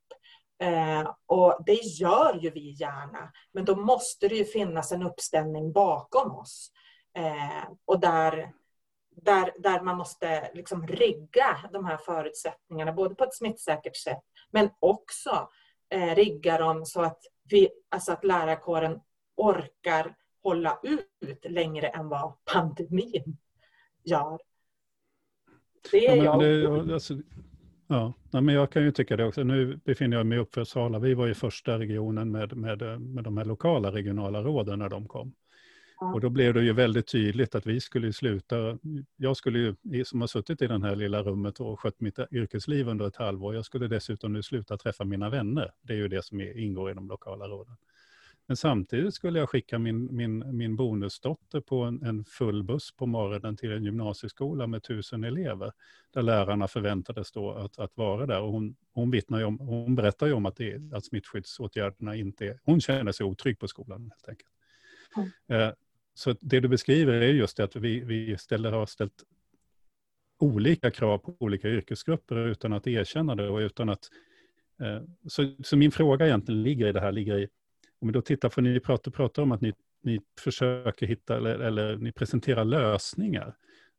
Eh, 0.62 1.14
och 1.26 1.58
det 1.66 1.74
gör 1.84 2.40
ju 2.42 2.50
vi 2.50 2.70
gärna, 2.72 3.32
men 3.52 3.66
då 3.66 3.76
måste 3.76 4.28
det 4.28 4.36
ju 4.36 4.46
finnas 4.46 4.92
en 4.92 5.04
uppställning 5.04 5.72
bakom 5.72 6.36
oss. 6.36 6.72
Eh, 7.18 7.70
och 7.86 8.00
där, 8.00 8.52
där, 9.10 9.54
där 9.60 9.82
man 9.82 9.98
måste 9.98 10.52
liksom 10.54 10.88
rigga 10.88 11.70
de 11.74 11.86
här 11.86 11.98
förutsättningarna, 11.98 12.94
både 12.94 13.16
på 13.16 13.24
ett 13.24 13.36
smittsäkert 13.36 13.96
sätt, 13.96 14.22
men 14.52 14.70
också 14.80 15.50
eh, 15.90 16.16
rigga 16.16 16.58
dem 16.58 16.86
så 16.86 17.02
att, 17.02 17.20
vi, 17.50 17.70
alltså 17.90 18.12
att 18.12 18.24
lärarkåren 18.24 19.00
orkar 19.38 20.16
hålla 20.46 20.80
ut 20.84 21.46
längre 21.50 21.88
än 21.88 22.10
vad 22.10 22.34
pandemin 22.54 23.38
gör. 24.04 24.40
Det 25.92 26.08
är 26.08 26.16
ja, 26.16 26.44
jag. 26.44 26.88
Det, 26.88 26.94
alltså, 26.94 27.14
ja, 27.88 28.14
men 28.32 28.48
jag 28.48 28.72
kan 28.72 28.84
ju 28.84 28.92
tycka 28.92 29.18
det 29.18 29.26
också. 29.26 29.44
Nu 29.44 29.80
befinner 29.86 30.18
jag 30.18 30.26
mig 30.26 30.38
i 30.38 30.42
Uppsala. 30.42 31.00
Vi 31.00 31.14
var 31.14 31.28
ju 31.28 31.34
första 31.34 31.80
regionen 31.80 32.32
med, 32.32 32.58
med, 32.58 33.02
med 33.02 33.24
de 33.24 33.38
här 33.38 33.46
lokala 33.46 33.92
regionala 33.92 34.44
råden 34.44 34.80
när 34.80 34.90
de 34.90 35.08
kom. 35.08 35.34
Och 36.14 36.22
då 36.22 36.30
blev 36.30 36.54
det 36.54 36.64
ju 36.64 36.74
väldigt 36.74 37.08
tydligt 37.08 37.56
att 37.56 37.66
vi 37.66 37.82
skulle 37.82 38.14
sluta. 38.14 38.78
Jag 39.16 39.38
skulle 39.38 39.60
ju, 39.60 40.06
som 40.06 40.22
har 40.22 40.28
suttit 40.28 40.62
i 40.62 40.68
det 40.68 40.82
här 40.82 40.96
lilla 40.96 41.24
rummet 41.24 41.60
och 41.60 41.80
skött 41.80 42.02
mitt 42.02 42.20
yrkesliv 42.32 42.88
under 42.88 43.08
ett 43.08 43.16
halvår, 43.16 43.56
jag 43.56 43.66
skulle 43.66 43.88
dessutom 43.88 44.34
nu 44.34 44.44
sluta 44.44 44.78
träffa 44.78 45.04
mina 45.04 45.30
vänner. 45.30 45.74
Det 45.82 45.94
är 45.94 45.98
ju 45.98 46.08
det 46.08 46.26
som 46.26 46.42
ingår 46.42 46.92
i 46.92 46.94
de 46.94 47.08
lokala 47.08 47.48
råden. 47.48 47.76
Men 48.48 48.58
samtidigt 48.58 49.14
skulle 49.14 49.40
jag 49.40 49.50
skicka 49.50 49.80
min, 49.80 50.16
min, 50.16 50.58
min 50.58 50.76
bonusdotter 50.76 51.62
på 51.62 51.82
en, 51.82 52.04
en 52.04 52.26
full 52.26 52.64
buss 52.64 52.96
på 52.96 53.06
morgonen 53.06 53.58
till 53.58 53.72
en 53.72 53.84
gymnasieskola 53.84 54.68
med 54.68 54.84
tusen 54.84 55.24
elever, 55.24 55.72
där 56.14 56.22
lärarna 56.22 56.68
förväntades 56.68 57.32
då 57.32 57.52
att, 57.52 57.80
att 57.80 57.98
vara 57.98 58.26
där. 58.26 58.42
Och 58.42 58.52
hon, 58.52 58.76
hon, 58.94 59.12
vittnar 59.12 59.44
om, 59.44 59.60
hon 59.60 59.96
berättar 59.96 60.28
ju 60.28 60.34
om 60.34 60.46
att, 60.46 60.56
det, 60.56 60.94
att 60.94 61.06
smittskyddsåtgärderna 61.06 62.16
inte 62.16 62.46
är... 62.46 62.60
Hon 62.64 62.82
känner 62.82 63.12
sig 63.12 63.26
otrygg 63.26 63.60
på 63.60 63.68
skolan 63.68 64.12
helt 64.12 64.30
enkelt. 64.30 64.52
Mm. 65.18 65.62
Eh, 65.62 65.74
så 66.14 66.36
det 66.42 66.60
du 66.60 66.68
beskriver 66.68 67.14
är 67.14 67.34
just 67.34 67.58
det 67.58 67.64
att 67.64 67.76
vi, 67.76 68.00
vi 68.00 68.38
ställer, 68.38 68.72
har 68.72 68.86
ställt 68.86 69.24
olika 70.40 70.92
krav 70.92 71.18
på 71.18 71.36
olika 71.40 71.70
yrkesgrupper 71.70 72.48
utan 72.48 72.74
att 72.74 72.88
erkänna 72.88 73.36
det 73.36 73.50
och 73.50 73.58
utan 73.58 73.90
att... 73.90 74.10
Eh, 74.82 75.02
så, 75.28 75.56
så, 75.64 75.78
min 75.78 75.92
fråga 75.92 76.26
egentligen 76.26 76.64
ligger 76.64 76.88
i 76.88 76.92
det 76.92 77.00
här, 77.02 77.12
ligger 77.12 77.38
i, 77.38 77.48
om 78.00 78.08
vi 78.08 78.14
då 78.14 78.22
tittar 78.22 78.50
på, 78.50 78.62
ni 78.62 78.80
pratar, 78.80 79.12
pratar 79.12 79.44
om 79.44 79.52
att 79.52 79.62
ni, 79.62 79.74
ni 80.04 80.20
försöker 80.40 81.08
hitta, 81.08 81.38
eller, 81.38 81.60
eller 81.60 81.98
ni 81.98 82.12
presenterar 82.12 82.66
lösningar. 82.66 83.56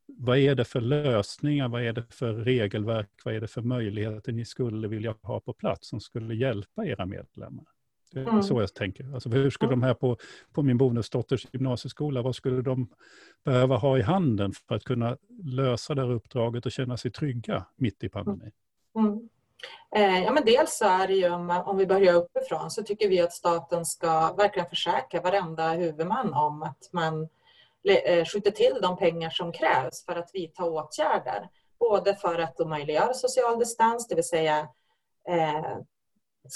Vad 0.06 0.38
är 0.38 0.54
det 0.54 0.64
för 0.64 0.80
lösningar, 0.80 1.68
vad 1.68 1.82
är 1.82 1.92
det 1.92 2.14
för 2.14 2.34
regelverk, 2.34 3.08
vad 3.24 3.34
är 3.34 3.40
det 3.40 3.48
för 3.48 3.62
möjligheter 3.62 4.32
ni 4.32 4.44
skulle 4.44 4.88
vilja 4.88 5.14
ha 5.22 5.40
på 5.40 5.52
plats 5.52 5.88
som 5.88 6.00
skulle 6.00 6.34
hjälpa 6.34 6.86
era 6.86 7.06
medlemmar? 7.06 7.64
Det 8.12 8.20
är 8.20 8.28
mm. 8.28 8.42
så 8.42 8.60
jag 8.60 8.74
tänker. 8.74 9.14
Alltså 9.14 9.28
hur 9.28 9.50
skulle 9.50 9.70
de 9.70 9.82
här 9.82 9.94
på, 9.94 10.16
på 10.52 10.62
min 10.62 10.78
bonusdotters 10.78 11.46
gymnasieskola, 11.52 12.22
vad 12.22 12.36
skulle 12.36 12.62
de 12.62 12.88
behöva 13.44 13.76
ha 13.76 13.98
i 13.98 14.02
handen 14.02 14.52
för 14.68 14.74
att 14.74 14.84
kunna 14.84 15.16
lösa 15.44 15.94
det 15.94 16.02
här 16.02 16.10
uppdraget 16.10 16.66
och 16.66 16.72
känna 16.72 16.96
sig 16.96 17.10
trygga 17.10 17.66
mitt 17.76 18.04
i 18.04 18.08
pandemin? 18.08 18.52
Mm. 18.98 19.28
Eh, 19.96 20.22
ja, 20.22 20.32
men 20.32 20.44
dels 20.44 20.76
så 20.76 20.84
är 20.84 21.06
det 21.06 21.14
ju, 21.14 21.30
om, 21.30 21.50
om 21.50 21.76
vi 21.76 21.86
börjar 21.86 22.14
uppifrån, 22.14 22.70
så 22.70 22.82
tycker 22.82 23.08
vi 23.08 23.20
att 23.20 23.32
staten 23.32 23.84
ska 23.84 24.32
verkligen 24.32 24.68
försäkra 24.68 25.20
varenda 25.20 25.68
huvudman 25.68 26.34
om 26.34 26.62
att 26.62 26.92
man 26.92 27.28
eh, 27.88 28.24
skjuter 28.24 28.50
till 28.50 28.78
de 28.82 28.96
pengar 28.96 29.30
som 29.30 29.52
krävs 29.52 30.04
för 30.04 30.16
att 30.16 30.30
vidta 30.32 30.64
åtgärder. 30.64 31.48
Både 31.78 32.16
för 32.16 32.38
att 32.38 32.58
möjliggöra 32.58 33.14
social 33.14 33.58
distans, 33.58 34.08
det 34.08 34.14
vill 34.14 34.24
säga 34.24 34.68
eh, 35.28 35.78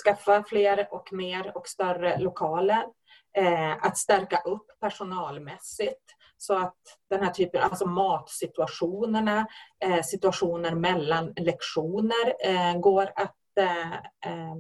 skaffa 0.05 0.43
fler 0.43 0.89
och 0.91 1.13
mer 1.13 1.57
och 1.57 1.69
större 1.69 2.19
lokaler. 2.19 2.87
Eh, 3.37 3.87
att 3.87 3.99
stärka 3.99 4.43
upp 4.45 4.67
personalmässigt 4.81 6.17
så 6.43 6.59
att 6.59 6.77
den 7.11 7.23
här 7.23 7.31
typen, 7.31 7.63
alltså 7.63 7.87
matsituationerna, 7.87 9.47
eh, 9.85 10.03
situationer 10.03 10.75
mellan 10.75 11.33
lektioner 11.37 12.35
eh, 12.45 12.81
går 12.81 13.13
att 13.17 13.37
eh, 13.59 13.93
eh, 14.33 14.55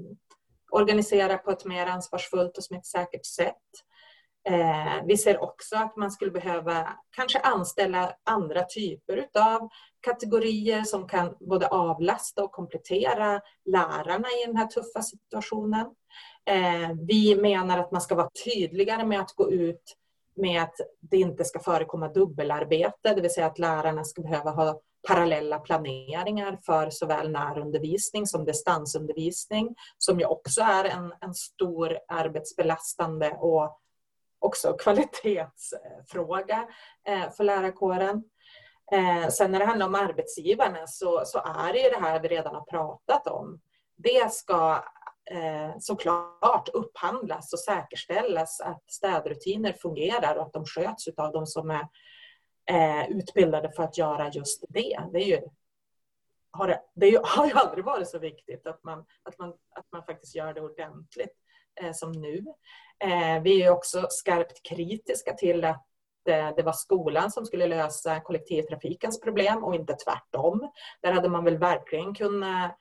organisera 0.70 1.38
på 1.38 1.50
ett 1.50 1.64
mer 1.64 1.86
ansvarsfullt 1.86 2.58
och 2.58 2.64
smittsäkert 2.64 3.26
sätt. 3.26 3.56
Eh, 4.48 5.04
vi 5.06 5.16
ser 5.16 5.42
också 5.42 5.76
att 5.76 5.96
man 5.96 6.10
skulle 6.10 6.30
behöva 6.30 6.88
kanske 7.10 7.38
anställa 7.38 8.12
andra 8.24 8.64
typer 8.64 9.28
av 9.38 9.68
kategorier 10.00 10.82
som 10.82 11.08
kan 11.08 11.36
både 11.40 11.68
avlasta 11.68 12.44
och 12.44 12.52
komplettera 12.52 13.40
lärarna 13.64 14.28
i 14.28 14.46
den 14.46 14.56
här 14.56 14.66
tuffa 14.66 15.02
situationen. 15.02 15.86
Eh, 16.50 16.90
vi 17.08 17.36
menar 17.36 17.78
att 17.78 17.92
man 17.92 18.00
ska 18.00 18.14
vara 18.14 18.30
tydligare 18.44 19.04
med 19.04 19.20
att 19.20 19.32
gå 19.32 19.52
ut 19.52 19.96
med 20.36 20.62
att 20.62 20.74
det 21.00 21.16
inte 21.16 21.44
ska 21.44 21.60
förekomma 21.60 22.08
dubbelarbete, 22.08 23.14
det 23.14 23.20
vill 23.20 23.30
säga 23.30 23.46
att 23.46 23.58
lärarna 23.58 24.04
ska 24.04 24.22
behöva 24.22 24.50
ha 24.50 24.80
parallella 25.08 25.58
planeringar 25.58 26.58
för 26.66 26.90
såväl 26.90 27.30
närundervisning 27.30 28.26
som 28.26 28.44
distansundervisning, 28.44 29.74
som 29.98 30.20
ju 30.20 30.26
också 30.26 30.60
är 30.60 30.84
en, 30.84 31.14
en 31.20 31.34
stor 31.34 31.98
arbetsbelastande 32.08 33.30
och 33.30 33.80
också 34.38 34.72
kvalitetsfråga 34.72 36.68
eh, 37.08 37.30
för 37.30 37.44
lärarkåren. 37.44 38.24
Eh, 38.92 39.28
sen 39.28 39.52
när 39.52 39.58
det 39.58 39.64
handlar 39.64 39.86
om 39.86 39.94
arbetsgivarna 39.94 40.86
så, 40.86 41.22
så 41.24 41.38
är 41.38 41.72
det 41.72 41.78
ju 41.78 41.90
det 41.90 42.00
här 42.00 42.20
vi 42.20 42.28
redan 42.28 42.54
har 42.54 42.64
pratat 42.64 43.26
om. 43.26 43.60
Det 43.96 44.32
ska 44.32 44.84
Eh, 45.30 45.74
såklart 45.78 46.68
upphandlas 46.68 47.52
och 47.52 47.58
säkerställas 47.58 48.60
att 48.60 48.90
städrutiner 48.90 49.72
fungerar 49.72 50.36
och 50.36 50.42
att 50.42 50.52
de 50.52 50.64
sköts 50.64 51.08
av 51.16 51.32
de 51.32 51.46
som 51.46 51.70
är 51.70 51.88
eh, 52.70 53.10
utbildade 53.10 53.72
för 53.72 53.82
att 53.82 53.98
göra 53.98 54.30
just 54.30 54.64
det. 54.68 55.00
Det, 55.12 55.18
är 55.18 55.26
ju, 55.26 55.40
har, 56.50 56.68
det, 56.68 56.82
det 56.94 57.20
har 57.24 57.46
ju 57.46 57.52
aldrig 57.52 57.84
varit 57.84 58.08
så 58.08 58.18
viktigt 58.18 58.66
att 58.66 58.84
man, 58.84 59.04
att 59.22 59.38
man, 59.38 59.48
att 59.48 59.86
man 59.92 60.04
faktiskt 60.04 60.34
gör 60.34 60.54
det 60.54 60.60
ordentligt 60.60 61.36
eh, 61.80 61.92
som 61.92 62.12
nu. 62.12 62.44
Eh, 62.98 63.42
vi 63.42 63.62
är 63.62 63.70
också 63.70 64.06
skarpt 64.10 64.62
kritiska 64.62 65.34
till 65.34 65.64
att 65.64 65.86
det 66.56 66.62
var 66.64 66.72
skolan 66.72 67.30
som 67.30 67.46
skulle 67.46 67.66
lösa 67.66 68.20
kollektivtrafikens 68.20 69.20
problem 69.20 69.64
och 69.64 69.74
inte 69.74 69.94
tvärtom. 69.94 70.70
Där 71.00 71.12
hade 71.12 71.28
man 71.28 71.44
väl 71.44 71.58
verkligen 71.58 72.14
kunnat 72.14 72.76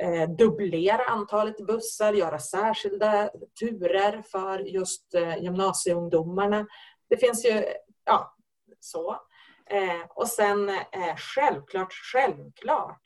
Eh, 0.00 0.28
dubblera 0.28 1.04
antalet 1.04 1.66
bussar, 1.66 2.12
göra 2.12 2.38
särskilda 2.38 3.30
turer 3.60 4.22
för 4.22 4.58
just 4.58 5.14
eh, 5.14 5.42
gymnasieungdomarna. 5.42 6.66
Det 7.08 7.16
finns 7.16 7.44
ju, 7.44 7.64
ja, 8.04 8.36
så. 8.80 9.10
Eh, 9.66 10.06
och 10.08 10.28
sen 10.28 10.70
självklart, 11.16 11.92
självklart 12.12 13.02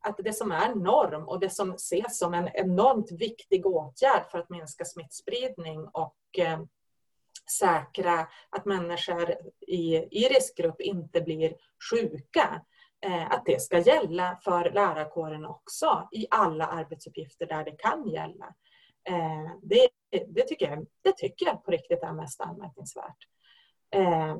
att 0.00 0.16
det 0.24 0.32
som 0.32 0.52
är 0.52 0.74
norm 0.74 1.28
och 1.28 1.40
det 1.40 1.50
som 1.50 1.74
ses 1.74 2.18
som 2.18 2.34
en 2.34 2.48
enormt 2.54 3.12
viktig 3.12 3.66
åtgärd 3.66 4.30
för 4.30 4.38
att 4.38 4.50
minska 4.50 4.84
smittspridning 4.84 5.88
och 5.92 6.38
eh, 6.38 6.60
säkra 7.58 8.28
att 8.50 8.64
människor 8.64 9.34
i, 9.66 9.96
i 9.96 10.28
riskgrupp 10.28 10.80
inte 10.80 11.20
blir 11.20 11.54
sjuka, 11.90 12.42
eh, 12.42 12.60
Eh, 13.06 13.32
att 13.32 13.46
det 13.46 13.62
ska 13.62 13.78
gälla 13.78 14.38
för 14.44 14.70
lärarkåren 14.70 15.44
också 15.44 16.08
i 16.12 16.26
alla 16.30 16.66
arbetsuppgifter 16.66 17.46
där 17.46 17.64
det 17.64 17.70
kan 17.70 18.08
gälla. 18.08 18.54
Eh, 19.08 19.52
det, 19.62 19.88
det, 20.26 20.42
tycker 20.42 20.70
jag, 20.70 20.86
det 21.02 21.12
tycker 21.16 21.46
jag 21.46 21.64
på 21.64 21.70
riktigt 21.70 22.02
är 22.02 22.12
mest 22.12 22.40
anmärkningsvärt. 22.40 23.26
Eh, 23.94 24.36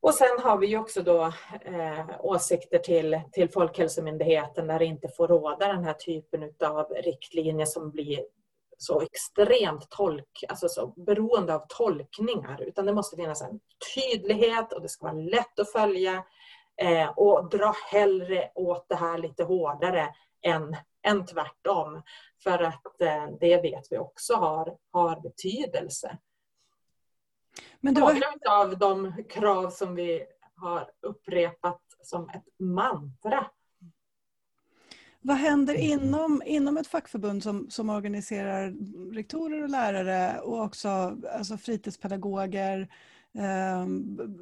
och 0.00 0.14
sen 0.14 0.38
har 0.42 0.58
vi 0.58 0.76
också 0.76 1.02
då 1.02 1.32
eh, 1.62 2.06
åsikter 2.20 2.78
till, 2.78 3.20
till 3.32 3.50
Folkhälsomyndigheten 3.50 4.66
där 4.66 4.78
det 4.78 4.84
inte 4.84 5.08
får 5.08 5.28
råda 5.28 5.66
den 5.66 5.84
här 5.84 5.92
typen 5.92 6.52
av 6.64 6.86
riktlinjer 7.04 7.66
som 7.66 7.90
blir 7.90 8.24
så 8.78 9.00
extremt 9.00 9.90
tolk, 9.90 10.44
alltså 10.48 10.68
så 10.68 10.86
beroende 10.86 11.54
av 11.54 11.66
tolkningar. 11.68 12.62
Utan 12.62 12.86
det 12.86 12.92
måste 12.92 13.16
finnas 13.16 13.42
en 13.42 13.60
tydlighet 13.94 14.72
och 14.72 14.82
det 14.82 14.88
ska 14.88 15.06
vara 15.06 15.22
lätt 15.22 15.58
att 15.58 15.72
följa. 15.72 16.24
Eh, 16.80 17.08
och 17.08 17.50
dra 17.50 17.74
hellre 17.90 18.50
åt 18.54 18.88
det 18.88 18.94
här 18.94 19.18
lite 19.18 19.44
hårdare 19.44 20.14
än, 20.42 20.76
än 21.02 21.26
tvärtom. 21.26 22.02
För 22.42 22.62
att 22.62 23.00
eh, 23.00 23.26
det 23.40 23.62
vet 23.62 23.84
vi 23.90 23.98
också 23.98 24.34
har, 24.34 24.76
har 24.90 25.20
betydelse. 25.20 26.18
Men 27.80 27.94
det 27.94 28.00
var... 28.00 28.12
Några 28.12 28.60
av 28.60 28.78
de 28.78 29.24
krav 29.30 29.70
som 29.70 29.94
vi 29.94 30.26
har 30.54 30.90
upprepat 31.00 31.80
som 32.02 32.28
ett 32.28 32.44
mantra 32.58 33.46
vad 35.22 35.36
händer 35.36 35.74
inom, 35.74 36.42
inom 36.46 36.76
ett 36.76 36.86
fackförbund 36.86 37.42
som, 37.42 37.70
som 37.70 37.90
organiserar 37.90 38.74
rektorer 39.14 39.62
och 39.62 39.68
lärare 39.68 40.40
och 40.40 40.60
också 40.60 40.88
alltså 41.32 41.56
fritidspedagoger, 41.56 42.88
eh, 43.38 43.86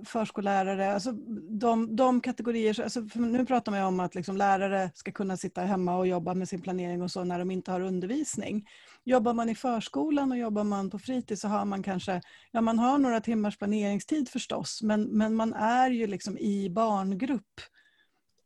förskollärare, 0.05 0.95
alltså 0.95 1.13
de, 1.51 1.97
de 1.97 2.21
kategorier, 2.21 2.83
alltså 2.83 3.01
nu 3.15 3.47
pratar 3.47 3.73
man 3.73 3.83
om 3.83 4.01
att 4.01 4.15
liksom 4.15 4.37
lärare 4.37 4.91
ska 4.95 5.13
kunna 5.13 5.37
sitta 5.37 5.61
hemma 5.61 5.97
och 5.97 6.07
jobba 6.07 6.35
med 6.35 6.49
sin 6.49 6.63
planering 6.63 7.03
och 7.03 7.11
så 7.11 7.25
när 7.25 7.39
de 7.39 7.51
inte 7.51 7.71
har 7.71 7.81
undervisning. 7.81 8.69
Jobbar 9.05 9.35
man 9.35 9.49
i 9.49 9.55
förskolan 9.55 10.33
och 10.33 10.39
jobbar 10.39 10.65
man 10.65 10.91
på 10.91 10.99
fritids 10.99 11.41
så 11.41 11.49
har 11.49 11.65
man 11.65 11.83
kanske, 11.83 12.21
ja 12.51 12.61
man 12.61 12.79
har 12.79 12.99
några 12.99 13.21
timmars 13.21 13.59
planeringstid 13.59 14.29
förstås, 14.29 14.83
men, 14.83 15.03
men 15.03 15.35
man 15.35 15.55
är 15.55 15.91
ju 15.91 16.07
liksom 16.07 16.39
i 16.39 16.71
barngrupp 16.71 17.61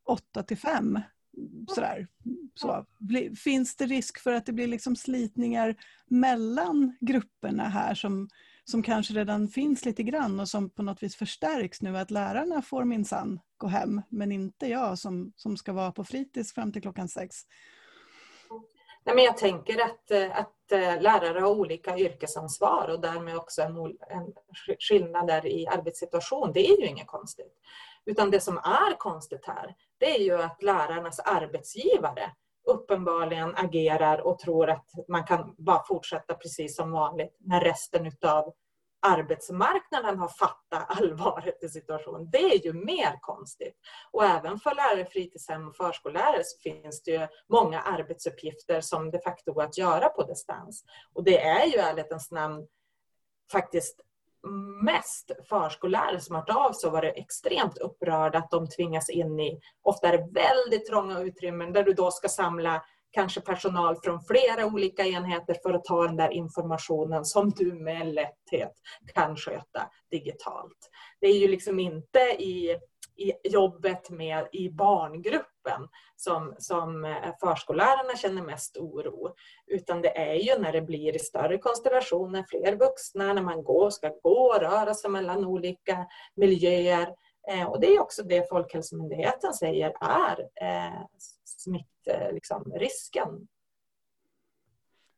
8 0.05 0.43
till 0.43 0.59
5 0.59 0.99
sådär. 1.69 2.07
Så. 2.55 2.87
Finns 3.45 3.77
det 3.77 3.87
risk 3.87 4.19
för 4.19 4.33
att 4.33 4.47
det 4.47 4.53
blir 4.53 4.67
liksom 4.67 4.97
slitningar 4.97 5.75
mellan 6.07 6.97
grupperna 7.01 7.69
här 7.69 7.95
som, 7.95 8.29
som 8.65 8.83
kanske 8.83 9.15
redan 9.15 9.49
finns 9.49 9.85
lite 9.85 10.03
grann 10.03 10.41
och 10.41 10.49
som 10.49 10.71
på 10.71 10.83
något 10.83 11.03
vis 11.03 11.17
förstärks 11.17 11.83
nu 11.83 11.99
att 11.99 12.11
lärarna 12.11 12.63
får 12.63 12.85
minsann 12.85 13.41
gå 13.57 13.67
hem 13.67 14.03
men 14.09 14.33
inte 14.33 14.67
jag 14.67 14.99
som, 14.99 15.33
som 15.37 15.57
ska 15.57 15.73
vara 15.73 15.93
på 15.93 16.05
fritids 16.05 16.55
fram 16.55 16.73
till 16.73 16.83
klockan 16.83 17.09
sex. 17.09 17.37
Nej, 19.05 19.15
men 19.15 19.25
jag 19.25 19.37
tänker 19.37 19.83
att, 19.85 20.11
att 20.33 20.73
eh, 20.73 21.03
lärare 21.03 21.41
har 21.41 21.51
olika 21.51 21.99
yrkesansvar 21.99 22.89
och 22.89 23.01
därmed 23.01 23.37
också 23.37 23.63
en, 23.63 23.77
en 24.11 24.33
skillnader 24.79 25.47
i 25.47 25.67
arbetssituation. 25.67 26.53
Det 26.53 26.67
är 26.67 26.81
ju 26.81 26.87
inget 26.87 27.07
konstigt. 27.07 27.53
Utan 28.05 28.31
det 28.31 28.41
som 28.41 28.59
är 28.59 28.99
konstigt 28.99 29.47
här, 29.47 29.75
det 29.99 30.17
är 30.17 30.21
ju 30.21 30.43
att 30.43 30.63
lärarnas 30.63 31.21
arbetsgivare 31.21 32.31
uppenbarligen 32.67 33.55
agerar 33.57 34.19
och 34.19 34.39
tror 34.39 34.71
att 34.71 34.87
man 35.09 35.25
kan 35.25 35.55
bara 35.59 35.85
fortsätta 35.85 36.35
precis 36.35 36.77
som 36.77 36.91
vanligt 36.93 37.37
när 37.41 37.61
resten 37.61 38.07
utav 38.07 38.55
arbetsmarknaden 39.07 40.19
har 40.19 40.29
fattat 40.29 41.01
allvaret 41.01 41.63
i 41.63 41.69
situationen. 41.69 42.31
Det 42.31 42.45
är 42.45 42.65
ju 42.65 42.73
mer 42.73 43.19
konstigt. 43.21 43.75
Och 44.11 44.25
även 44.25 44.59
för 44.59 44.75
lärare, 44.75 45.05
fritidshem 45.05 45.69
och 45.69 45.77
förskollärare 45.77 46.45
så 46.45 46.59
finns 46.59 47.03
det 47.03 47.11
ju 47.11 47.29
många 47.49 47.81
arbetsuppgifter 47.81 48.81
som 48.81 49.11
de 49.11 49.19
facto 49.19 49.53
går 49.53 49.63
att 49.63 49.79
göra 49.79 50.09
på 50.09 50.23
distans. 50.23 50.85
Och 51.13 51.25
det 51.25 51.41
är 51.41 51.67
ju 51.67 51.73
i 51.73 51.79
ärlighetens 51.79 52.31
namn 52.31 52.67
faktiskt 53.53 54.01
mest 54.85 55.31
förskollärare 55.49 56.21
som 56.21 56.35
har 56.35 56.43
hört 56.43 56.57
av 56.57 56.73
sig 56.73 56.87
och 56.87 56.93
varit 56.93 57.17
extremt 57.17 57.79
upprörda 57.79 58.39
att 58.39 58.51
de 58.51 58.69
tvingas 58.69 59.11
in 59.11 59.41
i, 59.41 59.61
ofta 59.83 60.09
är 60.09 60.19
det 60.19 60.29
väldigt 60.41 60.87
trånga 60.87 61.21
utrymmen 61.21 61.73
där 61.73 61.83
du 61.83 61.93
då 61.93 62.11
ska 62.11 62.29
samla 62.29 62.83
kanske 63.13 63.41
personal 63.41 63.97
från 63.97 64.21
flera 64.21 64.67
olika 64.67 65.07
enheter 65.07 65.57
för 65.63 65.75
att 65.75 65.85
ta 65.85 66.07
den 66.07 66.17
där 66.17 66.31
informationen 66.31 67.25
som 67.25 67.51
du 67.51 67.73
med 67.73 68.15
lätthet 68.15 68.73
kan 69.15 69.37
sköta 69.37 69.91
digitalt. 70.11 70.91
Det 71.21 71.27
är 71.27 71.39
ju 71.39 71.49
liksom 71.49 71.79
inte 71.79 72.21
i 72.21 72.77
i 73.17 73.33
jobbet 73.45 74.11
med 74.11 74.49
i 74.53 74.71
barngruppen 74.71 75.89
som, 76.17 76.55
som 76.59 77.05
eh, 77.05 77.35
förskollärarna 77.41 78.17
känner 78.17 78.43
mest 78.43 78.77
oro. 78.77 79.35
Utan 79.67 80.03
det 80.03 80.19
är 80.19 80.35
ju 80.35 80.59
när 80.59 80.73
det 80.73 80.83
blir 80.83 81.17
i 81.17 81.19
större 81.19 81.59
konstellationer, 81.59 82.45
fler 82.49 82.77
vuxna, 82.77 83.33
när 83.33 83.43
man 83.43 83.65
går, 83.65 83.91
ska 83.91 84.09
gå 84.23 84.41
och 84.41 84.61
röra 84.61 84.95
sig 84.95 85.11
mellan 85.11 85.45
olika 85.45 86.07
miljöer. 86.37 87.15
Eh, 87.49 87.65
och 87.65 87.81
det 87.81 87.87
är 87.87 88.01
också 88.01 88.23
det 88.23 88.49
Folkhälsomyndigheten 88.49 89.55
säger 89.55 89.93
är 90.01 90.41
eh, 90.41 91.03
smittrisken 91.45 92.35
liksom, 92.35 92.73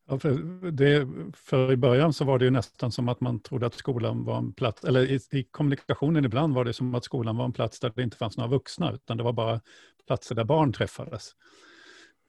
Ja, 0.07 0.19
för, 0.19 0.31
det, 0.71 1.09
för 1.37 1.73
i 1.73 1.77
början 1.77 2.13
så 2.13 2.25
var 2.25 2.39
det 2.39 2.45
ju 2.45 2.51
nästan 2.51 2.93
som 2.93 3.09
att 3.09 3.21
man 3.21 3.41
trodde 3.41 3.67
att 3.67 3.75
skolan 3.75 4.25
var 4.25 4.39
en 4.39 4.53
plats, 4.53 4.85
eller 4.85 5.01
i, 5.01 5.21
i, 5.31 5.45
kommunikationen 5.51 6.25
ibland 6.25 6.55
var 6.55 6.65
det 6.65 6.73
som 6.73 6.95
att 6.95 7.05
skolan 7.05 7.37
var 7.37 7.45
en 7.45 7.53
plats 7.53 7.81
där 7.81 7.93
det 7.97 8.03
inte 8.03 8.17
fanns 8.17 8.37
några 8.37 8.51
vuxna, 8.51 8.93
utan 8.93 9.17
det 9.17 9.23
var 9.23 9.33
bara 9.33 9.61
platser 10.07 10.35
där 10.35 10.45
barn 10.45 10.73
träffades. 10.73 11.31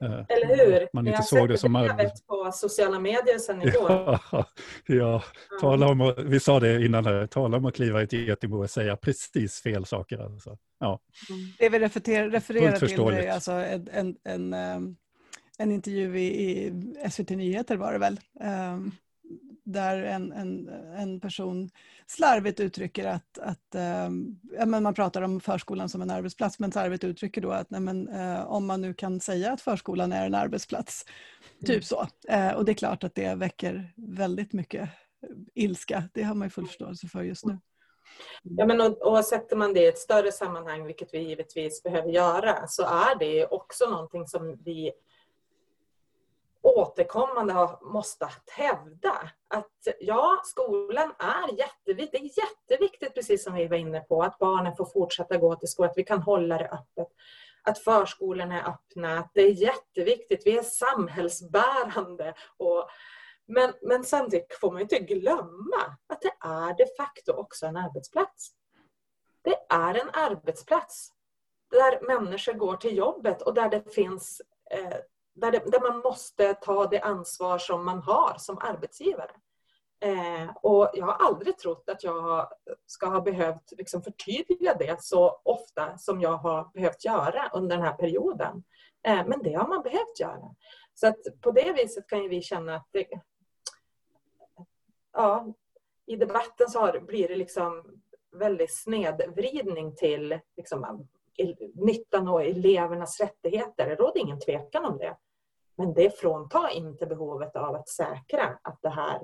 Eh, 0.03 0.25
Eller 0.29 0.65
hur? 0.65 0.87
Man 0.93 1.07
inte 1.07 1.23
såg 1.23 1.49
det 1.49 1.57
som 1.57 1.73
på 2.27 2.51
sociala 2.53 2.99
medier 2.99 3.39
sen 3.39 3.61
igår. 3.61 3.89
Ja, 4.31 4.45
ja. 4.85 5.23
Tala 5.61 5.87
om, 5.87 6.13
vi 6.17 6.39
sa 6.39 6.59
det 6.59 6.85
innan, 6.85 7.05
här, 7.05 7.27
tala 7.27 7.57
om 7.57 7.65
att 7.65 7.75
kliva 7.75 8.01
i 8.01 8.03
ett 8.03 8.13
getingbo 8.13 8.63
och 8.63 8.69
säga 8.69 8.95
precis 8.95 9.61
fel 9.61 9.85
saker. 9.85 10.17
Alltså. 10.17 10.57
Ja. 10.79 10.99
Det 11.59 11.69
vi 11.69 11.79
refererar, 11.79 12.29
refererar 12.29 12.87
till 12.87 12.99
är 12.99 13.31
alltså 13.31 13.51
en, 13.51 13.87
en, 13.91 14.15
en 14.23 14.53
ehm, 14.53 14.95
en 15.57 15.71
intervju 15.71 16.19
i, 16.19 16.25
i 16.25 16.73
SVT 17.11 17.29
Nyheter 17.29 17.77
var 17.77 17.93
det 17.93 17.99
väl, 17.99 18.19
um, 18.73 18.91
där 19.63 20.03
en, 20.03 20.31
en, 20.31 20.69
en 20.97 21.19
person 21.19 21.69
slarvigt 22.07 22.59
uttrycker 22.59 23.05
att, 23.05 23.37
att 23.37 23.75
um, 24.07 24.39
ja, 24.57 24.65
men 24.65 24.83
man 24.83 24.93
pratar 24.93 25.21
om 25.21 25.39
förskolan 25.39 25.89
som 25.89 26.01
en 26.01 26.09
arbetsplats, 26.09 26.59
men 26.59 26.71
slarvigt 26.71 27.03
uttrycker 27.03 27.41
då 27.41 27.51
att 27.51 27.69
nej, 27.69 27.81
men, 27.81 28.09
uh, 28.09 28.51
om 28.51 28.65
man 28.65 28.81
nu 28.81 28.93
kan 28.93 29.19
säga 29.19 29.51
att 29.51 29.61
förskolan 29.61 30.11
är 30.11 30.25
en 30.25 30.35
arbetsplats, 30.35 31.05
typ 31.59 31.69
mm. 31.69 31.81
så. 31.81 32.07
Uh, 32.31 32.51
och 32.51 32.65
det 32.65 32.71
är 32.71 32.73
klart 32.73 33.03
att 33.03 33.15
det 33.15 33.35
väcker 33.35 33.93
väldigt 33.95 34.53
mycket 34.53 34.89
ilska, 35.53 36.03
det 36.13 36.23
har 36.23 36.35
man 36.35 36.45
ju 36.45 36.49
full 36.49 36.67
förståelse 36.67 37.07
för 37.07 37.23
just 37.23 37.45
nu. 37.45 37.57
Ja, 38.43 38.65
men 38.65 38.81
och, 38.81 39.01
och 39.01 39.25
sätter 39.25 39.55
man 39.55 39.73
det 39.73 39.79
i 39.79 39.87
ett 39.87 39.97
större 39.97 40.31
sammanhang, 40.31 40.85
vilket 40.85 41.13
vi 41.13 41.19
givetvis 41.19 41.83
behöver 41.83 42.09
göra, 42.09 42.67
så 42.67 42.83
är 42.83 43.19
det 43.19 43.45
också 43.45 43.89
någonting 43.89 44.27
som 44.27 44.57
vi 44.65 44.91
återkommande 46.65 47.53
har 47.53 47.79
måste 47.93 48.29
hävda 48.51 49.29
att 49.47 49.87
ja, 49.99 50.41
skolan 50.43 51.13
är 51.19 51.57
jätteviktig. 51.57 52.21
Det 52.21 52.41
är 52.41 52.45
jätteviktigt, 52.45 53.13
precis 53.13 53.43
som 53.43 53.53
vi 53.53 53.67
var 53.67 53.77
inne 53.77 54.01
på, 54.01 54.23
att 54.23 54.39
barnen 54.39 54.75
får 54.75 54.85
fortsätta 54.85 55.37
gå 55.37 55.55
till 55.55 55.67
skolan, 55.67 55.91
att 55.91 55.97
vi 55.97 56.03
kan 56.03 56.21
hålla 56.21 56.57
det 56.57 56.69
öppet. 56.69 57.07
Att 57.63 57.79
förskolorna 57.79 58.61
är 58.61 58.69
öppna, 58.69 59.19
att 59.19 59.31
det 59.33 59.41
är 59.41 59.51
jätteviktigt. 59.51 60.41
Vi 60.45 60.57
är 60.57 60.63
samhällsbärande. 60.63 62.33
Och, 62.57 62.89
men, 63.47 63.73
men 63.81 64.03
samtidigt 64.03 64.57
får 64.61 64.71
man 64.71 64.81
inte 64.81 64.99
glömma 64.99 65.97
att 66.07 66.21
det 66.21 66.33
är 66.39 66.77
de 66.77 66.85
facto 66.97 67.31
också 67.31 67.65
en 67.65 67.77
arbetsplats. 67.77 68.51
Det 69.41 69.57
är 69.69 69.93
en 69.95 70.09
arbetsplats 70.13 71.09
där 71.71 72.07
människor 72.07 72.53
går 72.53 72.77
till 72.77 72.97
jobbet 72.97 73.41
och 73.41 73.53
där 73.53 73.69
det 73.69 73.93
finns 73.93 74.41
eh, 74.71 74.97
där, 75.35 75.51
det, 75.51 75.71
där 75.71 75.91
man 75.91 75.99
måste 75.99 76.53
ta 76.53 76.87
det 76.87 76.99
ansvar 76.99 77.57
som 77.57 77.85
man 77.85 77.99
har 77.99 78.35
som 78.37 78.57
arbetsgivare. 78.57 79.31
Eh, 79.99 80.55
och 80.55 80.89
jag 80.93 81.05
har 81.05 81.27
aldrig 81.27 81.57
trott 81.57 81.89
att 81.89 82.03
jag 82.03 82.47
ska 82.85 83.07
ha 83.07 83.21
behövt 83.21 83.71
liksom 83.77 84.01
förtydliga 84.01 84.73
det 84.73 85.01
så 85.01 85.41
ofta 85.43 85.97
som 85.97 86.21
jag 86.21 86.37
har 86.37 86.69
behövt 86.73 87.05
göra 87.05 87.49
under 87.53 87.75
den 87.75 87.85
här 87.85 87.93
perioden. 87.93 88.63
Eh, 89.07 89.27
men 89.27 89.43
det 89.43 89.53
har 89.53 89.67
man 89.67 89.81
behövt 89.81 90.19
göra. 90.19 90.55
Så 90.93 91.07
att 91.07 91.17
på 91.41 91.51
det 91.51 91.73
viset 91.73 92.07
kan 92.07 92.29
vi 92.29 92.41
känna 92.41 92.75
att 92.75 92.87
det, 92.91 93.07
ja, 95.13 95.53
i 96.05 96.15
debatten 96.15 96.69
så 96.69 96.79
har, 96.79 96.99
blir 96.99 97.27
det 97.27 97.35
liksom 97.35 98.01
väldigt 98.31 98.75
snedvridning 98.75 99.95
till 99.95 100.39
liksom, 100.57 101.07
nyttan 101.73 102.27
och 102.27 102.43
elevernas 102.43 103.19
rättigheter. 103.19 103.89
Det 103.89 103.95
råder 103.95 104.19
ingen 104.19 104.39
tvekan 104.39 104.85
om 104.85 104.97
det. 104.97 105.17
Men 105.75 105.93
det 105.93 106.19
fråntar 106.19 106.69
inte 106.69 107.05
behovet 107.05 107.55
av 107.55 107.75
att 107.75 107.89
säkra 107.89 108.59
att 108.61 108.79
det 108.81 108.89
här, 108.89 109.21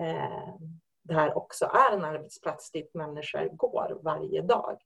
eh, 0.00 0.54
det 1.02 1.14
här 1.14 1.36
också 1.36 1.64
är 1.64 1.96
en 1.96 2.04
arbetsplats 2.04 2.70
dit 2.70 2.94
människor 2.94 3.48
går 3.48 3.98
varje 4.02 4.42
dag. 4.42 4.78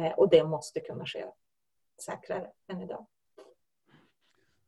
Eh, 0.00 0.12
och 0.12 0.30
det 0.30 0.44
måste 0.44 0.80
kunna 0.80 1.06
ske 1.06 1.24
säkrare 2.04 2.50
än 2.68 2.82
idag. 2.82 3.06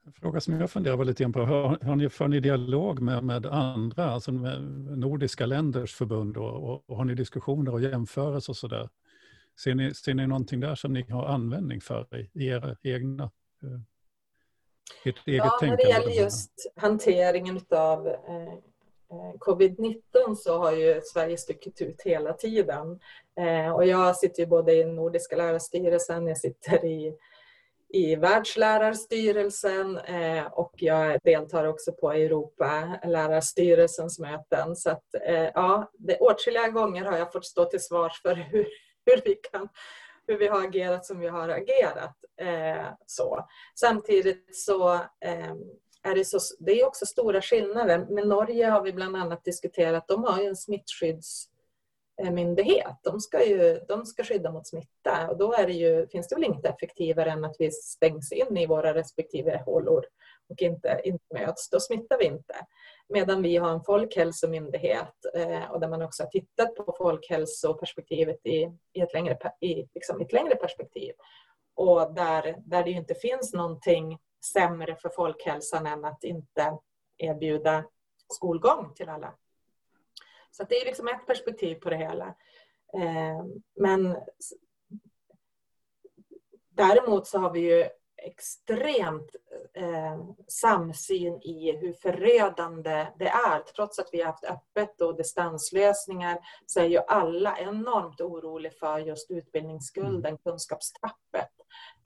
En 0.07 0.13
fråga 0.13 0.41
som 0.41 0.61
jag 0.61 0.71
funderar 0.71 1.05
lite 1.05 1.23
grann 1.23 1.33
på, 1.33 1.41
har, 1.41 1.85
har 1.85 1.97
ni, 1.97 2.09
för 2.09 2.29
ni 2.29 2.41
dialog 2.41 3.01
med, 3.01 3.25
med 3.25 3.47
andra, 3.47 4.05
alltså 4.05 4.33
med 4.33 4.63
nordiska 4.99 5.47
länders 5.47 5.95
förbund 5.95 6.37
och, 6.37 6.71
och, 6.71 6.91
och 6.91 6.97
har 6.97 7.05
ni 7.05 7.15
diskussioner 7.15 7.73
och 7.73 7.81
jämförelser 7.81 8.53
och 8.53 8.57
sådär? 8.57 8.89
Ser 9.65 9.75
ni, 9.75 9.95
ser 9.95 10.15
ni 10.15 10.27
någonting 10.27 10.61
där 10.61 10.75
som 10.75 10.93
ni 10.93 11.11
har 11.11 11.27
användning 11.27 11.81
för 11.81 12.17
i, 12.17 12.31
i 12.45 12.49
era 12.49 12.77
egna 12.83 13.25
eh, 13.63 13.81
ert 15.05 15.29
eget 15.29 15.45
ja, 15.45 15.59
när 15.63 15.77
det 15.77 15.89
gäller 15.89 16.11
just 16.11 16.73
hanteringen 16.77 17.61
av 17.71 18.09
eh, 18.09 18.53
eh, 19.13 19.35
covid-19 19.39 20.35
så 20.37 20.59
har 20.59 20.73
ju 20.73 21.01
Sverige 21.05 21.37
stuckit 21.37 21.81
ut 21.81 22.03
hela 22.03 22.33
tiden. 22.33 23.01
Eh, 23.41 23.75
och 23.75 23.87
jag 23.87 24.17
sitter 24.17 24.41
ju 24.41 24.47
både 24.47 24.75
i 24.75 24.85
Nordiska 24.85 25.37
lärarstyrelsen, 25.37 26.27
jag 26.27 26.39
sitter 26.39 26.85
i, 26.85 27.15
i 27.89 28.17
Världslärarstyrelsen 28.17 29.99
eh, 29.99 30.47
och 30.47 30.73
jag 30.77 31.19
deltar 31.25 31.65
också 31.65 31.93
på 31.93 32.13
Europa 32.13 32.99
lärarstyrelsens 33.05 34.19
möten. 34.19 34.77
Så 34.77 34.91
att, 34.91 35.15
eh, 35.27 35.51
ja, 35.55 35.91
det, 35.99 36.17
åtskilliga 36.17 36.69
gånger 36.69 37.05
har 37.05 37.19
jag 37.19 37.33
fått 37.33 37.47
stå 37.47 37.65
till 37.65 37.83
svars 37.83 38.23
för 38.23 38.35
hur, 38.35 38.67
hur 39.09 39.23
vi 39.25 39.35
kan 39.35 39.69
hur 40.29 40.39
vi 40.39 40.49
har 40.49 40.65
agerat 40.65 41.07
som 41.07 41.21
vi 41.21 41.29
har 41.29 41.49
agerat. 41.49 42.17
Eh, 42.41 42.87
så. 43.07 43.49
Samtidigt 43.81 44.57
så 44.57 44.95
eh, 44.95 45.53
är 46.03 46.15
det, 46.15 46.25
så, 46.25 46.39
det 46.59 46.81
är 46.81 46.87
också 46.87 47.07
stora 47.07 47.43
skillnader. 47.43 47.99
Med 47.99 48.29
Norge 48.29 48.67
har 48.67 48.83
vi 48.83 48.93
bland 48.93 49.17
annat 49.17 49.45
diskuterat, 49.45 50.09
de 50.09 50.25
har 50.25 50.43
ju 50.43 50.49
en 50.49 50.57
smittskyddsmyndighet. 50.57 52.87
Eh, 52.87 52.97
de 53.03 53.21
ska, 53.21 53.45
ju, 53.45 53.81
de 53.89 54.07
ska 54.07 54.25
skydda 54.25 54.53
mot 54.53 54.67
smitta 54.67 55.29
och 55.31 55.39
då 55.39 55.53
är 55.53 55.67
det 55.67 55.73
ju, 55.73 56.09
finns 56.09 56.29
det 56.29 56.35
väl 56.35 56.45
inget 56.45 56.67
effektivare 56.67 57.31
än 57.31 57.45
att 57.45 57.57
vi 57.59 57.71
stängs 57.71 58.33
in 58.33 58.57
i 58.57 58.67
våra 58.67 58.95
respektive 58.95 59.63
hålor 59.67 60.05
och 60.49 60.63
inte, 60.63 61.01
inte 61.05 61.35
möts. 61.35 61.71
Då 61.71 61.81
smittar 61.81 62.19
vi 62.19 62.25
inte. 62.25 62.55
Medan 63.09 63.43
vi 63.43 63.57
har 63.57 63.71
en 63.71 63.85
folkhälsomyndighet 63.85 65.15
eh, 65.35 65.71
och 65.71 65.81
där 65.81 65.89
man 65.89 66.03
också 66.03 66.23
har 66.23 66.31
tittat 66.31 66.75
på 66.75 66.95
folkhälsoperspektivet 66.99 68.47
i, 68.47 68.73
i, 68.93 69.01
ett, 69.01 69.13
längre, 69.13 69.39
i 69.61 69.89
liksom 69.95 70.21
ett 70.21 70.33
längre 70.33 70.57
perspektiv. 70.57 71.13
Och 71.75 72.15
där, 72.15 72.57
där 72.59 72.85
det 72.85 72.91
inte 72.91 73.15
finns 73.15 73.53
någonting 73.53 74.19
sämre 74.53 74.97
för 74.97 75.09
folkhälsan 75.09 75.87
än 75.87 76.05
att 76.05 76.25
inte 76.25 76.79
erbjuda 77.17 77.85
skolgång 78.29 78.95
till 78.95 79.09
alla. 79.09 79.35
Så 80.51 80.65
det 80.65 80.75
är 80.75 80.85
liksom 80.85 81.09
ett 81.09 81.27
perspektiv 81.27 81.75
på 81.75 81.91
det 81.91 81.97
hela. 81.97 82.27
Eh, 82.95 83.45
men 83.75 84.17
däremot 86.69 87.27
så 87.27 87.39
har 87.39 87.51
vi 87.51 87.61
ju 87.61 87.89
extremt 88.23 89.37
eh, 89.75 90.21
samsyn 90.49 91.43
i 91.43 91.77
hur 91.77 91.93
förödande 91.93 93.07
det 93.19 93.29
är. 93.29 93.61
Trots 93.77 93.99
att 93.99 94.09
vi 94.13 94.21
har 94.21 94.27
haft 94.27 94.45
öppet 94.45 95.01
och 95.01 95.17
distanslösningar 95.17 96.39
så 96.67 96.81
är 96.81 96.85
ju 96.85 96.99
alla 96.99 97.59
enormt 97.59 98.21
oroliga 98.21 98.73
för 98.81 98.99
just 98.99 99.31
utbildningsskulden, 99.31 100.27
mm. 100.27 100.39
kunskapstappet 100.39 101.51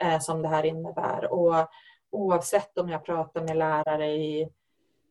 eh, 0.02 0.20
som 0.20 0.42
det 0.42 0.48
här 0.48 0.64
innebär. 0.64 1.32
Och 1.32 1.68
oavsett 2.10 2.78
om 2.78 2.88
jag 2.88 3.04
pratar 3.04 3.40
med 3.40 3.56
lärare 3.56 4.12
i, 4.12 4.48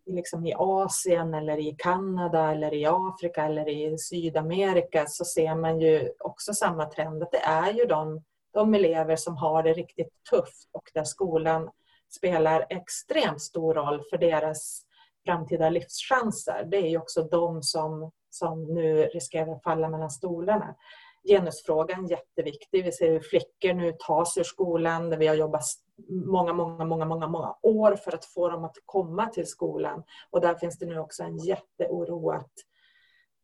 liksom 0.05 0.45
i 0.45 0.53
Asien 0.57 1.33
eller 1.33 1.57
i 1.57 1.75
Kanada 1.77 2.51
eller 2.51 2.73
i 2.73 2.85
Afrika 2.85 3.45
eller 3.45 3.69
i 3.69 3.97
Sydamerika 3.97 5.05
så 5.07 5.25
ser 5.25 5.55
man 5.55 5.79
ju 5.79 6.11
också 6.19 6.53
samma 6.53 6.85
trend 6.85 7.23
att 7.23 7.31
det 7.31 7.43
är 7.43 7.73
ju 7.73 7.85
de 7.85 8.23
de 8.53 8.73
elever 8.73 9.15
som 9.15 9.37
har 9.37 9.63
det 9.63 9.73
riktigt 9.73 10.23
tufft 10.29 10.69
och 10.71 10.91
där 10.93 11.03
skolan 11.03 11.69
spelar 12.09 12.65
extremt 12.69 13.41
stor 13.41 13.73
roll 13.73 14.01
för 14.09 14.17
deras 14.17 14.81
framtida 15.25 15.69
livschanser. 15.69 16.67
Det 16.71 16.77
är 16.77 16.87
ju 16.87 16.97
också 16.97 17.23
de 17.23 17.63
som, 17.63 18.11
som 18.29 18.73
nu 18.73 19.05
riskerar 19.05 19.51
att 19.51 19.63
falla 19.63 19.89
mellan 19.89 20.11
stolarna. 20.11 20.75
Genusfrågan 21.23 22.05
är 22.05 22.09
jätteviktig. 22.09 22.83
Vi 22.83 22.91
ser 22.91 23.11
hur 23.11 23.19
flickor 23.19 23.73
nu 23.73 23.93
tas 23.99 24.37
ur 24.37 24.43
skolan 24.43 25.09
där 25.09 25.17
vi 25.17 25.27
har 25.27 25.35
jobbat 25.35 25.63
många, 26.09 26.53
många, 26.53 26.85
många, 26.85 27.05
många, 27.05 27.27
många 27.27 27.55
år 27.61 27.95
för 27.95 28.15
att 28.15 28.25
få 28.25 28.49
dem 28.49 28.65
att 28.65 28.75
komma 28.85 29.27
till 29.27 29.47
skolan. 29.47 30.03
Och 30.29 30.41
där 30.41 30.55
finns 30.55 30.79
det 30.79 30.85
nu 30.85 30.99
också 30.99 31.23
en 31.23 31.37
jätteoro 31.37 32.31
att 32.31 32.51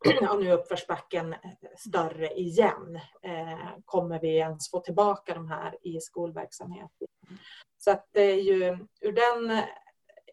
och 0.31 0.43
nu 0.43 0.49
är 0.49 0.53
uppförsbacken 0.53 1.33
eh, 1.33 1.39
större 1.77 2.33
igen. 2.33 2.99
Eh, 3.23 3.69
kommer 3.85 4.19
vi 4.19 4.37
ens 4.37 4.71
få 4.71 4.79
tillbaka 4.79 5.33
de 5.33 5.47
här 5.47 5.77
i 5.81 5.99
skolverksamheten? 5.99 7.07
Så 7.77 7.91
att 7.91 8.07
det 8.11 8.21
är 8.21 8.41
ju 8.41 8.77
ur 9.01 9.11
den 9.11 9.63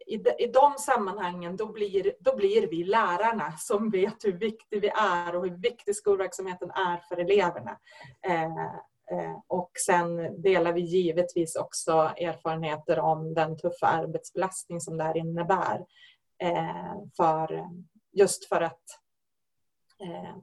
i 0.07 0.17
de, 0.17 0.31
i 0.31 0.47
de 0.47 0.75
sammanhangen 0.79 1.57
då 1.57 1.73
blir, 1.73 2.13
då 2.21 2.37
blir 2.37 2.67
vi 2.67 2.85
lärarna 2.85 3.53
som 3.53 3.91
vet 3.91 4.25
hur 4.25 4.33
viktig 4.33 4.81
vi 4.81 4.89
är 4.89 5.37
och 5.37 5.45
hur 5.45 5.57
viktig 5.57 5.97
skolverksamheten 5.97 6.71
är 6.71 6.97
för 7.09 7.17
eleverna. 7.17 7.79
Eh, 8.27 8.65
eh, 9.11 9.39
och 9.47 9.71
sen 9.87 10.43
delar 10.43 10.73
vi 10.73 10.81
givetvis 10.81 11.57
också 11.57 11.93
erfarenheter 12.17 12.99
om 12.99 13.35
den 13.35 13.59
tuffa 13.59 13.87
arbetsbelastning 13.87 14.81
som 14.81 14.97
det 14.97 15.05
här 15.05 15.17
innebär. 15.17 15.85
Eh, 16.43 16.95
för, 17.17 17.65
just 18.13 18.45
för 18.45 18.61
att 18.61 19.04
eh, 20.05 20.37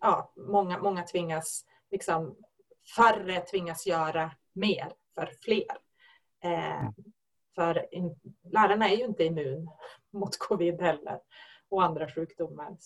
ja, 0.00 0.32
många, 0.36 0.78
många 0.78 1.02
tvingas, 1.02 1.64
liksom, 1.90 2.36
färre 2.96 3.40
tvingas 3.40 3.86
göra 3.86 4.30
mer 4.52 4.92
för 5.14 5.32
fler. 5.42 5.78
Eh, 6.44 6.80
mm. 6.80 6.94
för 7.54 7.94
in, 7.94 8.16
lärarna 8.42 8.88
är 8.88 8.96
ju 8.96 9.04
inte 9.04 9.24
immun 9.24 9.68
mot 10.12 10.38
covid 10.38 10.80
heller 10.80 11.20
och 11.68 11.84
andra 11.84 12.10
sjukdomar. 12.10 12.76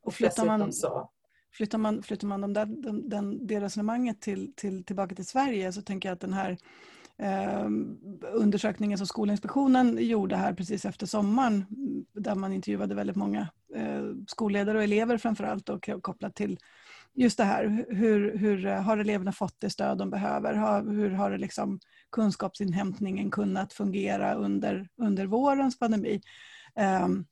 Och 0.00 0.14
flyttar 0.14 0.46
man, 0.46 0.72
så. 0.72 1.10
Flyttar 1.52 1.78
man, 1.78 2.02
flyttar 2.02 2.26
man 2.26 2.40
de 2.40 2.52
där, 2.52 2.66
den, 2.66 3.08
den, 3.08 3.46
det 3.46 3.60
resonemanget 3.60 4.20
till, 4.20 4.54
till, 4.56 4.84
tillbaka 4.84 5.14
till 5.14 5.26
Sverige 5.26 5.72
så 5.72 5.82
tänker 5.82 6.08
jag 6.08 6.14
att 6.14 6.20
den 6.20 6.32
här 6.32 6.58
eh, 7.22 7.64
undersökningen 8.32 8.98
som 8.98 9.06
Skolinspektionen 9.06 9.98
gjorde 10.00 10.36
här 10.36 10.52
precis 10.52 10.84
efter 10.84 11.06
sommaren 11.06 11.64
där 12.12 12.34
man 12.34 12.52
intervjuade 12.52 12.94
väldigt 12.94 13.16
många 13.16 13.48
eh, 13.74 14.04
skolledare 14.26 14.78
och 14.78 14.84
elever 14.84 15.18
framförallt 15.18 15.68
och 15.68 15.90
kopplat 16.02 16.34
till 16.34 16.58
just 17.14 17.38
det 17.38 17.44
här. 17.44 17.84
Hur, 17.88 18.38
hur 18.38 18.66
eh, 18.66 18.82
har 18.82 18.98
eleverna 18.98 19.32
fått 19.32 19.56
det 19.58 19.70
stöd 19.70 19.98
de 19.98 20.10
behöver? 20.10 20.82
hur 20.90 21.10
har 21.10 21.30
det 21.30 21.38
liksom 21.38 21.80
kunskapsinhämtningen 22.12 23.30
kunnat 23.30 23.72
fungera 23.72 24.34
under, 24.34 24.88
under 24.96 25.26
vårens 25.26 25.78
pandemi? 25.78 26.20
Um, 27.04 27.26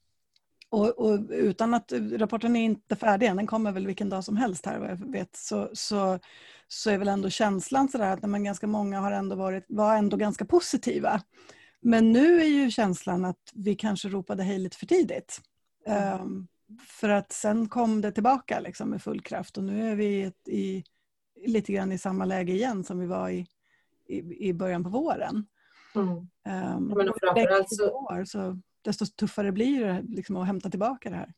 och, 0.73 0.99
och, 0.99 1.19
utan 1.29 1.73
att 1.73 1.93
rapporten 2.11 2.55
är 2.55 2.63
inte 2.63 2.95
färdig 2.95 3.27
än, 3.27 3.37
den 3.37 3.47
kommer 3.47 3.71
väl 3.71 3.87
vilken 3.87 4.09
dag 4.09 4.23
som 4.23 4.37
helst 4.37 4.65
här 4.65 4.79
vad 4.79 4.89
jag 4.89 5.11
vet, 5.11 5.35
så, 5.35 5.69
så, 5.73 6.19
så 6.67 6.89
är 6.89 6.97
väl 6.97 7.07
ändå 7.07 7.29
känslan 7.29 7.89
sådär 7.89 8.13
att 8.13 8.25
man 8.25 8.43
ganska 8.43 8.67
många 8.67 8.99
har 8.99 9.11
ändå 9.11 9.35
varit, 9.35 9.65
var 9.69 9.95
ändå 9.95 10.17
ganska 10.17 10.45
positiva. 10.45 11.21
Men 11.81 12.11
nu 12.11 12.41
är 12.41 12.47
ju 12.47 12.71
känslan 12.71 13.25
att 13.25 13.51
vi 13.53 13.75
kanske 13.75 14.07
ropade 14.07 14.43
hej 14.43 14.59
lite 14.59 14.77
för 14.77 14.85
tidigt. 14.85 15.41
Mm. 15.87 16.21
Um, 16.21 16.47
för 16.87 17.09
att 17.09 17.31
sen 17.31 17.69
kom 17.69 18.01
det 18.01 18.11
tillbaka 18.11 18.59
liksom 18.59 18.89
med 18.89 19.01
full 19.01 19.21
kraft 19.21 19.57
och 19.57 19.63
nu 19.63 19.91
är 19.91 19.95
vi 19.95 20.31
i, 20.47 20.83
lite 21.45 21.73
grann 21.73 21.91
i 21.91 21.97
samma 21.97 22.25
läge 22.25 22.53
igen 22.53 22.83
som 22.83 22.99
vi 22.99 23.05
var 23.05 23.29
i, 23.29 23.47
i, 24.07 24.47
i 24.49 24.53
början 24.53 24.83
på 24.83 24.89
våren. 24.89 25.45
Mm. 25.95 26.07
Um, 26.09 26.27
ja, 26.45 26.77
men 26.79 27.13
framförallt 27.21 27.75
så... 27.75 27.89
År, 27.89 28.25
så 28.25 28.59
desto 28.83 29.05
tuffare 29.05 29.51
blir 29.51 29.85
det 29.85 30.01
liksom 30.09 30.37
att 30.37 30.47
hämta 30.47 30.69
tillbaka 30.69 31.09
det 31.09 31.15
här. 31.15 31.33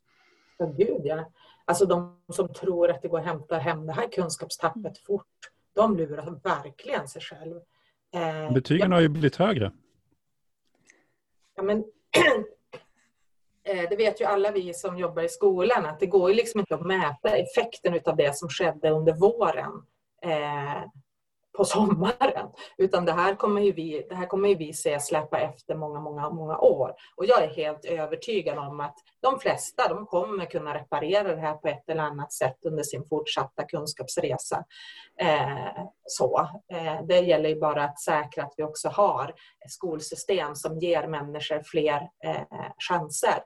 Ja, 0.57 0.65
gud 0.65 1.01
ja. 1.03 1.31
Alltså 1.65 1.85
de 1.85 2.19
som 2.29 2.53
tror 2.53 2.91
att 2.91 3.01
det 3.01 3.07
går 3.07 3.19
att 3.19 3.25
hämta 3.25 3.57
hem 3.57 3.85
det 3.85 3.93
här 3.93 4.07
kunskapstappet 4.11 4.75
mm. 4.83 4.95
fort, 5.07 5.27
de 5.75 5.97
lurar 5.97 6.39
verkligen 6.43 7.07
sig 7.07 7.21
själv. 7.21 7.55
Eh, 8.15 8.53
Betygen 8.53 8.91
ja. 8.91 8.97
har 8.97 9.01
ju 9.01 9.09
blivit 9.09 9.35
högre. 9.35 9.71
Ja, 11.55 11.63
men 11.63 11.77
eh, 13.63 13.89
det 13.89 13.95
vet 13.95 14.21
ju 14.21 14.25
alla 14.25 14.51
vi 14.51 14.73
som 14.73 14.97
jobbar 14.97 15.23
i 15.23 15.29
skolan 15.29 15.85
att 15.85 15.99
det 15.99 16.05
går 16.05 16.29
ju 16.29 16.35
liksom 16.35 16.59
inte 16.59 16.75
att 16.75 16.85
mäta 16.85 17.37
effekten 17.37 17.99
av 18.05 18.15
det 18.15 18.35
som 18.35 18.49
skedde 18.49 18.89
under 18.89 19.13
våren. 19.13 19.71
Eh, 20.21 20.83
på 21.57 21.65
sommaren. 21.65 22.49
Utan 22.77 23.05
det 23.05 23.11
här 23.11 23.35
kommer 23.35 23.61
ju 23.61 23.71
vi, 23.71 24.05
det 24.09 24.15
här 24.15 24.25
kommer 24.25 24.49
ju 24.49 24.55
vi 24.55 24.73
se 24.73 24.99
släppa 24.99 25.39
efter 25.39 25.75
många, 25.75 25.99
många, 25.99 26.29
många 26.29 26.57
år. 26.57 26.93
Och 27.15 27.25
jag 27.25 27.43
är 27.43 27.47
helt 27.47 27.85
övertygad 27.85 28.57
om 28.57 28.79
att 28.79 28.95
de 29.21 29.39
flesta 29.39 29.87
de 29.87 30.05
kommer 30.05 30.45
kunna 30.45 30.73
reparera 30.73 31.35
det 31.35 31.41
här 31.41 31.53
på 31.53 31.67
ett 31.67 31.89
eller 31.89 32.03
annat 32.03 32.33
sätt 32.33 32.57
under 32.65 32.83
sin 32.83 33.07
fortsatta 33.09 33.63
kunskapsresa. 33.63 34.63
Eh, 35.19 35.83
så. 36.05 36.49
Eh, 36.71 37.05
det 37.07 37.19
gäller 37.19 37.49
ju 37.49 37.59
bara 37.59 37.83
att 37.83 37.99
säkra 37.99 38.43
att 38.43 38.53
vi 38.57 38.63
också 38.63 38.89
har 38.89 39.33
ett 39.65 39.71
skolsystem 39.71 40.55
som 40.55 40.79
ger 40.79 41.07
människor 41.07 41.61
fler 41.65 42.09
eh, 42.23 42.41
chanser. 42.89 43.39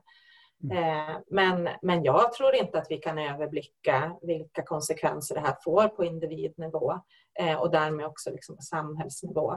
Mm. 0.63 0.77
Eh, 0.77 1.17
men, 1.27 1.69
men 1.81 2.03
jag 2.03 2.33
tror 2.33 2.55
inte 2.55 2.79
att 2.79 2.87
vi 2.91 2.97
kan 2.97 3.17
överblicka 3.17 4.15
vilka 4.21 4.63
konsekvenser 4.63 5.35
det 5.35 5.41
här 5.41 5.57
får 5.63 5.87
på 5.87 6.03
individnivå 6.03 6.99
eh, 7.39 7.61
och 7.61 7.71
därmed 7.71 8.05
också 8.05 8.31
liksom 8.31 8.55
på 8.55 8.61
samhällsnivå. 8.61 9.53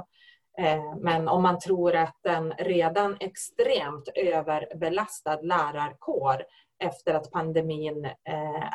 Eh, 0.59 0.97
men 0.97 1.29
om 1.29 1.43
man 1.43 1.59
tror 1.59 1.97
att 1.97 2.27
en 2.27 2.53
redan 2.53 3.17
extremt 3.21 4.09
överbelastad 4.15 5.41
lärarkår 5.41 6.45
efter 6.85 7.15
att 7.15 7.31
pandemin 7.31 8.09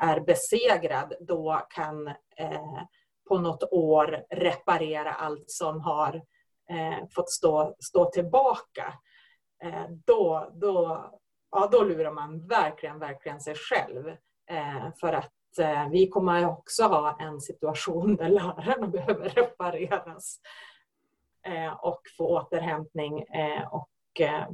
är 0.01 0.19
besegrad 0.19 1.13
då 1.19 1.61
kan 1.69 2.13
på 3.29 3.37
något 3.37 3.63
år 3.71 4.23
reparera 4.29 5.13
allt 5.13 5.51
som 5.51 5.81
har 5.81 6.21
fått 7.15 7.29
stå, 7.29 7.75
stå 7.79 8.05
tillbaka. 8.05 8.93
Då, 10.05 10.51
då, 10.53 11.05
ja, 11.51 11.69
då 11.71 11.83
lurar 11.83 12.11
man 12.11 12.47
verkligen, 12.47 12.99
verkligen 12.99 13.41
sig 13.41 13.55
själv. 13.55 14.07
Eh, 14.49 14.93
för 14.99 15.13
att 15.13 15.59
eh, 15.59 15.89
vi 15.89 16.09
kommer 16.09 16.47
också 16.47 16.83
ha 16.83 17.17
en 17.19 17.41
situation 17.41 18.15
där 18.15 18.29
lärarna 18.29 18.87
behöver 18.97 19.29
repareras 19.29 20.39
eh, 21.43 21.73
och 21.73 22.01
få 22.17 22.27
återhämtning. 22.27 23.21
Eh, 23.21 23.73
och, 23.73 24.21
eh, 24.21 24.47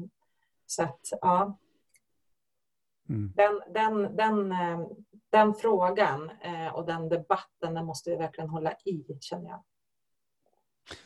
så 0.66 0.84
att, 0.84 1.00
ja. 1.22 1.58
Mm. 3.10 3.34
Den, 3.36 3.62
den, 3.74 4.16
den, 4.16 4.52
eh, 4.52 4.88
den 5.30 5.54
frågan 5.54 6.32
och 6.74 6.86
den 6.86 7.10
debatten 7.10 7.74
den 7.74 7.86
måste 7.86 8.10
vi 8.10 8.16
verkligen 8.16 8.50
hålla 8.50 8.74
i, 8.86 9.18
känner 9.22 9.50
jag. 9.50 9.64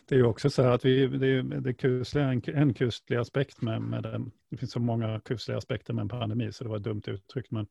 Det 0.06 0.16
är 0.16 0.20
ju 0.20 0.26
också 0.26 0.50
så 0.50 0.64
här 0.64 0.72
att 0.72 0.86
vi, 0.86 1.08
det 1.08 1.28
är, 1.28 1.44
det 1.44 1.70
är 1.70 1.74
kusliga, 1.74 2.26
en, 2.26 2.42
en 2.46 2.74
kuslig 2.74 3.18
aspekt 3.18 3.62
med, 3.62 3.82
med 3.82 4.04
den. 4.04 4.32
Det 4.50 4.58
finns 4.58 4.72
så 4.72 4.80
många 4.80 5.20
kusliga 5.20 5.58
aspekter 5.58 5.94
med 5.94 6.02
en 6.02 6.10
pandemi 6.10 6.52
så 6.52 6.64
det 6.64 6.70
var 6.70 6.80
dumt 6.80 7.04
uttryckt. 7.06 7.52
Men 7.52 7.68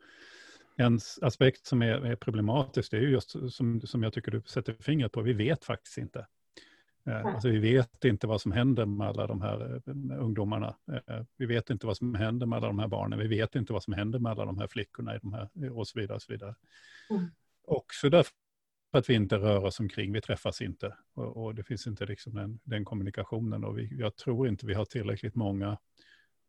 en 0.76 1.00
aspekt 1.22 1.66
som 1.66 1.82
är, 1.82 2.07
är 2.07 2.16
problematisk 2.16 2.90
det 2.90 2.96
är 2.96 3.00
ju 3.00 3.11
just 3.11 3.36
som, 3.52 3.80
som 3.80 4.02
jag 4.02 4.12
tycker 4.12 4.30
du 4.32 4.42
sätter 4.46 4.76
fingret 4.80 5.12
på. 5.12 5.22
Vi 5.22 5.32
vet 5.32 5.64
faktiskt 5.64 5.98
inte. 5.98 6.26
Eh, 7.07 7.26
alltså 7.26 7.48
vi 7.48 7.59
vet 7.59 8.04
inte 8.04 8.26
vad 8.26 8.40
som 8.40 8.52
händer 8.52 8.86
med 8.86 9.09
alla 9.09 9.26
de 9.26 9.40
här 9.40 9.80
med 9.84 10.18
ungdomarna. 10.18 10.76
Eh, 10.92 11.22
vi 11.36 11.46
vet 11.46 11.70
inte 11.70 11.86
vad 11.86 11.96
som 11.96 12.14
händer 12.14 12.46
med 12.46 12.57
alla 12.57 12.66
de 12.66 12.78
här 12.78 12.88
barnen. 12.88 13.18
Vi 13.18 13.28
vet 13.28 13.54
inte 13.54 13.72
vad 13.72 13.82
som 13.82 13.92
händer 13.92 14.18
med 14.18 14.32
alla 14.32 14.44
de 14.44 14.59
här 14.59 14.66
flickorna 14.66 15.16
i 15.16 15.18
de 15.18 15.32
här, 15.32 15.70
och 15.78 15.88
så 15.88 16.00
vidare. 16.00 16.16
Och 16.16 16.22
så 16.22 16.32
vidare. 16.32 16.54
Mm. 17.11 17.24
Också 17.64 18.11
därför 18.11 18.32
att 18.99 19.11
vi 19.11 19.14
inte 19.14 19.36
rör 19.36 19.64
oss 19.64 19.80
omkring, 19.80 20.12
vi 20.12 20.20
träffas 20.20 20.61
inte. 20.61 20.97
Och, 21.14 21.44
och 21.44 21.55
det 21.55 21.64
finns 21.64 21.86
inte 21.86 22.07
liksom 22.07 22.34
den, 22.34 22.59
den 22.64 22.84
kommunikationen. 22.84 23.64
Och 23.64 23.78
vi, 23.78 23.97
jag 23.99 24.16
tror 24.16 24.49
inte 24.49 24.66
vi 24.66 24.74
har 24.74 24.84
tillräckligt 24.84 25.34
många 25.34 25.78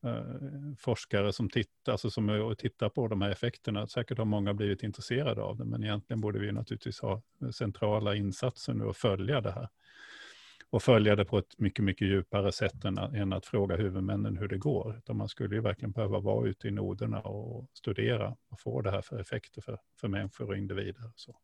eh, 0.05 0.23
forskare 0.77 1.33
som 1.33 1.49
tittar, 1.49 1.91
alltså 1.91 2.09
som 2.09 2.55
tittar 2.57 2.89
på 2.89 3.07
de 3.07 3.21
här 3.21 3.29
effekterna. 3.29 3.87
Säkert 3.87 4.17
har 4.17 4.25
många 4.25 4.53
blivit 4.53 4.83
intresserade 4.83 5.41
av 5.41 5.57
det, 5.57 5.65
men 5.65 5.83
egentligen 5.83 6.21
borde 6.21 6.39
vi 6.39 6.51
naturligtvis 6.51 6.99
ha 6.99 7.21
centrala 7.53 8.15
insatser 8.15 8.73
nu 8.73 8.83
och 8.83 8.97
följa 8.97 9.41
det 9.41 9.51
här 9.51 9.69
och 10.69 10.83
följa 10.83 11.15
det 11.15 11.25
på 11.25 11.37
ett 11.37 11.59
mycket, 11.59 11.85
mycket 11.85 12.07
djupare 12.07 12.51
sätt 12.51 12.85
än, 12.85 12.97
än 12.97 13.33
att 13.33 13.45
fråga 13.45 13.75
huvudmännen 13.75 14.37
hur 14.37 14.47
det 14.47 14.57
går. 14.57 14.97
Utan 14.97 15.17
man 15.17 15.29
skulle 15.29 15.55
ju 15.55 15.61
verkligen 15.61 15.91
behöva 15.91 16.19
vara 16.19 16.47
ute 16.47 16.67
i 16.67 16.71
noderna 16.71 17.21
och 17.21 17.69
studera 17.73 18.35
och 18.49 18.59
få 18.59 18.81
det 18.81 18.91
här 18.91 19.01
för 19.01 19.19
effekter 19.19 19.61
för, 19.61 19.79
för 19.99 20.07
människor 20.07 20.49
och 20.49 20.57
individer. 20.57 21.11
Så. 21.15 21.39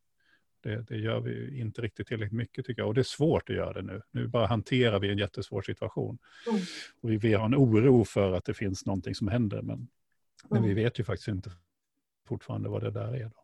Det, 0.63 0.81
det, 0.87 0.97
gör 0.97 1.19
vi 1.19 1.59
inte 1.59 1.81
riktigt 1.81 2.07
tillräckligt 2.07 2.37
mycket 2.37 2.65
tycker 2.65 2.81
jag. 2.81 2.87
Och 2.87 2.93
det 2.93 3.01
är 3.01 3.03
svårt 3.03 3.49
att 3.49 3.55
göra 3.55 3.73
det 3.73 3.81
nu. 3.81 4.01
Nu 4.11 4.27
bara 4.27 4.47
hanterar 4.47 4.99
vi 4.99 5.11
en 5.11 5.17
jättesvår 5.17 5.61
situation. 5.61 6.17
Mm. 6.49 6.61
Och 7.01 7.11
vi, 7.11 7.17
vi 7.17 7.33
har 7.33 7.45
en 7.45 7.55
oro 7.55 8.05
för 8.05 8.33
att 8.33 8.45
det 8.45 8.53
finns 8.53 8.85
någonting 8.85 9.15
som 9.15 9.27
händer. 9.27 9.61
Men, 9.61 9.75
mm. 9.75 9.87
men 10.49 10.63
vi 10.63 10.71
mm. 10.71 10.83
vet 10.83 10.99
ju 10.99 11.03
faktiskt 11.03 11.27
inte 11.27 11.51
fortfarande 12.27 12.69
vad 12.69 12.83
det 12.83 12.91
där 12.91 13.15
är. 13.15 13.23
Då. 13.23 13.42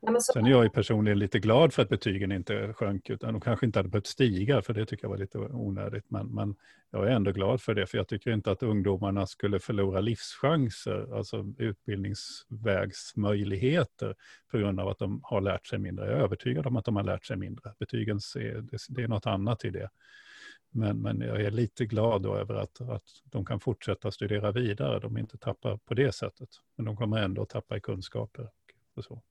Ja, 0.00 0.20
så... 0.20 0.32
Sen 0.32 0.46
är 0.46 0.50
jag 0.50 0.64
ju 0.64 0.70
personligen 0.70 1.18
lite 1.18 1.38
glad 1.38 1.72
för 1.72 1.82
att 1.82 1.88
betygen 1.88 2.32
inte 2.32 2.72
sjönk, 2.72 3.10
utan 3.10 3.32
de 3.32 3.40
kanske 3.40 3.66
inte 3.66 3.78
hade 3.78 3.88
behövt 3.88 4.06
stiga, 4.06 4.62
för 4.62 4.74
det 4.74 4.86
tycker 4.86 5.04
jag 5.04 5.10
var 5.10 5.18
lite 5.18 5.38
onödigt. 5.38 6.10
Men, 6.10 6.26
men 6.26 6.56
jag 6.90 7.06
är 7.06 7.10
ändå 7.10 7.32
glad 7.32 7.62
för 7.62 7.74
det, 7.74 7.86
för 7.86 7.98
jag 7.98 8.08
tycker 8.08 8.30
inte 8.30 8.50
att 8.50 8.62
ungdomarna 8.62 9.26
skulle 9.26 9.60
förlora 9.60 10.00
livschanser, 10.00 11.16
alltså 11.16 11.54
utbildningsvägsmöjligheter, 11.58 14.14
på 14.50 14.58
grund 14.58 14.80
av 14.80 14.88
att 14.88 14.98
de 14.98 15.20
har 15.22 15.40
lärt 15.40 15.66
sig 15.66 15.78
mindre. 15.78 16.06
Jag 16.06 16.18
är 16.18 16.22
övertygad 16.22 16.66
om 16.66 16.76
att 16.76 16.84
de 16.84 16.96
har 16.96 17.04
lärt 17.04 17.24
sig 17.24 17.36
mindre. 17.36 17.74
Betygen 17.78 18.16
är, 18.16 18.64
det 18.88 19.02
är 19.02 19.08
något 19.08 19.26
annat 19.26 19.64
i 19.64 19.70
det. 19.70 19.90
Men, 20.70 21.02
men 21.02 21.20
jag 21.20 21.40
är 21.40 21.50
lite 21.50 21.86
glad 21.86 22.22
då 22.22 22.36
över 22.36 22.54
att, 22.54 22.80
att 22.80 23.04
de 23.24 23.44
kan 23.44 23.60
fortsätta 23.60 24.10
studera 24.10 24.52
vidare. 24.52 25.00
De 25.00 25.18
inte 25.18 25.38
tappar 25.38 25.76
på 25.76 25.94
det 25.94 26.12
sättet. 26.12 26.48
Men 26.76 26.86
de 26.86 26.96
kommer 26.96 27.22
ändå 27.22 27.42
att 27.42 27.48
tappa 27.48 27.76
i 27.76 27.80
kunskaper. 27.80 28.50
Och 28.94 29.04
så. 29.04 29.22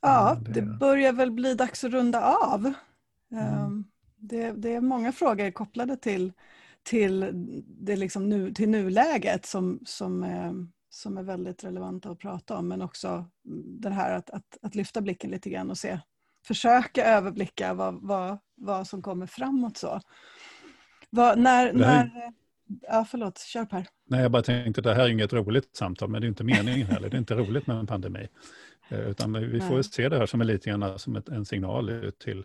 Ja, 0.00 0.36
det 0.48 0.62
börjar 0.62 1.12
väl 1.12 1.30
bli 1.30 1.54
dags 1.54 1.84
att 1.84 1.92
runda 1.92 2.24
av. 2.24 2.72
Mm. 3.32 3.44
Ehm, 3.44 3.84
det, 4.16 4.52
det, 4.52 4.74
är 4.74 4.80
många 4.80 5.12
frågor 5.12 5.50
kopplade 5.50 5.96
till, 5.96 6.32
till, 6.82 7.30
det 7.66 7.96
liksom 7.96 8.28
nu, 8.28 8.54
till 8.54 8.68
nuläget 8.68 9.46
som, 9.46 9.80
som, 9.86 10.22
är, 10.22 10.66
som 10.90 11.18
är 11.18 11.22
väldigt 11.22 11.64
relevanta 11.64 12.10
att 12.10 12.18
prata 12.18 12.56
om. 12.56 12.68
Men 12.68 12.82
också 12.82 13.24
det 13.80 13.90
här 13.90 14.12
att, 14.14 14.30
att, 14.30 14.58
att 14.62 14.74
lyfta 14.74 15.00
blicken 15.00 15.30
lite 15.30 15.50
grann 15.50 15.70
och 15.70 15.78
se, 15.78 16.00
försöka 16.46 17.04
överblicka 17.04 17.74
vad, 17.74 18.02
vad, 18.02 18.38
vad 18.54 18.86
som 18.86 19.02
kommer 19.02 19.26
framåt. 19.26 19.76
Så. 19.76 20.00
Vad, 21.10 21.38
när, 21.38 21.72
när, 21.72 22.32
Ja, 22.66 23.06
förlåt. 23.10 23.38
Kör 23.38 23.64
Per. 23.64 23.86
Nej, 24.06 24.22
jag 24.22 24.30
bara 24.30 24.42
tänkte 24.42 24.80
att 24.80 24.84
det 24.84 24.94
här 24.94 25.04
är 25.04 25.08
inget 25.08 25.32
roligt 25.32 25.76
samtal, 25.76 26.08
men 26.08 26.20
det 26.20 26.26
är 26.26 26.28
inte 26.28 26.44
meningen 26.44 26.86
heller. 26.86 27.10
Det 27.10 27.16
är 27.16 27.18
inte 27.18 27.34
roligt 27.34 27.66
med 27.66 27.76
en 27.76 27.86
pandemi. 27.86 28.28
Eh, 28.88 29.00
utan 29.00 29.32
vi 29.32 29.60
får 29.60 29.82
se 29.82 30.08
det 30.08 30.18
här 30.18 30.26
som 30.26 30.40
en, 30.40 30.46
lite 30.46 30.70
grann 30.70 30.98
som 30.98 31.16
ett, 31.16 31.28
en 31.28 31.44
signal 31.44 31.90
ut 31.90 32.18
till, 32.18 32.44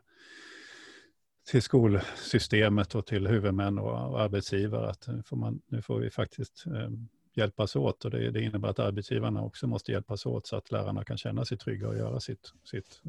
till 1.51 1.61
skolsystemet 1.61 2.95
och 2.95 3.05
till 3.05 3.27
huvudmän 3.27 3.79
och, 3.79 4.11
och 4.11 4.21
arbetsgivare 4.21 4.89
att 4.89 5.07
nu 5.07 5.23
får, 5.23 5.37
man, 5.37 5.61
nu 5.67 5.81
får 5.81 5.99
vi 5.99 6.09
faktiskt 6.09 6.65
eh, 6.67 6.89
hjälpas 7.33 7.75
åt. 7.75 8.05
Och 8.05 8.11
det, 8.11 8.31
det, 8.31 8.41
innebär 8.41 8.69
att 8.69 8.79
arbetsgivarna 8.79 9.43
också 9.43 9.67
måste 9.67 9.91
hjälpas 9.91 10.25
åt 10.25 10.47
så 10.47 10.55
att 10.55 10.71
lärarna 10.71 11.03
kan 11.03 11.17
känna 11.17 11.45
sig 11.45 11.57
trygga 11.57 11.87
och 11.87 11.97
göra 11.97 12.19
sitt, 12.19 12.53
sitt 12.63 13.01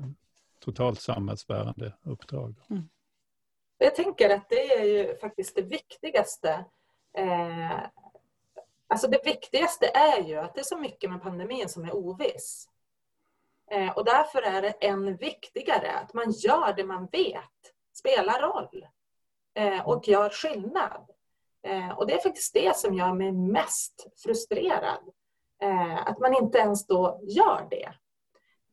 totalt 0.58 1.00
samhällsbärande 1.00 1.92
uppdrag. 2.02 2.54
Mm. 2.70 2.88
Jag 3.78 3.94
tänker 3.94 4.30
att 4.30 4.48
det 4.48 4.72
är 4.72 4.84
ju 4.84 5.16
faktiskt 5.16 5.54
det 5.56 5.62
viktigaste 5.62 6.64
Eh, 7.18 7.80
alltså 8.88 9.08
det 9.08 9.24
viktigaste 9.24 9.86
är 9.86 10.22
ju 10.22 10.36
att 10.36 10.54
det 10.54 10.60
är 10.60 10.64
så 10.64 10.78
mycket 10.78 11.10
med 11.10 11.22
pandemin 11.22 11.68
som 11.68 11.84
är 11.84 11.96
oviss. 11.96 12.68
Eh, 13.70 13.90
och 13.90 14.04
därför 14.04 14.42
är 14.42 14.62
det 14.62 14.70
än 14.70 15.16
viktigare 15.16 15.92
att 15.92 16.14
man 16.14 16.30
gör 16.30 16.72
det 16.72 16.84
man 16.84 17.06
vet 17.06 17.72
spelar 17.92 18.40
roll 18.40 18.86
eh, 19.54 19.88
och 19.88 20.08
gör 20.08 20.30
skillnad. 20.30 21.10
Eh, 21.62 21.90
och 21.90 22.06
det 22.06 22.14
är 22.14 22.22
faktiskt 22.22 22.54
det 22.54 22.76
som 22.76 22.94
gör 22.94 23.12
mig 23.12 23.32
mest 23.32 24.06
frustrerad. 24.22 25.08
Eh, 25.62 26.06
att 26.06 26.18
man 26.18 26.34
inte 26.34 26.58
ens 26.58 26.86
då 26.86 27.20
gör 27.22 27.66
det. 27.70 27.92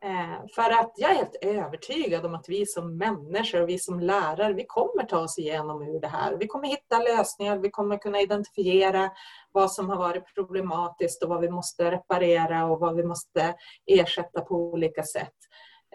Eh, 0.01 0.47
för 0.55 0.71
att 0.71 0.93
jag 0.95 1.11
är 1.11 1.15
helt 1.15 1.35
övertygad 1.41 2.25
om 2.25 2.35
att 2.35 2.49
vi 2.49 2.65
som 2.65 2.97
människor 2.97 3.61
och 3.61 3.69
vi 3.69 3.79
som 3.79 3.99
lärare, 3.99 4.53
vi 4.53 4.65
kommer 4.65 5.03
ta 5.03 5.19
oss 5.19 5.37
igenom 5.37 5.81
ur 5.81 5.99
det 5.99 6.07
här. 6.07 6.35
Vi 6.35 6.47
kommer 6.47 6.67
hitta 6.67 6.99
lösningar, 6.99 7.57
vi 7.57 7.69
kommer 7.69 7.97
kunna 7.97 8.21
identifiera 8.21 9.11
vad 9.51 9.71
som 9.71 9.89
har 9.89 9.97
varit 9.97 10.35
problematiskt 10.35 11.23
och 11.23 11.29
vad 11.29 11.41
vi 11.41 11.49
måste 11.49 11.91
reparera 11.91 12.65
och 12.65 12.79
vad 12.79 12.95
vi 12.95 13.03
måste 13.03 13.55
ersätta 13.85 14.41
på 14.41 14.55
olika 14.55 15.03
sätt. 15.03 15.35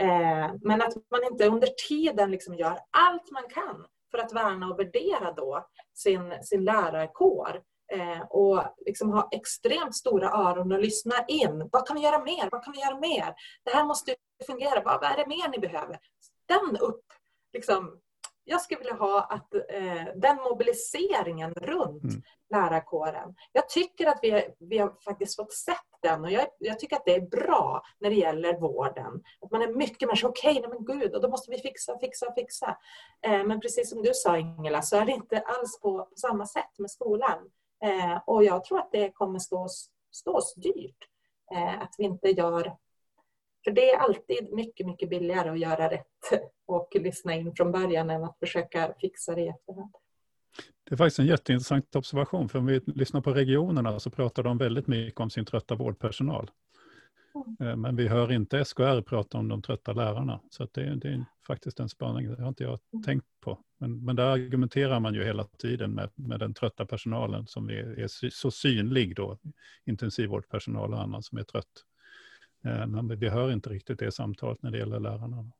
Eh, 0.00 0.50
men 0.62 0.82
att 0.82 0.94
man 1.10 1.24
inte 1.30 1.48
under 1.48 1.68
tiden 1.88 2.30
liksom 2.30 2.54
gör 2.54 2.78
allt 2.90 3.30
man 3.32 3.44
kan 3.48 3.86
för 4.10 4.18
att 4.18 4.32
värna 4.32 4.68
och 4.68 4.78
värdera 4.78 5.32
då 5.32 5.66
sin, 5.94 6.34
sin 6.42 6.64
lärarkår 6.64 7.60
och 8.28 8.62
liksom 8.86 9.12
ha 9.12 9.28
extremt 9.32 9.96
stora 9.96 10.30
öron 10.30 10.72
och 10.72 10.80
lyssna 10.80 11.14
in. 11.28 11.68
Vad 11.72 11.86
kan 11.86 11.96
vi 11.96 12.02
göra 12.02 12.24
mer? 12.24 12.48
Vad 12.52 12.64
kan 12.64 12.72
vi 12.72 12.80
göra 12.80 13.00
mer? 13.00 13.34
Det 13.62 13.70
här 13.70 13.84
måste 13.84 14.14
fungera. 14.46 14.82
Vad, 14.84 15.00
vad 15.00 15.10
är 15.10 15.16
det 15.16 15.26
mer 15.26 15.48
ni 15.48 15.58
behöver? 15.58 15.98
Stann 16.44 16.76
upp. 16.76 17.04
Liksom, 17.52 18.00
jag 18.44 18.60
skulle 18.60 18.78
vilja 18.78 18.94
ha 18.94 19.22
att 19.22 19.54
eh, 19.54 20.14
den 20.16 20.36
mobiliseringen 20.36 21.54
runt 21.54 22.04
mm. 22.04 22.22
lärarkåren. 22.50 23.34
Jag 23.52 23.68
tycker 23.68 24.06
att 24.06 24.18
vi, 24.22 24.48
vi 24.58 24.78
har 24.78 24.94
faktiskt 25.04 25.36
fått 25.36 25.52
sett 25.52 25.76
den 26.02 26.24
och 26.24 26.30
jag, 26.30 26.46
jag, 26.58 26.78
tycker 26.78 26.96
att 26.96 27.04
det 27.04 27.14
är 27.14 27.20
bra 27.20 27.82
när 28.00 28.10
det 28.10 28.16
gäller 28.16 28.60
vården. 28.60 29.22
Att 29.40 29.50
man 29.50 29.62
är 29.62 29.68
mycket 29.68 30.08
mer 30.08 30.14
så, 30.14 30.28
okej, 30.28 30.58
okay, 30.58 30.68
men 30.68 30.84
gud, 30.84 31.14
och 31.14 31.22
då 31.22 31.28
måste 31.28 31.50
vi 31.50 31.58
fixa, 31.58 31.98
fixa, 31.98 32.34
fixa. 32.34 32.78
Eh, 33.26 33.44
men 33.44 33.60
precis 33.60 33.90
som 33.90 34.02
du 34.02 34.10
sa 34.14 34.38
Ingela, 34.38 34.82
så 34.82 34.96
är 34.96 35.04
det 35.04 35.12
inte 35.12 35.40
alls 35.40 35.80
på, 35.80 35.98
på 35.98 36.16
samma 36.16 36.46
sätt 36.46 36.78
med 36.78 36.90
skolan. 36.90 37.50
Eh, 37.84 38.16
och 38.26 38.44
jag 38.44 38.64
tror 38.64 38.78
att 38.78 38.92
det 38.92 39.10
kommer 39.10 39.38
stå, 39.38 39.66
stå 40.12 40.36
oss 40.36 40.54
dyrt. 40.54 41.08
Eh, 41.54 41.82
att 41.82 41.94
vi 41.98 42.04
inte 42.04 42.28
gör... 42.28 42.76
För 43.64 43.70
det 43.70 43.90
är 43.90 43.98
alltid 43.98 44.52
mycket, 44.52 44.86
mycket 44.86 45.10
billigare 45.10 45.50
att 45.50 45.58
göra 45.58 45.90
rätt 45.90 46.06
och 46.66 46.88
lyssna 46.94 47.34
in 47.34 47.54
från 47.56 47.72
början 47.72 48.10
än 48.10 48.24
att 48.24 48.38
försöka 48.38 48.94
fixa 49.00 49.34
det 49.34 49.40
i 49.40 49.48
efterhand. 49.48 49.94
Det 50.84 50.94
är 50.94 50.96
faktiskt 50.96 51.18
en 51.18 51.26
jätteintressant 51.26 51.96
observation, 51.96 52.48
för 52.48 52.58
om 52.58 52.66
vi 52.66 52.80
lyssnar 52.86 53.20
på 53.20 53.30
regionerna 53.30 54.00
så 54.00 54.10
pratar 54.10 54.42
de 54.42 54.58
väldigt 54.58 54.86
mycket 54.86 55.20
om 55.20 55.30
sin 55.30 55.44
trötta 55.44 55.74
vårdpersonal. 55.74 56.50
Mm. 57.60 57.80
Men 57.80 57.96
vi 57.96 58.08
hör 58.08 58.32
inte 58.32 58.64
SKR 58.64 59.00
prata 59.00 59.38
om 59.38 59.48
de 59.48 59.62
trötta 59.62 59.92
lärarna. 59.92 60.40
Så 60.50 60.68
det, 60.72 60.94
det, 60.94 61.08
är 61.08 61.24
faktiskt 61.46 61.80
en 61.80 61.88
spaning, 61.88 62.34
det 62.34 62.42
har 62.42 62.48
inte 62.48 62.64
jag 62.64 62.78
mm. 62.92 63.02
tänkt 63.02 63.26
på. 63.40 63.58
Men, 63.78 64.04
men 64.04 64.16
där 64.16 64.26
argumenterar 64.26 65.00
man 65.00 65.14
ju 65.14 65.24
hela 65.24 65.44
tiden 65.44 65.92
med, 65.92 66.10
med 66.14 66.40
den 66.40 66.54
trötta 66.54 66.86
personalen 66.86 67.46
som 67.46 67.68
är, 67.68 67.98
är 68.00 68.30
så 68.30 68.50
synlig 68.50 69.16
då. 69.16 69.38
Intensivvårdspersonal 69.84 70.92
och 70.92 71.02
annan 71.02 71.22
som 71.22 71.38
är 71.38 71.42
trött. 71.42 71.84
Eh, 72.64 72.86
men 72.86 73.18
vi 73.18 73.28
hör 73.28 73.52
inte 73.52 73.70
riktigt 73.70 73.98
det 73.98 74.12
samtalet 74.12 74.62
när 74.62 74.70
det 74.70 74.78
gäller 74.78 75.00
lärarna. 75.00 75.50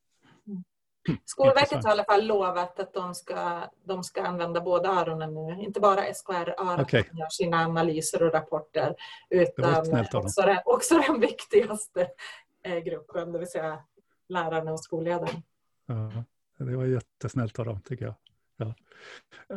Skolverket 1.24 1.84
har 1.84 1.90
i 1.90 1.92
alla 1.92 2.04
fall 2.04 2.26
lovat 2.26 2.80
att 2.80 2.94
de 2.94 3.14
ska, 3.14 3.70
de 3.84 4.04
ska 4.04 4.22
använda 4.22 4.60
båda 4.60 4.88
öronen 4.88 5.34
nu. 5.34 5.62
Inte 5.62 5.80
bara 5.80 6.14
SKR-örat 6.14 6.80
okay. 6.80 7.04
gör 7.12 7.28
sina 7.28 7.64
analyser 7.64 8.22
och 8.22 8.32
rapporter 8.32 8.94
utan 9.30 10.04
också 10.12 10.42
den, 10.42 10.58
också 10.64 10.98
den 10.98 11.20
viktigaste 11.20 12.08
eh, 12.62 12.78
gruppen, 12.78 13.32
det 13.32 13.38
vill 13.38 13.50
säga 13.50 13.78
lärarna 14.28 14.72
och 14.72 14.80
skolledarna. 14.80 15.42
Ja, 15.86 16.24
det 16.58 16.76
var 16.76 16.84
jättesnällt 16.84 17.58
av 17.58 17.64
dem 17.64 17.80
tycker 17.80 18.04
jag. 18.04 18.14
Ja. 18.56 18.74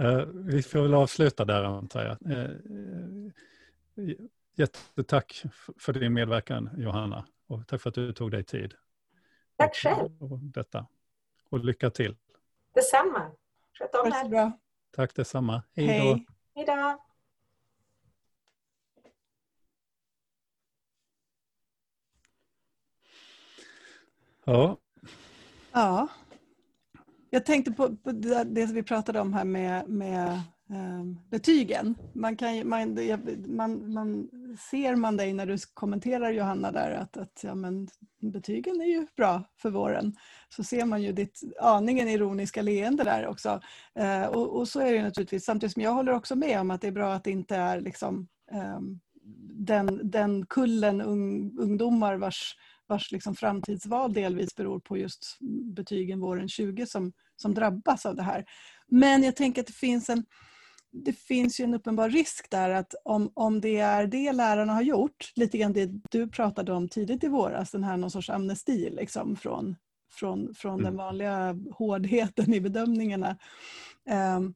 Uh, 0.03 0.25
vi 0.33 0.63
får 0.63 0.81
väl 0.81 0.93
avsluta 0.93 1.45
där 1.45 1.63
antar 1.63 2.03
jag. 2.05 2.37
Uh, 2.37 3.31
jättetack 4.55 5.43
för 5.79 5.93
din 5.93 6.13
medverkan 6.13 6.69
Johanna 6.77 7.25
och 7.47 7.67
tack 7.67 7.81
för 7.81 7.89
att 7.89 7.95
du 7.95 8.13
tog 8.13 8.31
dig 8.31 8.43
tid. 8.43 8.73
Tack 9.57 9.75
själv. 9.75 10.23
Och 10.23 10.39
detta. 10.39 10.85
Och 11.49 11.65
lycka 11.65 11.89
till. 11.89 12.15
Detsamma. 12.73 13.31
Sköt 13.79 13.95
om 13.95 14.07
er. 14.07 14.29
Bra. 14.29 14.51
Tack 14.91 15.15
detsamma. 15.15 15.63
Hej 15.75 15.87
då. 15.87 16.19
Hej 16.55 16.65
då. 16.65 17.03
Ja. 24.45 24.77
Ja. 25.71 26.07
Jag 27.29 27.45
tänkte 27.45 27.71
på, 27.71 27.95
på 27.95 28.11
det, 28.11 28.43
det, 28.43 28.67
som 28.67 28.75
vi 28.75 28.83
pratade 28.83 29.19
om 29.19 29.33
här 29.33 29.45
med, 29.45 29.89
med 29.89 30.41
Ehm, 30.69 31.19
betygen. 31.29 31.95
Man, 32.13 32.37
kan, 32.37 32.69
man, 32.69 32.97
man, 33.47 33.93
man, 33.93 34.29
ser 34.71 34.95
man 34.95 35.17
dig 35.17 35.33
när 35.33 35.45
du 35.45 35.57
kommenterar 35.73 36.31
Johanna 36.31 36.71
där 36.71 36.91
att, 36.91 37.17
att 37.17 37.43
ja, 37.43 37.55
men, 37.55 37.87
betygen 38.19 38.81
är 38.81 38.85
ju 38.85 39.07
bra 39.17 39.43
för 39.61 39.69
våren. 39.69 40.15
Så 40.49 40.63
ser 40.63 40.85
man 40.85 41.01
ju 41.01 41.11
ditt 41.11 41.41
aningen 41.61 42.07
ironiska 42.07 42.61
leende 42.61 43.03
där 43.03 43.27
också. 43.27 43.61
Eh, 43.95 44.25
och, 44.25 44.59
och, 44.59 44.67
så 44.67 44.79
är 44.79 44.93
det 44.93 45.03
naturligtvis. 45.03 45.45
Samtidigt 45.45 45.73
som 45.73 45.81
jag 45.81 45.93
håller 45.93 46.13
också 46.13 46.35
med 46.35 46.59
om 46.59 46.71
att 46.71 46.81
det 46.81 46.87
är 46.87 46.91
bra 46.91 47.13
att 47.13 47.23
det 47.23 47.31
inte 47.31 47.55
är 47.55 47.81
liksom, 47.81 48.27
eh, 48.51 48.79
den, 49.53 49.99
den 50.11 50.45
kullen 50.45 51.01
un, 51.01 51.57
ungdomar 51.59 52.15
vars 52.15 52.55
vars 52.89 53.11
liksom 53.11 53.35
framtidsval 53.35 54.13
delvis 54.13 54.55
beror 54.55 54.79
på 54.79 54.97
just 54.97 55.37
betygen 55.75 56.19
våren 56.19 56.49
20 56.49 56.85
som, 56.85 57.13
som 57.35 57.53
drabbas 57.53 58.05
av 58.05 58.15
det 58.15 58.23
här. 58.23 58.45
Men 58.87 59.23
jag 59.23 59.35
tänker 59.35 59.61
att 59.61 59.67
det 59.67 59.73
finns 59.73 60.09
en, 60.09 60.25
det 60.91 61.13
finns 61.13 61.59
ju 61.59 61.63
en 61.63 61.73
uppenbar 61.73 62.09
risk 62.09 62.49
där 62.49 62.69
att 62.69 62.95
om, 63.03 63.31
om 63.33 63.61
det 63.61 63.77
är 63.77 64.07
det 64.07 64.31
lärarna 64.31 64.73
har 64.73 64.81
gjort, 64.81 65.31
lite 65.35 65.57
grann 65.57 65.73
det 65.73 65.89
du 66.11 66.27
pratade 66.27 66.73
om 66.73 66.89
tidigt 66.89 67.23
i 67.23 67.27
våras, 67.27 67.71
den 67.71 67.83
här 67.83 67.97
någon 67.97 68.11
sorts 68.11 68.29
amnesti 68.29 68.89
liksom 68.89 69.35
från, 69.35 69.75
från, 70.11 70.53
från 70.53 70.73
mm. 70.73 70.83
den 70.83 70.97
vanliga 70.97 71.55
hårdheten 71.71 72.53
i 72.53 72.61
bedömningarna. 72.61 73.37
Um, 74.37 74.53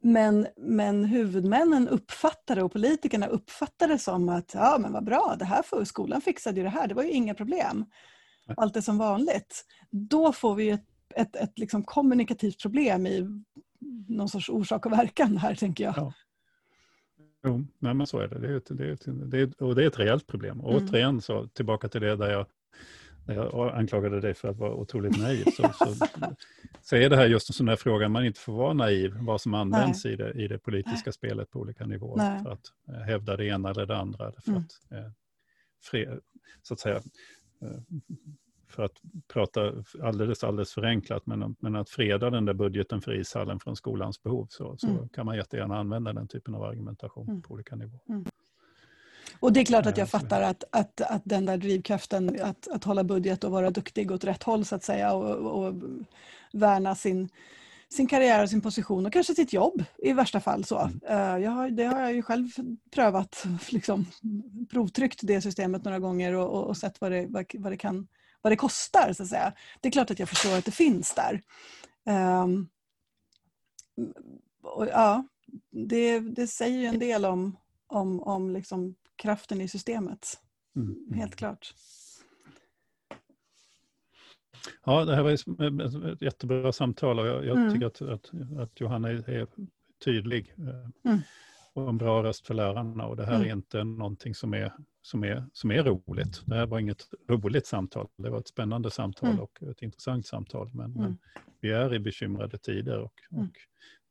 men, 0.00 0.46
men 0.56 1.04
huvudmännen 1.04 1.88
uppfattade 1.88 2.62
och 2.62 2.72
politikerna 2.72 3.26
uppfattade 3.26 3.92
det 3.92 3.98
som 3.98 4.28
att 4.28 4.54
ja 4.54 4.76
men 4.80 4.92
vad 4.92 5.04
bra, 5.04 5.36
det 5.38 5.44
här 5.44 5.62
får, 5.62 5.84
skolan 5.84 6.20
fixade 6.20 6.56
ju 6.56 6.64
det 6.64 6.70
här, 6.70 6.88
det 6.88 6.94
var 6.94 7.02
ju 7.02 7.10
inga 7.10 7.34
problem. 7.34 7.86
Allt 8.56 8.76
är 8.76 8.80
som 8.80 8.98
vanligt. 8.98 9.64
Då 9.90 10.32
får 10.32 10.54
vi 10.54 10.70
ett, 10.70 10.86
ett, 11.14 11.36
ett 11.36 11.58
liksom 11.58 11.84
kommunikativt 11.84 12.62
problem 12.62 13.06
i 13.06 13.26
någon 14.08 14.28
sorts 14.28 14.48
orsak 14.48 14.86
och 14.86 14.92
verkan 14.92 15.36
här 15.36 15.54
tänker 15.54 15.84
jag. 15.84 15.94
Ja. 15.96 16.12
Jo, 17.44 17.66
nej, 17.78 17.94
men 17.94 18.06
så 18.06 18.18
är 18.18 18.28
det. 18.28 18.38
Det 18.38 18.48
är, 18.48 18.56
ett, 18.56 18.68
det 18.70 18.84
är, 18.84 18.92
ett, 18.92 19.30
det 19.30 19.38
är, 19.38 19.62
och 19.62 19.74
det 19.74 19.82
är 19.82 19.86
ett 19.86 19.98
reellt 19.98 20.26
problem. 20.26 20.60
Och 20.60 20.72
mm. 20.72 20.88
återigen, 20.88 21.20
så, 21.20 21.46
tillbaka 21.46 21.88
till 21.88 22.00
det 22.00 22.16
där 22.16 22.30
jag 22.30 22.46
jag 23.34 23.74
anklagade 23.74 24.20
dig 24.20 24.34
för 24.34 24.48
att 24.48 24.56
vara 24.56 24.74
otroligt 24.74 25.18
naiv, 25.18 25.44
så, 25.44 25.72
så, 25.72 25.94
så 26.82 26.96
är 26.96 27.10
det 27.10 27.16
här 27.16 27.26
just 27.26 27.50
en 27.50 27.54
sån 27.54 27.66
där 27.66 27.76
fråga 27.76 28.08
man 28.08 28.24
inte 28.24 28.40
får 28.40 28.52
vara 28.52 28.72
naiv, 28.72 29.16
vad 29.20 29.40
som 29.40 29.54
används 29.54 30.06
i 30.06 30.16
det, 30.16 30.32
i 30.32 30.48
det 30.48 30.58
politiska 30.58 31.02
Nej. 31.06 31.12
spelet 31.12 31.50
på 31.50 31.60
olika 31.60 31.86
nivåer 31.86 32.16
Nej. 32.16 32.42
för 32.42 32.50
att 32.50 32.72
eh, 32.88 33.00
hävda 33.00 33.36
det 33.36 33.46
ena 33.46 33.70
eller 33.70 33.86
det 33.86 33.96
andra. 33.96 34.32
För 34.44 34.50
mm. 34.50 34.62
att, 34.62 34.92
eh, 34.92 35.10
fred, 35.82 36.20
så 36.62 36.74
att 36.74 36.80
säga, 36.80 36.96
eh, 37.62 37.80
för 38.68 38.82
att 38.82 38.92
prata 39.28 39.72
alldeles, 40.02 40.44
alldeles 40.44 40.72
förenklat, 40.72 41.26
men, 41.26 41.56
men 41.58 41.76
att 41.76 41.90
freda 41.90 42.30
den 42.30 42.44
där 42.44 42.54
budgeten 42.54 43.00
för 43.00 43.20
ishallen 43.20 43.60
från 43.60 43.76
skolans 43.76 44.22
behov, 44.22 44.46
så, 44.50 44.76
så 44.78 44.88
mm. 44.88 45.08
kan 45.08 45.26
man 45.26 45.36
jättegärna 45.36 45.78
använda 45.78 46.12
den 46.12 46.28
typen 46.28 46.54
av 46.54 46.62
argumentation 46.62 47.28
mm. 47.28 47.42
på 47.42 47.54
olika 47.54 47.76
nivåer. 47.76 48.00
Mm. 48.08 48.24
Och 49.40 49.52
det 49.52 49.60
är 49.60 49.64
klart 49.64 49.86
att 49.86 49.98
jag 49.98 50.08
fattar 50.08 50.42
att, 50.42 50.64
att, 50.70 51.00
att 51.00 51.22
den 51.24 51.46
där 51.46 51.56
drivkraften 51.56 52.42
att, 52.42 52.68
att 52.68 52.84
hålla 52.84 53.04
budget 53.04 53.44
och 53.44 53.50
vara 53.50 53.70
duktig 53.70 54.10
åt 54.10 54.24
rätt 54.24 54.42
håll 54.42 54.64
så 54.64 54.74
att 54.74 54.84
säga 54.84 55.12
och, 55.12 55.64
och 55.64 55.74
värna 56.52 56.94
sin, 56.94 57.28
sin 57.88 58.06
karriär 58.06 58.42
och 58.42 58.50
sin 58.50 58.60
position 58.60 59.06
och 59.06 59.12
kanske 59.12 59.34
sitt 59.34 59.52
jobb 59.52 59.84
i 59.98 60.12
värsta 60.12 60.40
fall. 60.40 60.64
Så. 60.64 60.78
Mm. 60.78 61.00
Eh, 61.08 61.44
jag 61.44 61.50
har, 61.50 61.70
det 61.70 61.84
har 61.84 62.00
jag 62.00 62.14
ju 62.14 62.22
själv 62.22 62.48
prövat, 62.90 63.46
liksom, 63.70 64.06
provtryckt 64.70 65.20
det 65.22 65.40
systemet 65.40 65.84
några 65.84 65.98
gånger 65.98 66.34
och, 66.34 66.48
och, 66.48 66.66
och 66.66 66.76
sett 66.76 67.00
vad 67.00 67.12
det, 67.12 67.26
vad, 67.28 67.44
vad, 67.54 67.72
det 67.72 67.76
kan, 67.76 68.08
vad 68.42 68.52
det 68.52 68.56
kostar. 68.56 69.12
Så 69.12 69.22
att 69.22 69.28
säga. 69.28 69.52
Det 69.80 69.88
är 69.88 69.92
klart 69.92 70.10
att 70.10 70.18
jag 70.18 70.28
förstår 70.28 70.56
att 70.56 70.64
det 70.64 70.70
finns 70.70 71.14
där. 71.14 71.42
Um, 72.42 72.68
och, 74.62 74.86
ja, 74.86 75.26
det, 75.70 76.20
det 76.20 76.46
säger 76.46 76.78
ju 76.78 76.86
en 76.86 76.98
del 76.98 77.24
om, 77.24 77.56
om, 77.86 78.22
om 78.22 78.50
liksom 78.50 78.94
kraften 79.16 79.60
i 79.60 79.68
systemet. 79.68 80.40
Mm. 80.76 80.88
mm. 80.88 81.18
Helt 81.18 81.36
klart. 81.36 81.74
Ja, 84.84 85.04
det 85.04 85.14
här 85.14 85.22
var 85.22 86.12
ett 86.12 86.22
jättebra 86.22 86.72
samtal 86.72 87.18
och 87.18 87.26
jag, 87.26 87.46
jag 87.46 87.56
mm. 87.56 87.72
tycker 87.72 87.86
att, 87.86 88.02
att, 88.02 88.30
att, 88.58 88.80
Johanna 88.80 89.08
är 89.08 89.46
tydlig 90.04 90.54
eh, 90.58 91.10
mm. 91.12 91.20
och 91.72 91.88
en 91.88 91.98
bra 91.98 92.22
röst 92.22 92.46
för 92.46 92.54
lärarna. 92.54 93.06
Och 93.06 93.16
det 93.16 93.26
här 93.26 93.34
mm. 93.34 93.48
är 93.48 93.52
inte 93.52 93.84
någonting 93.84 94.34
som 94.34 94.54
är, 94.54 94.72
som, 95.08 95.24
är, 95.24 95.44
som 95.52 95.70
är 95.70 95.82
roligt. 95.82 96.42
Det 96.46 96.54
här 96.54 96.66
var 96.66 96.78
inget 96.78 97.08
roligt 97.28 97.66
samtal. 97.66 98.08
Det 98.16 98.30
var 98.30 98.38
ett 98.38 98.48
spännande 98.48 98.90
samtal 98.90 99.28
mm. 99.28 99.42
och 99.42 99.62
ett 99.62 99.82
intressant 99.82 100.26
samtal. 100.26 100.70
Men, 100.74 100.92
men, 100.92 101.04
mm. 101.04 101.18
vi 101.60 101.70
är 101.70 101.94
i 101.94 101.98
bekymrade 101.98 102.58
tider 102.58 102.98
och, 102.98 103.20
och 103.30 103.56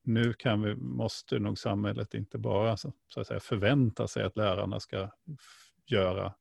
nu 0.04 0.34
kan 0.34 0.62
vi, 0.62 0.76
måste 0.76 1.40
nog 1.40 1.58
samhället 1.58 2.14
inte 2.14 2.38
bara 2.38 2.78
så, 2.78 2.94
så 3.08 3.22
att 3.22 3.28
säga, 3.28 3.40
förvänta 3.40 4.08
sig 4.08 4.24
att 4.24 4.38
lärarna 4.38 4.80
ska 4.80 5.10
göra, 5.86 6.34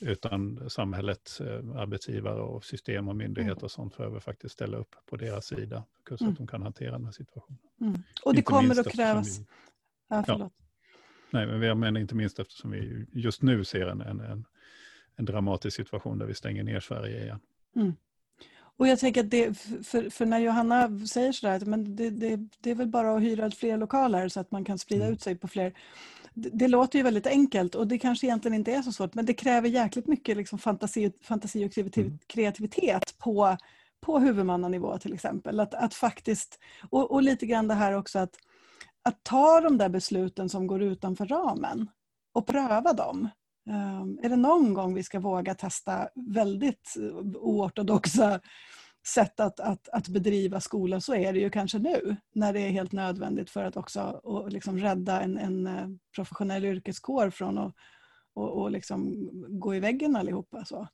utan 0.00 0.70
samhället, 0.70 1.40
eh, 1.40 1.80
arbetsgivare 1.80 2.40
och 2.40 2.64
system 2.64 3.08
och 3.08 3.16
myndigheter 3.16 3.52
mm. 3.52 3.64
och 3.64 3.70
sånt 3.70 3.96
behöver 3.96 4.20
faktiskt 4.20 4.54
ställa 4.54 4.76
upp 4.76 4.94
på 5.06 5.16
deras 5.16 5.46
sida 5.46 5.84
så 6.08 6.14
att 6.14 6.20
mm. 6.20 6.34
de 6.34 6.46
kan 6.46 6.62
hantera 6.62 6.92
den 6.92 7.04
här 7.04 7.12
situationen. 7.12 7.58
Mm. 7.80 7.92
Och 8.24 8.32
det 8.32 8.38
inte 8.38 8.42
kommer 8.42 8.80
att 8.80 8.92
krävas... 8.92 9.38
Vi, 9.38 9.46
ja, 10.08 10.24
ja, 10.26 10.50
nej, 11.32 11.46
men 11.46 11.62
jag 11.62 11.76
menar 11.76 12.00
inte 12.00 12.14
minst 12.14 12.38
eftersom 12.38 12.70
vi 12.70 13.06
just 13.12 13.42
nu 13.42 13.64
ser 13.64 13.86
en, 13.86 14.00
en, 14.00 14.20
en, 14.20 14.44
en 15.16 15.24
dramatisk 15.24 15.76
situation 15.76 16.18
där 16.18 16.26
vi 16.26 16.34
stänger 16.34 16.62
ner 16.62 16.80
Sverige 16.80 17.22
igen. 17.22 17.40
Mm. 17.76 17.92
Och 18.80 18.88
jag 18.88 18.98
tänker 18.98 19.20
att 19.20 19.30
det, 19.30 19.58
för, 19.58 20.10
för 20.10 20.26
när 20.26 20.38
Johanna 20.38 21.06
säger 21.06 21.32
sådär, 21.32 21.60
men 21.64 21.96
det, 21.96 22.10
det, 22.10 22.36
det 22.60 22.70
är 22.70 22.74
väl 22.74 22.88
bara 22.88 23.16
att 23.16 23.22
hyra 23.22 23.50
fler 23.50 23.76
lokaler 23.76 24.28
så 24.28 24.40
att 24.40 24.50
man 24.50 24.64
kan 24.64 24.78
sprida 24.78 25.04
mm. 25.04 25.14
ut 25.14 25.22
sig 25.22 25.36
på 25.36 25.48
fler. 25.48 25.72
Det, 26.34 26.50
det, 26.52 26.68
låter 26.68 26.98
ju 26.98 27.02
väldigt 27.02 27.26
enkelt 27.26 27.74
och 27.74 27.86
det 27.86 27.98
kanske 27.98 28.26
egentligen 28.26 28.54
inte 28.54 28.72
är 28.72 28.82
så 28.82 28.92
svårt 28.92 29.14
men 29.14 29.26
det 29.26 29.34
kräver 29.34 29.68
jäkligt 29.68 30.06
mycket 30.06 30.36
liksom 30.36 30.58
fantasi, 30.58 31.12
fantasi 31.22 31.64
och 31.64 31.78
mm. 31.78 32.18
kreativitet 32.26 33.14
på, 33.18 33.56
på 34.00 34.18
huvudmannanivå 34.18 34.98
till 34.98 35.14
exempel. 35.14 35.60
Att, 35.60 35.74
att 35.74 35.94
faktiskt, 35.94 36.58
och, 36.90 37.12
och 37.12 37.22
lite 37.22 37.46
grann 37.46 37.68
det 37.68 37.74
här 37.74 37.92
också 37.92 38.18
att, 38.18 38.36
att 39.02 39.24
ta 39.24 39.60
de 39.60 39.78
där 39.78 39.88
besluten 39.88 40.48
som 40.48 40.66
går 40.66 40.82
utanför 40.82 41.26
ramen 41.26 41.90
och 42.32 42.46
pröva 42.46 42.92
dem. 42.92 43.28
Um, 43.70 44.18
är 44.22 44.28
det 44.28 44.36
någon 44.36 44.74
gång 44.74 44.94
vi 44.94 45.02
ska 45.02 45.20
våga 45.20 45.54
testa 45.54 46.08
väldigt 46.14 46.94
oortodoxa 47.34 48.40
sätt 49.06 49.40
att, 49.40 49.60
att, 49.60 49.88
att 49.88 50.08
bedriva 50.08 50.60
skola 50.60 51.00
så 51.00 51.14
är 51.14 51.32
det 51.32 51.38
ju 51.38 51.50
kanske 51.50 51.78
nu 51.78 52.16
när 52.34 52.52
det 52.52 52.60
är 52.60 52.70
helt 52.70 52.92
nödvändigt 52.92 53.50
för 53.50 53.64
att 53.64 53.76
också 53.76 54.00
och 54.02 54.50
liksom 54.50 54.78
rädda 54.78 55.20
en, 55.20 55.38
en 55.38 55.66
eh, 55.66 55.88
professionell 56.14 56.64
yrkeskår 56.64 57.30
från 57.30 57.58
att 57.58 57.74
och, 58.34 58.62
och 58.62 58.70
liksom 58.70 59.28
gå 59.60 59.74
i 59.74 59.80
väggen 59.80 60.16
allihopa. 60.16 60.64
Så. 60.64 60.88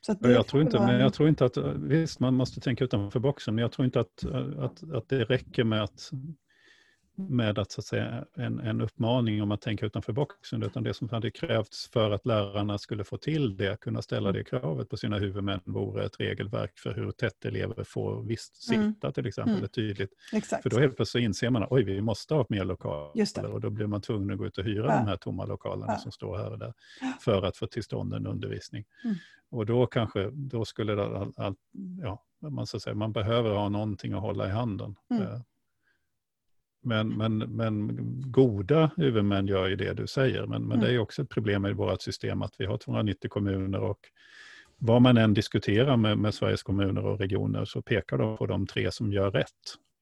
Så 0.00 0.16
jag, 0.20 0.46
tror 0.46 0.62
inte, 0.62 0.78
men 0.80 1.00
jag 1.00 1.14
tror 1.14 1.28
inte 1.28 1.44
att, 1.44 1.56
visst 1.76 2.20
man 2.20 2.34
måste 2.34 2.60
tänka 2.60 2.84
utanför 2.84 3.20
boxen, 3.20 3.54
men 3.54 3.62
jag 3.62 3.72
tror 3.72 3.86
inte 3.86 4.00
att, 4.00 4.24
att, 4.58 4.92
att 4.92 5.08
det 5.08 5.24
räcker 5.24 5.64
med 5.64 5.82
att 5.82 6.10
med 7.16 7.58
att, 7.58 7.72
så 7.72 7.80
att 7.80 7.84
säga, 7.84 8.24
en, 8.36 8.60
en 8.60 8.80
uppmaning 8.80 9.42
om 9.42 9.52
att 9.52 9.60
tänka 9.60 9.86
utanför 9.86 10.12
boxen, 10.12 10.62
utan 10.62 10.82
det 10.82 10.94
som 10.94 11.08
hade 11.08 11.30
krävts 11.30 11.90
för 11.90 12.10
att 12.10 12.26
lärarna 12.26 12.78
skulle 12.78 13.04
få 13.04 13.16
till 13.16 13.56
det, 13.56 13.80
kunna 13.80 14.02
ställa 14.02 14.32
det 14.32 14.44
kravet 14.44 14.88
på 14.88 14.96
sina 14.96 15.18
huvudmän, 15.18 15.60
vore 15.64 16.04
ett 16.04 16.20
regelverk 16.20 16.78
för 16.78 16.94
hur 16.94 17.10
tätt 17.10 17.44
elever 17.44 17.84
får 17.84 18.22
visst 18.22 18.70
mm. 18.70 18.92
sitta 18.92 19.06
mm. 19.06 19.14
till 19.14 19.26
exempel, 19.26 19.56
mm. 19.56 19.68
tydligt. 19.68 20.10
Exakt. 20.32 20.62
För 20.62 20.70
då 20.70 20.78
helt 20.78 20.96
plötsligt 20.96 21.24
inser 21.24 21.50
man 21.50 21.62
att 21.62 21.72
oj, 21.72 21.82
vi 21.82 22.00
måste 22.00 22.34
ha 22.34 22.46
mer 22.48 22.64
lokaler 22.64 23.52
och 23.52 23.60
då 23.60 23.70
blir 23.70 23.86
man 23.86 24.00
tvungen 24.00 24.30
att 24.30 24.38
gå 24.38 24.46
ut 24.46 24.58
och 24.58 24.64
hyra 24.64 24.86
ja. 24.86 24.98
de 24.98 25.06
här 25.06 25.16
tomma 25.16 25.44
lokalerna 25.44 25.92
ja. 25.92 25.98
som 25.98 26.12
står 26.12 26.36
här 26.36 26.50
och 26.50 26.58
där 26.58 26.72
för 27.20 27.42
att 27.42 27.56
få 27.56 27.66
till 27.66 27.82
stånd 27.82 28.14
en 28.14 28.26
undervisning. 28.26 28.84
Mm. 29.04 29.16
Och 29.50 29.66
då 29.66 29.86
kanske, 29.86 30.30
då 30.30 30.64
skulle 30.64 30.94
det, 30.94 31.04
all, 31.04 31.32
all, 31.36 31.54
ja, 32.02 32.24
man, 32.50 32.66
så 32.66 32.80
säga, 32.80 32.94
man 32.94 33.12
behöver 33.12 33.50
ha 33.50 33.68
någonting 33.68 34.12
att 34.12 34.20
hålla 34.20 34.46
i 34.46 34.50
handen. 34.50 34.96
Mm. 35.10 35.42
Men, 36.86 37.08
men, 37.08 37.38
men 37.38 37.90
goda 38.30 38.90
huvudmän 38.96 39.46
gör 39.46 39.66
ju 39.66 39.76
det 39.76 39.92
du 39.92 40.06
säger. 40.06 40.46
Men, 40.46 40.62
men 40.62 40.78
mm. 40.78 40.80
det 40.80 40.94
är 40.94 40.98
också 40.98 41.22
ett 41.22 41.28
problem 41.28 41.66
i 41.66 41.72
vårt 41.72 42.02
system 42.02 42.42
att 42.42 42.54
vi 42.58 42.66
har 42.66 42.78
290 42.78 43.30
kommuner 43.30 43.80
och 43.80 43.98
vad 44.78 45.02
man 45.02 45.16
än 45.16 45.34
diskuterar 45.34 45.96
med, 45.96 46.18
med 46.18 46.34
Sveriges 46.34 46.62
kommuner 46.62 47.06
och 47.06 47.18
regioner 47.18 47.64
så 47.64 47.82
pekar 47.82 48.18
de 48.18 48.36
på 48.36 48.46
de 48.46 48.66
tre 48.66 48.92
som 48.92 49.12
gör 49.12 49.30
rätt 49.30 49.50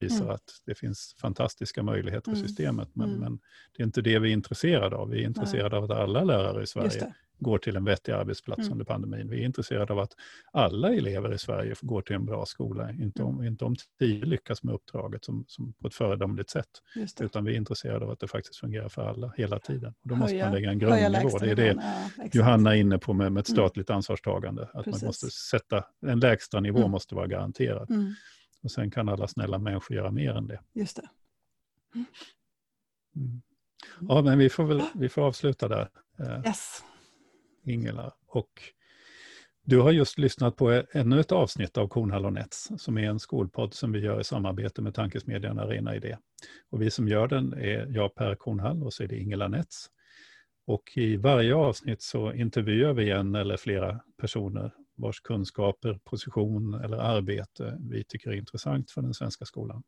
visar 0.01 0.24
mm. 0.24 0.34
att 0.34 0.61
det 0.66 0.74
finns 0.74 1.14
fantastiska 1.20 1.82
möjligheter 1.82 2.30
för 2.30 2.36
mm. 2.36 2.49
systemet. 2.49 2.88
Men, 2.92 3.09
mm. 3.09 3.20
men, 3.20 3.38
det 3.76 3.82
är 3.82 3.86
inte 3.86 4.03
det 4.03 4.18
vi 4.18 4.28
är 4.28 4.32
intresserade 4.32 4.97
av. 4.97 5.09
Vi 5.09 5.22
är 5.22 5.26
intresserade 5.26 5.68
Nej. 5.68 5.78
av 5.78 5.84
att 5.84 5.99
alla 5.99 6.24
lärare 6.24 6.62
i 6.62 6.66
Sverige 6.66 7.14
går 7.38 7.59
till 7.59 7.76
en 7.76 7.84
vettig 7.84 8.12
arbetsplats 8.12 8.61
mm. 8.61 8.72
under 8.72 8.84
pandemin. 8.84 9.30
Vi 9.30 9.40
är 9.40 9.45
intresserade 9.45 9.92
av 9.92 9.99
att 9.99 10.12
alla 10.53 10.95
elever 10.95 11.34
i 11.34 11.38
Sverige 11.38 11.74
går 11.80 12.03
till 12.03 12.16
en 12.16 12.26
bra 12.26 12.47
skola. 12.47 12.90
Inte 12.90 13.22
om, 13.22 13.34
mm. 13.34 13.47
inte 13.47 13.64
om 13.64 13.76
tio 13.99 14.24
lyckas 14.24 14.62
med 14.62 14.74
uppdraget 14.74 15.24
som, 15.24 15.45
som 15.49 15.72
på 15.72 15.88
ett 15.88 15.95
föredömligt 15.95 16.51
sätt. 16.51 16.68
Utan 17.20 17.45
vi 17.45 17.53
är 17.53 17.57
intresserade 17.57 18.05
av 18.05 18.11
att 18.11 18.20
det 18.20 18.28
faktiskt 18.28 18.57
fungerar 18.57 18.88
för 18.88 19.03
alla 19.03 19.32
hela 19.36 19.59
tiden. 19.59 19.95
Och 20.03 20.09
då 20.09 20.14
måste 20.14 20.38
man 20.38 20.53
lägga 20.53 20.70
en 20.70 20.78
grundnivå. 20.78 21.38
Det 21.38 21.51
är 21.51 21.57
det 21.57 21.82
ja, 22.16 22.28
Johanna 22.32 22.76
är 22.76 22.80
inne 22.80 22.99
på 22.99 23.12
med, 23.12 23.32
med 23.32 23.40
ett 23.40 23.49
statligt 23.49 23.90
ansvarstagande. 23.90 24.62
Att 24.62 24.84
Precis. 24.84 25.03
man 25.03 25.09
måste 25.09 25.30
sätta, 25.30 25.84
en 26.07 26.20
lägsta 26.20 26.61
nivå 26.61 26.88
måste 26.88 27.14
vara 27.14 27.26
garanterad. 27.26 27.90
Mm. 27.90 28.14
Och 28.64 28.70
sen 28.70 28.90
kan 28.90 29.08
alla 29.08 29.28
snälla 29.28 29.58
människor 29.58 29.96
göra 29.96 30.10
mer 30.10 30.34
än 30.34 30.46
det. 30.46 30.60
Just 30.72 30.96
det. 30.96 31.08
Mm. 31.94 32.06
mm. 33.16 33.42
Ja, 34.00 34.22
men 34.22 34.38
vi 34.38 34.48
får, 34.48 34.64
väl, 34.64 34.82
vi 34.94 35.08
får 35.08 35.22
avsluta 35.22 35.68
där. 35.68 35.88
Eh, 36.18 36.40
yes. 36.46 36.84
Ingela. 37.64 38.12
Och 38.26 38.50
du 39.64 39.80
har 39.80 39.92
just 39.92 40.18
lyssnat 40.18 40.56
på 40.56 40.82
ännu 40.92 41.20
ett 41.20 41.32
avsnitt 41.32 41.78
av 41.78 41.88
Kornhall 41.88 42.32
Nets, 42.32 42.70
som 42.78 42.98
är 42.98 43.02
en 43.02 43.18
skolpodd 43.18 43.74
som 43.74 43.92
vi 43.92 43.98
gör 43.98 44.20
i 44.20 44.24
samarbete 44.24 44.82
med 44.82 44.94
Tankesmedjan 44.94 45.58
Arena 45.58 45.96
Idé. 45.96 46.16
Och 46.70 46.82
vi 46.82 46.90
som 46.90 47.08
gör 47.08 47.28
den 47.28 47.52
är 47.52 47.86
jag 47.90 48.14
Per 48.14 48.34
Kornhall 48.34 48.82
och 48.82 48.92
så 48.92 49.02
är 49.02 49.08
det 49.08 49.18
Ingela 49.18 49.48
Nets. 49.48 49.86
Och 50.66 50.92
i 50.96 51.16
varje 51.16 51.54
avsnitt 51.54 52.02
så 52.02 52.32
intervjuar 52.32 52.92
vi 52.92 53.10
en 53.10 53.34
eller 53.34 53.56
flera 53.56 54.00
personer 54.20 54.72
vars 54.95 55.20
kunskaper, 55.20 55.99
position 56.05 56.74
eller 56.74 56.97
arbete 56.97 57.78
vi 57.80 58.05
tycker 58.05 58.30
är 58.30 58.34
intressant 58.34 58.90
för 58.90 59.03
den 59.03 59.14
svenska 59.14 59.45
skolan. 59.45 59.82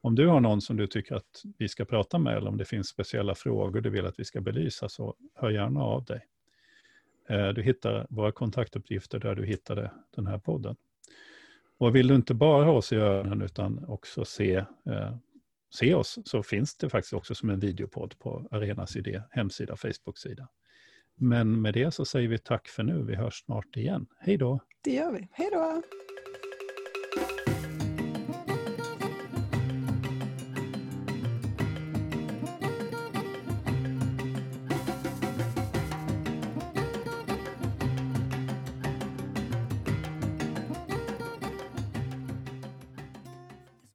Om 0.00 0.14
du 0.14 0.26
har 0.26 0.40
någon 0.40 0.60
som 0.60 0.76
du 0.76 0.86
tycker 0.86 1.14
att 1.14 1.42
vi 1.58 1.68
ska 1.68 1.84
prata 1.84 2.18
med 2.18 2.36
eller 2.36 2.48
om 2.48 2.56
det 2.56 2.64
finns 2.64 2.88
speciella 2.88 3.34
frågor 3.34 3.80
du 3.80 3.90
vill 3.90 4.06
att 4.06 4.20
vi 4.20 4.24
ska 4.24 4.40
belysa 4.40 4.88
så 4.88 5.14
hör 5.34 5.50
gärna 5.50 5.80
av 5.80 6.04
dig. 6.04 6.26
Eh, 7.28 7.48
du 7.48 7.62
hittar 7.62 8.06
våra 8.10 8.32
kontaktuppgifter 8.32 9.18
där 9.18 9.34
du 9.34 9.46
hittade 9.46 9.90
den 10.16 10.26
här 10.26 10.38
podden. 10.38 10.76
Och 11.78 11.96
vill 11.96 12.08
du 12.08 12.14
inte 12.14 12.34
bara 12.34 12.64
ha 12.64 12.72
oss 12.72 12.92
i 12.92 12.96
öronen 12.96 13.42
utan 13.42 13.84
också 13.88 14.24
se, 14.24 14.54
eh, 14.86 15.16
se 15.70 15.94
oss 15.94 16.18
så 16.24 16.42
finns 16.42 16.76
det 16.76 16.88
faktiskt 16.88 17.12
också 17.12 17.34
som 17.34 17.50
en 17.50 17.60
videopodd 17.60 18.18
på 18.18 18.48
Arenas 18.50 18.96
idé 18.96 19.22
hemsida, 19.30 19.76
Facebook-sida. 19.76 20.48
Men 21.16 21.62
med 21.62 21.74
det 21.74 21.94
så 21.94 22.04
säger 22.04 22.28
vi 22.28 22.38
tack 22.38 22.68
för 22.68 22.82
nu. 22.82 23.02
Vi 23.02 23.14
hörs 23.14 23.44
snart 23.44 23.76
igen. 23.76 24.06
Hej 24.18 24.36
då! 24.36 24.60
Det 24.84 24.90
gör 24.92 25.12
vi. 25.12 25.28
Hej 25.32 25.48
då! 25.52 25.82